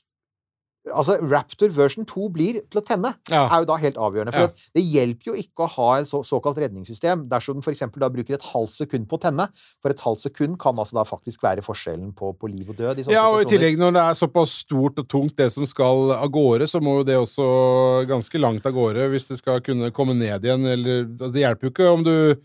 Altså, 0.87 1.17
Raptor 1.19 1.69
version 1.75 2.05
2 2.07 2.29
blir 2.31 2.61
til 2.71 2.79
å 2.79 2.83
tenne, 2.87 3.11
Ja. 3.29 3.47
er 3.51 3.59
jo 3.61 3.65
da 3.65 3.75
helt 3.77 3.97
avgjørende. 3.99 4.31
For 4.33 4.47
Ja. 4.47 4.47
det 4.73 4.83
hjelper 4.83 5.25
jo 5.27 5.33
ikke 5.33 5.65
å 5.65 5.69
ha 5.69 5.99
et 5.99 6.07
så, 6.07 6.23
såkalt 6.23 6.55
redningssystem 6.57 7.27
dersom 7.27 7.55
den 7.59 7.61
f.eks. 7.61 7.79
da 7.99 8.09
bruker 8.09 8.33
et 8.33 8.41
halvt 8.41 8.71
sekund 8.87 9.07
på 9.09 9.19
å 9.19 9.21
tenne. 9.21 9.49
For 9.83 9.91
et 9.91 9.99
halvt 9.99 10.21
sekund 10.31 10.57
kan 10.57 10.75
altså 10.79 10.93
da 10.93 11.03
faktisk 11.03 11.41
være 11.43 11.61
forskjellen 11.61 12.13
på, 12.15 12.31
på 12.39 12.49
liv 12.49 12.69
og 12.69 12.77
død. 12.77 13.05
Ja, 13.11 13.27
og 13.29 13.41
i 13.41 13.45
tillegg 13.45 13.77
når 13.77 13.93
det 13.93 14.03
er 14.07 14.13
såpass 14.15 14.55
stort 14.63 14.97
og 14.97 15.07
tungt 15.07 15.35
det 15.35 15.51
som 15.51 15.65
skal 15.65 16.11
av 16.15 16.29
gårde, 16.31 16.63
så 16.63 16.81
må 16.81 16.99
jo 16.99 17.03
det 17.03 17.17
også 17.19 18.07
ganske 18.07 18.39
langt 18.39 18.65
av 18.65 18.73
gårde 18.73 19.09
hvis 19.11 19.27
det 19.27 19.37
skal 19.43 19.59
kunne 19.59 19.91
komme 19.91 20.15
ned 20.17 20.41
igjen, 20.47 20.65
eller 20.65 21.05
altså, 21.05 21.31
Det 21.33 21.43
hjelper 21.43 21.67
jo 21.67 21.71
ikke 21.75 21.93
om 21.93 22.03
du 22.03 22.35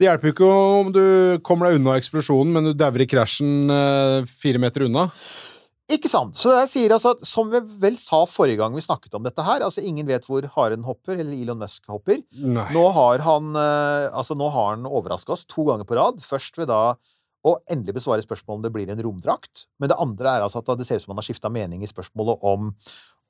det 0.00 0.08
hjelper 0.08 0.26
jo 0.26 0.32
ikke 0.32 0.46
om 0.80 0.88
du 0.90 1.38
kommer 1.46 1.70
deg 1.70 1.78
unna 1.78 1.92
eksplosjonen, 2.00 2.50
men 2.52 2.64
du 2.64 2.72
dauer 2.74 3.04
i 3.04 3.06
krasjen 3.06 3.70
eh, 3.70 4.24
fire 4.26 4.58
meter 4.58 4.88
unna. 4.88 5.04
Ikke 5.92 6.08
sant. 6.08 6.32
Så 6.40 6.48
jeg 6.54 6.68
sier 6.72 6.92
altså 6.96 7.10
at, 7.12 7.24
som 7.28 7.50
vi 7.52 7.60
vel 7.82 7.98
sa 8.00 8.22
forrige 8.30 8.56
gang 8.62 8.72
vi 8.72 8.80
snakket 8.84 9.16
om 9.18 9.24
dette 9.26 9.44
her, 9.44 9.60
altså 9.66 9.82
ingen 9.84 10.06
vet 10.08 10.24
hvor 10.24 10.46
haren 10.54 10.84
hopper, 10.86 11.18
eller 11.18 11.34
Elon 11.36 11.60
Musk 11.60 11.90
hopper. 11.92 12.22
Nei. 12.32 12.64
Nå 12.72 12.84
har 12.96 13.20
han, 13.26 13.50
eh, 13.60 14.06
altså 14.16 14.36
nå 14.38 14.48
har 14.54 14.70
han 14.78 14.88
overraska 14.88 15.34
oss 15.36 15.44
to 15.44 15.66
ganger 15.68 15.84
på 15.88 15.98
rad. 15.98 16.22
Først 16.24 16.56
ved 16.56 16.70
da 16.72 16.96
å 17.44 17.58
endelig 17.68 17.98
besvare 17.98 18.24
spørsmålet 18.24 18.56
om 18.56 18.64
det 18.64 18.72
blir 18.72 18.88
en 18.94 19.02
romdrakt. 19.04 19.66
Men 19.78 19.92
det 19.92 20.00
andre 20.00 20.38
er 20.38 20.46
altså 20.46 20.62
at 20.64 20.72
det 20.80 20.86
ser 20.88 20.96
ut 21.02 21.04
som 21.04 21.12
han 21.12 21.20
har 21.20 21.28
skifta 21.28 21.52
mening 21.52 21.84
i 21.84 21.90
spørsmålet 21.90 22.40
om, 22.54 22.70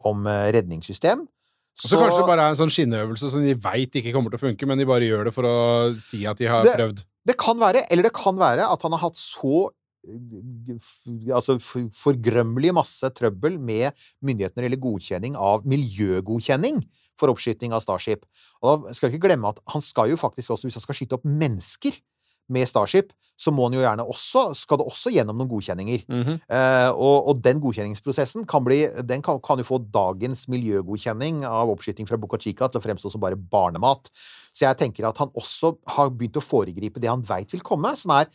om 0.07 0.27
eh, 0.31 0.53
redningssystem. 0.55 1.27
Så, 1.75 1.91
så 1.91 1.99
kanskje 1.99 2.21
det 2.23 2.29
bare 2.31 2.45
er 2.47 2.53
en 2.55 2.61
sånn 2.61 2.71
skinneøvelse 2.71 3.33
som 3.33 3.43
de 3.43 3.57
veit 3.59 3.97
ikke 3.99 4.13
kommer 4.15 4.31
til 4.31 4.39
å 4.39 4.45
funke, 4.47 4.67
men 4.71 4.79
de 4.79 4.87
bare 4.87 5.09
gjør 5.09 5.27
det 5.27 5.35
for 5.35 5.49
å 5.51 5.55
si 5.99 6.23
at 6.31 6.39
de 6.39 6.47
har 6.47 6.63
Det- 6.63 6.77
prøvd. 6.79 7.03
Det 7.27 7.35
kan 7.41 7.59
være, 7.59 7.83
eller 7.91 8.05
det 8.07 8.13
kan 8.15 8.37
være 8.39 8.67
at 8.71 8.83
han 8.85 8.93
har 8.95 9.01
hatt 9.09 9.17
så 9.19 9.71
altså 11.35 11.57
forgrømmelig 11.61 12.75
masse 12.77 13.09
trøbbel 13.17 13.59
med 13.59 13.95
myndighetene 14.25 14.67
gjelder 14.67 14.83
godkjenning 14.83 15.39
av 15.41 15.67
miljøgodkjenning 15.69 16.83
for 17.21 17.31
oppskyting 17.31 17.75
av 17.75 17.85
Starship. 17.85 18.25
Og 18.63 18.89
da 18.89 18.97
skal 18.97 19.11
vi 19.11 19.17
ikke 19.17 19.29
glemme 19.29 19.53
at 19.55 19.63
han 19.71 19.85
skal 19.85 20.11
jo 20.13 20.21
faktisk 20.21 20.55
også, 20.55 20.69
hvis 20.69 20.81
han 20.81 20.85
skal 20.85 20.99
skyte 20.99 21.19
opp 21.19 21.29
mennesker 21.29 21.97
med 22.53 22.69
Starship, 22.69 23.13
så 23.41 23.51
må 23.51 23.67
han 23.67 23.75
jo 23.75 23.83
gjerne 23.83 24.05
også, 24.07 24.45
skal 24.55 24.79
det 24.79 24.87
også 24.87 25.11
gjennom 25.15 25.41
noen 25.41 25.51
godkjenninger. 25.51 26.05
Mhm. 26.07 26.37
Eh, 26.45 26.91
og, 26.93 27.31
og 27.31 27.43
den 27.43 27.61
godkjenningsprosessen 27.63 28.47
kan, 28.51 28.63
bli, 28.67 28.85
den 29.03 29.25
kan, 29.25 29.41
kan 29.43 29.59
jo 29.59 29.67
få 29.67 29.81
dagens 29.95 30.45
miljøgodkjenning 30.53 31.43
av 31.49 31.73
oppskyting 31.73 32.07
fra 32.11 32.21
Boca 32.21 32.39
Chica 32.39 32.69
til 32.69 32.83
å 32.83 32.85
fremstå 32.85 33.11
som 33.11 33.23
bare 33.25 33.39
barnemat. 33.39 34.13
Så 34.55 34.69
jeg 34.69 34.79
tenker 34.79 35.09
at 35.09 35.19
han 35.23 35.33
også 35.35 35.75
har 35.97 36.13
begynt 36.15 36.39
å 36.39 36.45
foregripe 36.45 37.03
det 37.03 37.11
han 37.11 37.25
veit 37.27 37.51
vil 37.55 37.65
komme, 37.65 37.97
som 37.99 38.15
er 38.15 38.31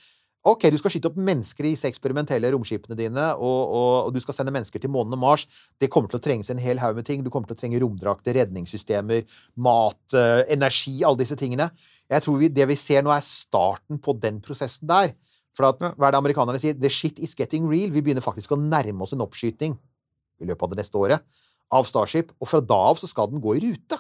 Ok, 0.47 0.69
du 0.71 0.77
skal 0.79 0.93
skyte 0.93 1.09
opp 1.09 1.17
mennesker 1.19 1.65
i 1.67 1.73
disse 1.73 1.89
eksperimentelle 1.89 2.47
romskipene 2.53 2.95
dine, 2.95 3.25
og, 3.35 3.73
og, 3.75 3.95
og 4.07 4.13
du 4.15 4.21
skal 4.23 4.37
sende 4.37 4.53
mennesker 4.55 4.79
til 4.79 4.91
månen 4.93 5.17
og 5.17 5.19
Mars. 5.19 5.43
Det 5.81 5.89
kommer 5.91 6.07
til 6.07 6.21
å 6.21 6.23
trenges 6.23 6.51
en 6.53 6.61
hel 6.63 6.79
haug 6.79 6.95
med 6.95 7.07
ting. 7.09 7.25
Du 7.25 7.31
kommer 7.33 7.49
til 7.49 7.57
å 7.57 7.59
trenge 7.59 7.81
romdrakter, 7.83 8.37
redningssystemer, 8.39 9.25
mat, 9.59 9.99
eh, 10.15 10.45
energi, 10.55 11.01
alle 11.03 11.19
disse 11.19 11.35
tingene. 11.39 11.67
Jeg 12.09 12.23
tror 12.23 12.39
vi, 12.39 12.49
det 12.55 12.69
vi 12.71 12.79
ser 12.79 13.03
nå, 13.03 13.11
er 13.11 13.27
starten 13.27 13.99
på 13.99 14.15
den 14.23 14.39
prosessen 14.45 14.87
der. 14.87 15.11
For 15.57 15.67
at, 15.67 15.83
hva 15.83 16.07
er 16.07 16.15
det 16.15 16.21
amerikanerne 16.21 16.61
sier? 16.63 16.77
The 16.79 16.91
shit 16.93 17.19
is 17.19 17.35
getting 17.35 17.67
real. 17.67 17.91
Vi 17.91 18.05
begynner 18.05 18.23
faktisk 18.23 18.55
å 18.55 18.61
nærme 18.61 19.03
oss 19.03 19.11
en 19.17 19.25
oppskyting 19.25 19.75
i 20.39 20.47
løpet 20.47 20.65
av 20.65 20.71
det 20.71 20.79
neste 20.85 21.03
året 21.03 21.27
av 21.75 21.87
Starship. 21.89 22.31
Og 22.39 22.47
fra 22.47 22.63
da 22.63 22.79
av 22.93 23.01
så 23.01 23.11
skal 23.11 23.27
den 23.33 23.43
gå 23.43 23.57
i 23.57 23.65
rute. 23.67 23.99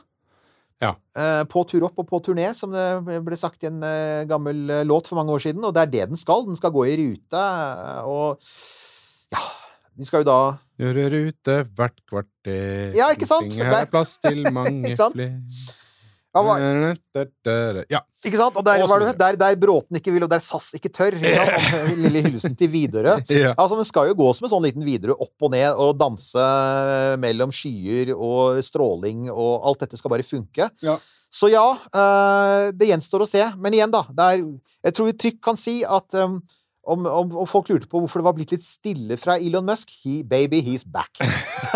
Ja. 0.79 0.93
Eh, 1.19 1.43
på 1.51 1.63
tur 1.67 1.83
opp 1.89 1.99
og 1.99 2.07
på 2.07 2.21
turné, 2.23 2.49
som 2.55 2.71
det 2.71 3.19
ble 3.25 3.37
sagt 3.39 3.65
i 3.65 3.69
en 3.69 3.81
eh, 3.83 4.23
gammel 4.29 4.69
eh, 4.71 4.85
låt 4.87 5.09
for 5.11 5.19
mange 5.19 5.35
år 5.35 5.43
siden. 5.43 5.65
Og 5.67 5.75
det 5.75 5.83
er 5.83 5.91
det 5.95 6.05
den 6.13 6.19
skal. 6.19 6.45
Den 6.47 6.59
skal 6.59 6.73
gå 6.75 6.85
i 6.87 6.95
rute. 7.01 7.43
og 8.07 8.39
ja 9.29 9.43
Vi 9.99 10.07
skal 10.07 10.23
jo 10.23 10.29
da 10.31 10.39
Gjøre 10.79 11.09
rute 11.11 11.55
hvert 11.75 11.97
kvarter. 12.07 12.95
Ja, 12.95 13.09
ikke 13.11 13.27
sant? 13.27 13.51
Stortinget 13.51 13.67
her 13.67 13.81
er 13.83 13.91
plass 13.91 14.15
til 14.23 14.45
mange 14.55 14.95
flere. 14.95 15.33
Ja. 17.89 18.01
Ikke 18.21 18.37
sant? 18.37 18.57
Og 18.59 18.65
der, 18.65 18.83
var 18.85 19.01
det, 19.01 19.13
der, 19.17 19.37
der 19.39 19.55
Bråten 19.57 19.97
ikke 19.97 20.13
vil, 20.13 20.25
og 20.27 20.29
der 20.29 20.41
SAS 20.43 20.67
ikke 20.77 20.91
tør. 20.93 21.15
Ikke 21.17 21.47
sant? 21.47 21.79
Lille 22.03 22.21
hilsen 22.27 22.57
til 22.59 22.69
Widerøe. 22.73 23.15
ja. 23.33 23.55
Altså, 23.55 23.79
Den 23.79 23.87
skal 23.89 24.11
jo 24.11 24.17
gå 24.19 24.27
som 24.37 24.45
en 24.45 24.53
sånn 24.53 24.67
liten 24.67 24.85
Widerøe 24.85 25.17
opp 25.17 25.47
og 25.47 25.53
ned 25.55 25.71
og 25.73 25.95
danse 25.97 26.49
mellom 27.23 27.53
skyer 27.55 28.13
og 28.13 28.61
stråling, 28.65 29.29
og 29.33 29.65
alt 29.71 29.87
dette 29.87 29.97
skal 29.97 30.13
bare 30.13 30.27
funke. 30.27 30.69
Ja. 30.85 30.99
Så 31.29 31.49
ja, 31.53 31.65
eh, 31.93 32.69
det 32.77 32.89
gjenstår 32.89 33.25
å 33.25 33.29
se. 33.29 33.43
Men 33.61 33.77
igjen, 33.77 33.93
da. 33.93 34.05
Det 34.09 34.29
er, 34.29 34.47
jeg 34.89 34.97
tror 34.97 35.09
vi 35.09 35.17
trygt 35.25 35.43
kan 35.45 35.57
si 35.59 35.79
at 35.85 36.17
um, 36.17 36.39
om, 36.89 37.05
om, 37.05 37.35
om 37.43 37.49
folk 37.49 37.69
lurte 37.69 37.89
på 37.89 38.01
hvorfor 38.01 38.21
det 38.21 38.27
var 38.27 38.35
blitt 38.37 38.53
litt 38.55 38.65
stille 38.65 39.17
fra 39.21 39.37
Elon 39.37 39.67
Musk 39.67 39.91
he, 40.01 40.21
Baby, 40.25 40.61
he's 40.65 40.85
back. 40.85 41.21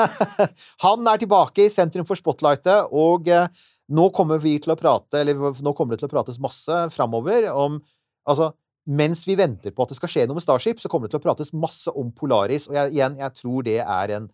Han 0.86 1.06
er 1.10 1.22
tilbake 1.22 1.68
i 1.68 1.74
sentrum 1.74 2.08
for 2.10 2.20
spotlightet, 2.20 2.90
og 2.90 3.30
eh, 3.30 3.46
nå 3.94 4.10
kommer 4.16 4.42
vi 4.42 4.56
til 4.64 4.74
å 4.74 4.80
prate, 4.80 5.22
eller 5.22 5.38
nå 5.64 5.74
kommer 5.78 5.96
det 5.96 6.04
til 6.04 6.10
å 6.10 6.16
prates 6.16 6.42
masse 6.42 6.86
framover 6.96 7.50
om 7.54 7.82
Altså, 8.24 8.54
mens 8.88 9.26
vi 9.28 9.34
venter 9.36 9.74
på 9.76 9.84
at 9.84 9.90
det 9.92 9.98
skal 9.98 10.08
skje 10.08 10.22
noe 10.30 10.38
med 10.38 10.44
Starship, 10.46 10.78
så 10.80 10.88
kommer 10.88 11.10
det 11.10 11.12
til 11.12 11.20
å 11.20 11.24
prates 11.26 11.50
masse 11.52 11.92
om 11.92 12.08
Polaris, 12.16 12.70
og 12.70 12.78
jeg, 12.78 12.94
igjen, 12.96 13.18
jeg 13.20 13.36
tror 13.36 13.66
det 13.68 13.82
er 13.84 14.14
en 14.16 14.30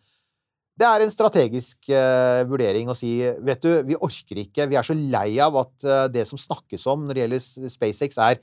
det 0.80 0.88
er 0.88 1.04
en 1.04 1.12
strategisk 1.12 1.90
uh, 1.92 2.46
vurdering 2.48 2.88
å 2.88 2.96
si 2.96 3.18
vet 3.44 3.66
du, 3.66 3.72
vi 3.90 3.98
orker 3.98 4.44
ikke, 4.46 4.68
vi 4.72 4.78
er 4.80 4.86
så 4.86 4.96
lei 4.96 5.34
av 5.44 5.58
at 5.60 5.74
uh, 5.90 6.06
det 6.12 6.24
som 6.30 6.40
snakkes 6.40 6.86
om 6.94 7.08
når 7.08 7.18
det 7.18 7.24
gjelder 7.26 7.74
SpaceX, 7.74 8.20
er 8.22 8.40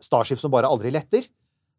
Starship 0.00 0.40
som 0.42 0.52
bare 0.52 0.68
aldri 0.68 0.92
letter. 0.92 1.24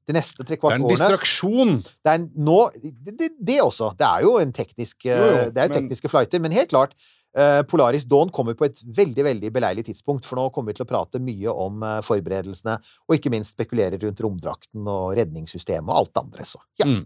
De 0.09 0.15
neste 0.15 0.41
Det 0.41 0.53
trekvart 0.53 0.75
er 0.75 0.79
en 0.79 0.88
årene 0.88 0.95
distraksjon. 0.95 1.75
det 2.05 2.11
er 2.15 2.23
nå 2.47 2.57
det, 2.79 3.13
det, 3.19 3.29
det 3.38 3.59
også. 3.61 3.91
Det 3.97 4.07
er 4.07 4.25
jo 4.25 4.36
en 4.41 4.53
teknisk 4.55 5.05
uh, 5.05 5.11
Jo, 5.11 5.27
jo, 5.27 5.47
Det 5.53 5.61
er 5.61 5.69
jo 5.69 5.73
men- 5.73 5.77
tekniske 5.79 6.11
flighter, 6.15 6.41
men 6.47 6.55
helt 6.55 6.71
klart. 6.73 6.95
Eh, 7.38 7.61
Polaris 7.67 8.05
Dawn 8.09 8.32
kommer 8.34 8.57
på 8.57 8.67
et 8.67 8.82
veldig 8.97 9.25
veldig 9.27 9.51
beleilig 9.53 9.86
tidspunkt, 9.89 10.27
for 10.27 10.39
nå 10.39 10.49
kommer 10.53 10.71
vi 10.71 10.79
til 10.79 10.88
å 10.88 10.91
prate 10.91 11.21
mye 11.23 11.53
om 11.53 11.84
eh, 11.86 12.01
forberedelsene, 12.05 12.77
og 13.07 13.17
ikke 13.17 13.32
minst 13.34 13.55
spekulere 13.55 13.99
rundt 14.01 14.23
romdrakten 14.23 14.89
og 14.91 15.15
redningssystemet 15.19 15.91
og 15.91 16.03
alt 16.03 16.13
det 16.13 16.23
andre. 16.25 16.47
Så, 16.47 16.61
ja. 16.82 16.89
Mm. 16.89 17.05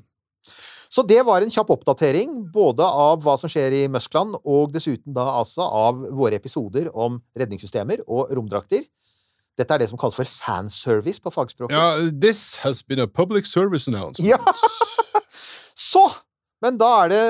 så 0.98 1.06
det 1.08 1.22
var 1.28 1.46
en 1.46 1.54
kjapp 1.54 1.72
oppdatering, 1.78 2.42
både 2.54 2.86
av 2.86 3.24
hva 3.26 3.38
som 3.42 3.52
skjer 3.52 3.80
i 3.84 3.86
Muskland, 3.92 4.38
og 4.44 4.76
dessuten 4.76 5.16
da 5.16 5.30
altså 5.40 5.66
av 5.66 6.04
våre 6.16 6.40
episoder 6.42 6.92
om 6.94 7.22
redningssystemer 7.38 8.06
og 8.08 8.34
romdrakter. 8.36 8.86
Dette 9.56 9.72
er 9.72 9.80
det 9.80 9.88
som 9.88 10.00
kalles 10.00 10.18
for 10.18 10.28
fanservice 10.28 11.22
på 11.24 11.32
fagspråket. 11.32 11.76
Ja, 11.76 12.12
this 12.12 12.58
has 12.66 12.82
been 12.84 13.00
a 13.00 13.08
public 13.08 13.48
service 13.48 13.88
announcement. 13.88 14.28
Ja! 14.28 14.40
Så! 15.76 16.10
Men 16.66 16.80
da 16.82 16.88
er 17.04 17.12
det 17.12 17.24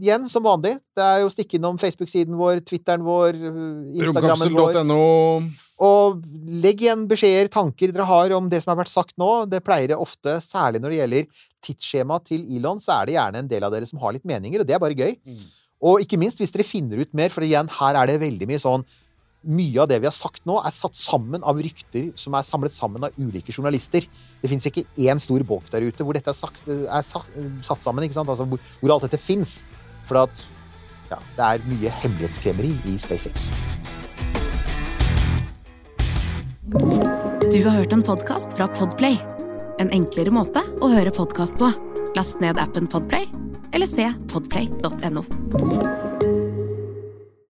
igjen 0.00 0.26
som 0.30 0.42
vanlig. 0.44 0.74
Det 0.96 1.04
er 1.04 1.20
jo 1.22 1.30
stikke 1.30 1.60
innom 1.60 1.78
Facebook-siden 1.78 2.34
vår, 2.38 2.64
Twitteren 2.66 3.04
vår, 3.06 3.38
Instagrammen 3.94 4.56
vår. 4.56 4.80
.no. 4.88 5.04
Og 5.84 6.22
legg 6.64 6.82
igjen 6.82 7.06
beskjeder, 7.10 7.50
tanker 7.54 7.94
dere 7.94 8.06
har 8.08 8.34
om 8.36 8.48
det 8.50 8.62
som 8.62 8.72
har 8.72 8.80
vært 8.82 8.92
sagt 8.92 9.14
nå. 9.20 9.30
Det 9.50 9.62
pleier 9.66 9.92
det 9.92 9.98
ofte, 10.00 10.40
særlig 10.42 10.82
når 10.82 10.94
det 10.94 11.00
gjelder 11.00 11.44
tidsskjema 11.64 12.18
til 12.26 12.44
Elon, 12.56 12.82
så 12.82 12.98
er 12.98 13.08
det 13.08 13.16
gjerne 13.16 13.44
en 13.44 13.50
del 13.50 13.66
av 13.66 13.74
dere 13.74 13.88
som 13.90 14.02
har 14.02 14.16
litt 14.16 14.26
meninger, 14.28 14.62
og 14.62 14.68
det 14.68 14.76
er 14.76 14.82
bare 14.82 14.98
gøy. 14.98 15.14
Mm. 15.22 15.46
Og 15.84 16.04
ikke 16.04 16.18
minst 16.20 16.40
hvis 16.40 16.52
dere 16.54 16.66
finner 16.66 17.02
ut 17.02 17.10
mer, 17.16 17.32
for 17.34 17.46
igjen, 17.46 17.70
her 17.80 17.98
er 18.00 18.10
det 18.10 18.20
veldig 18.22 18.50
mye 18.50 18.62
sånn 18.62 18.86
mye 19.44 19.82
av 19.82 19.88
det 19.90 20.00
vi 20.02 20.08
har 20.08 20.16
sagt 20.16 20.44
nå, 20.48 20.58
er 20.60 20.74
satt 20.74 20.96
sammen 20.98 21.44
av 21.44 21.60
rykter 21.60 22.10
som 22.18 22.36
er 22.36 22.46
samlet 22.46 22.76
sammen 22.76 23.04
av 23.06 23.16
ulike 23.20 23.52
journalister. 23.54 24.06
Det 24.42 24.50
fins 24.50 24.66
ikke 24.68 24.86
én 25.04 25.20
stor 25.22 25.44
bok 25.46 25.68
der 25.72 25.86
ute 25.86 26.04
hvor 26.04 26.16
dette 26.16 26.32
er, 26.32 26.38
sagt, 26.38 26.60
er 26.68 27.06
satt, 27.06 27.30
satt 27.66 27.84
sammen? 27.84 28.06
Altså, 28.08 28.48
hvor, 28.48 28.62
hvor 28.80 28.96
alt 28.96 29.08
dette 29.08 29.20
fins. 29.22 29.58
For 30.08 30.24
at 30.24 30.44
ja, 31.10 31.20
det 31.36 31.44
er 31.46 31.68
mye 31.68 31.92
hemmelighetskremmeri 32.02 32.74
i 32.90 32.96
SpaceX. 33.00 33.48
Du 37.52 37.60
har 37.64 37.76
hørt 37.76 37.92
en 37.92 38.02
podkast 38.02 38.56
fra 38.56 38.68
Podplay. 38.78 39.18
En 39.82 39.92
enklere 39.92 40.32
måte 40.32 40.62
å 40.80 40.90
høre 40.92 41.12
podkast 41.14 41.58
på. 41.60 41.70
Last 42.16 42.40
ned 42.42 42.60
appen 42.62 42.88
Podplay, 42.90 43.28
eller 43.74 43.90
se 43.90 44.08
podplay.no. 44.32 46.13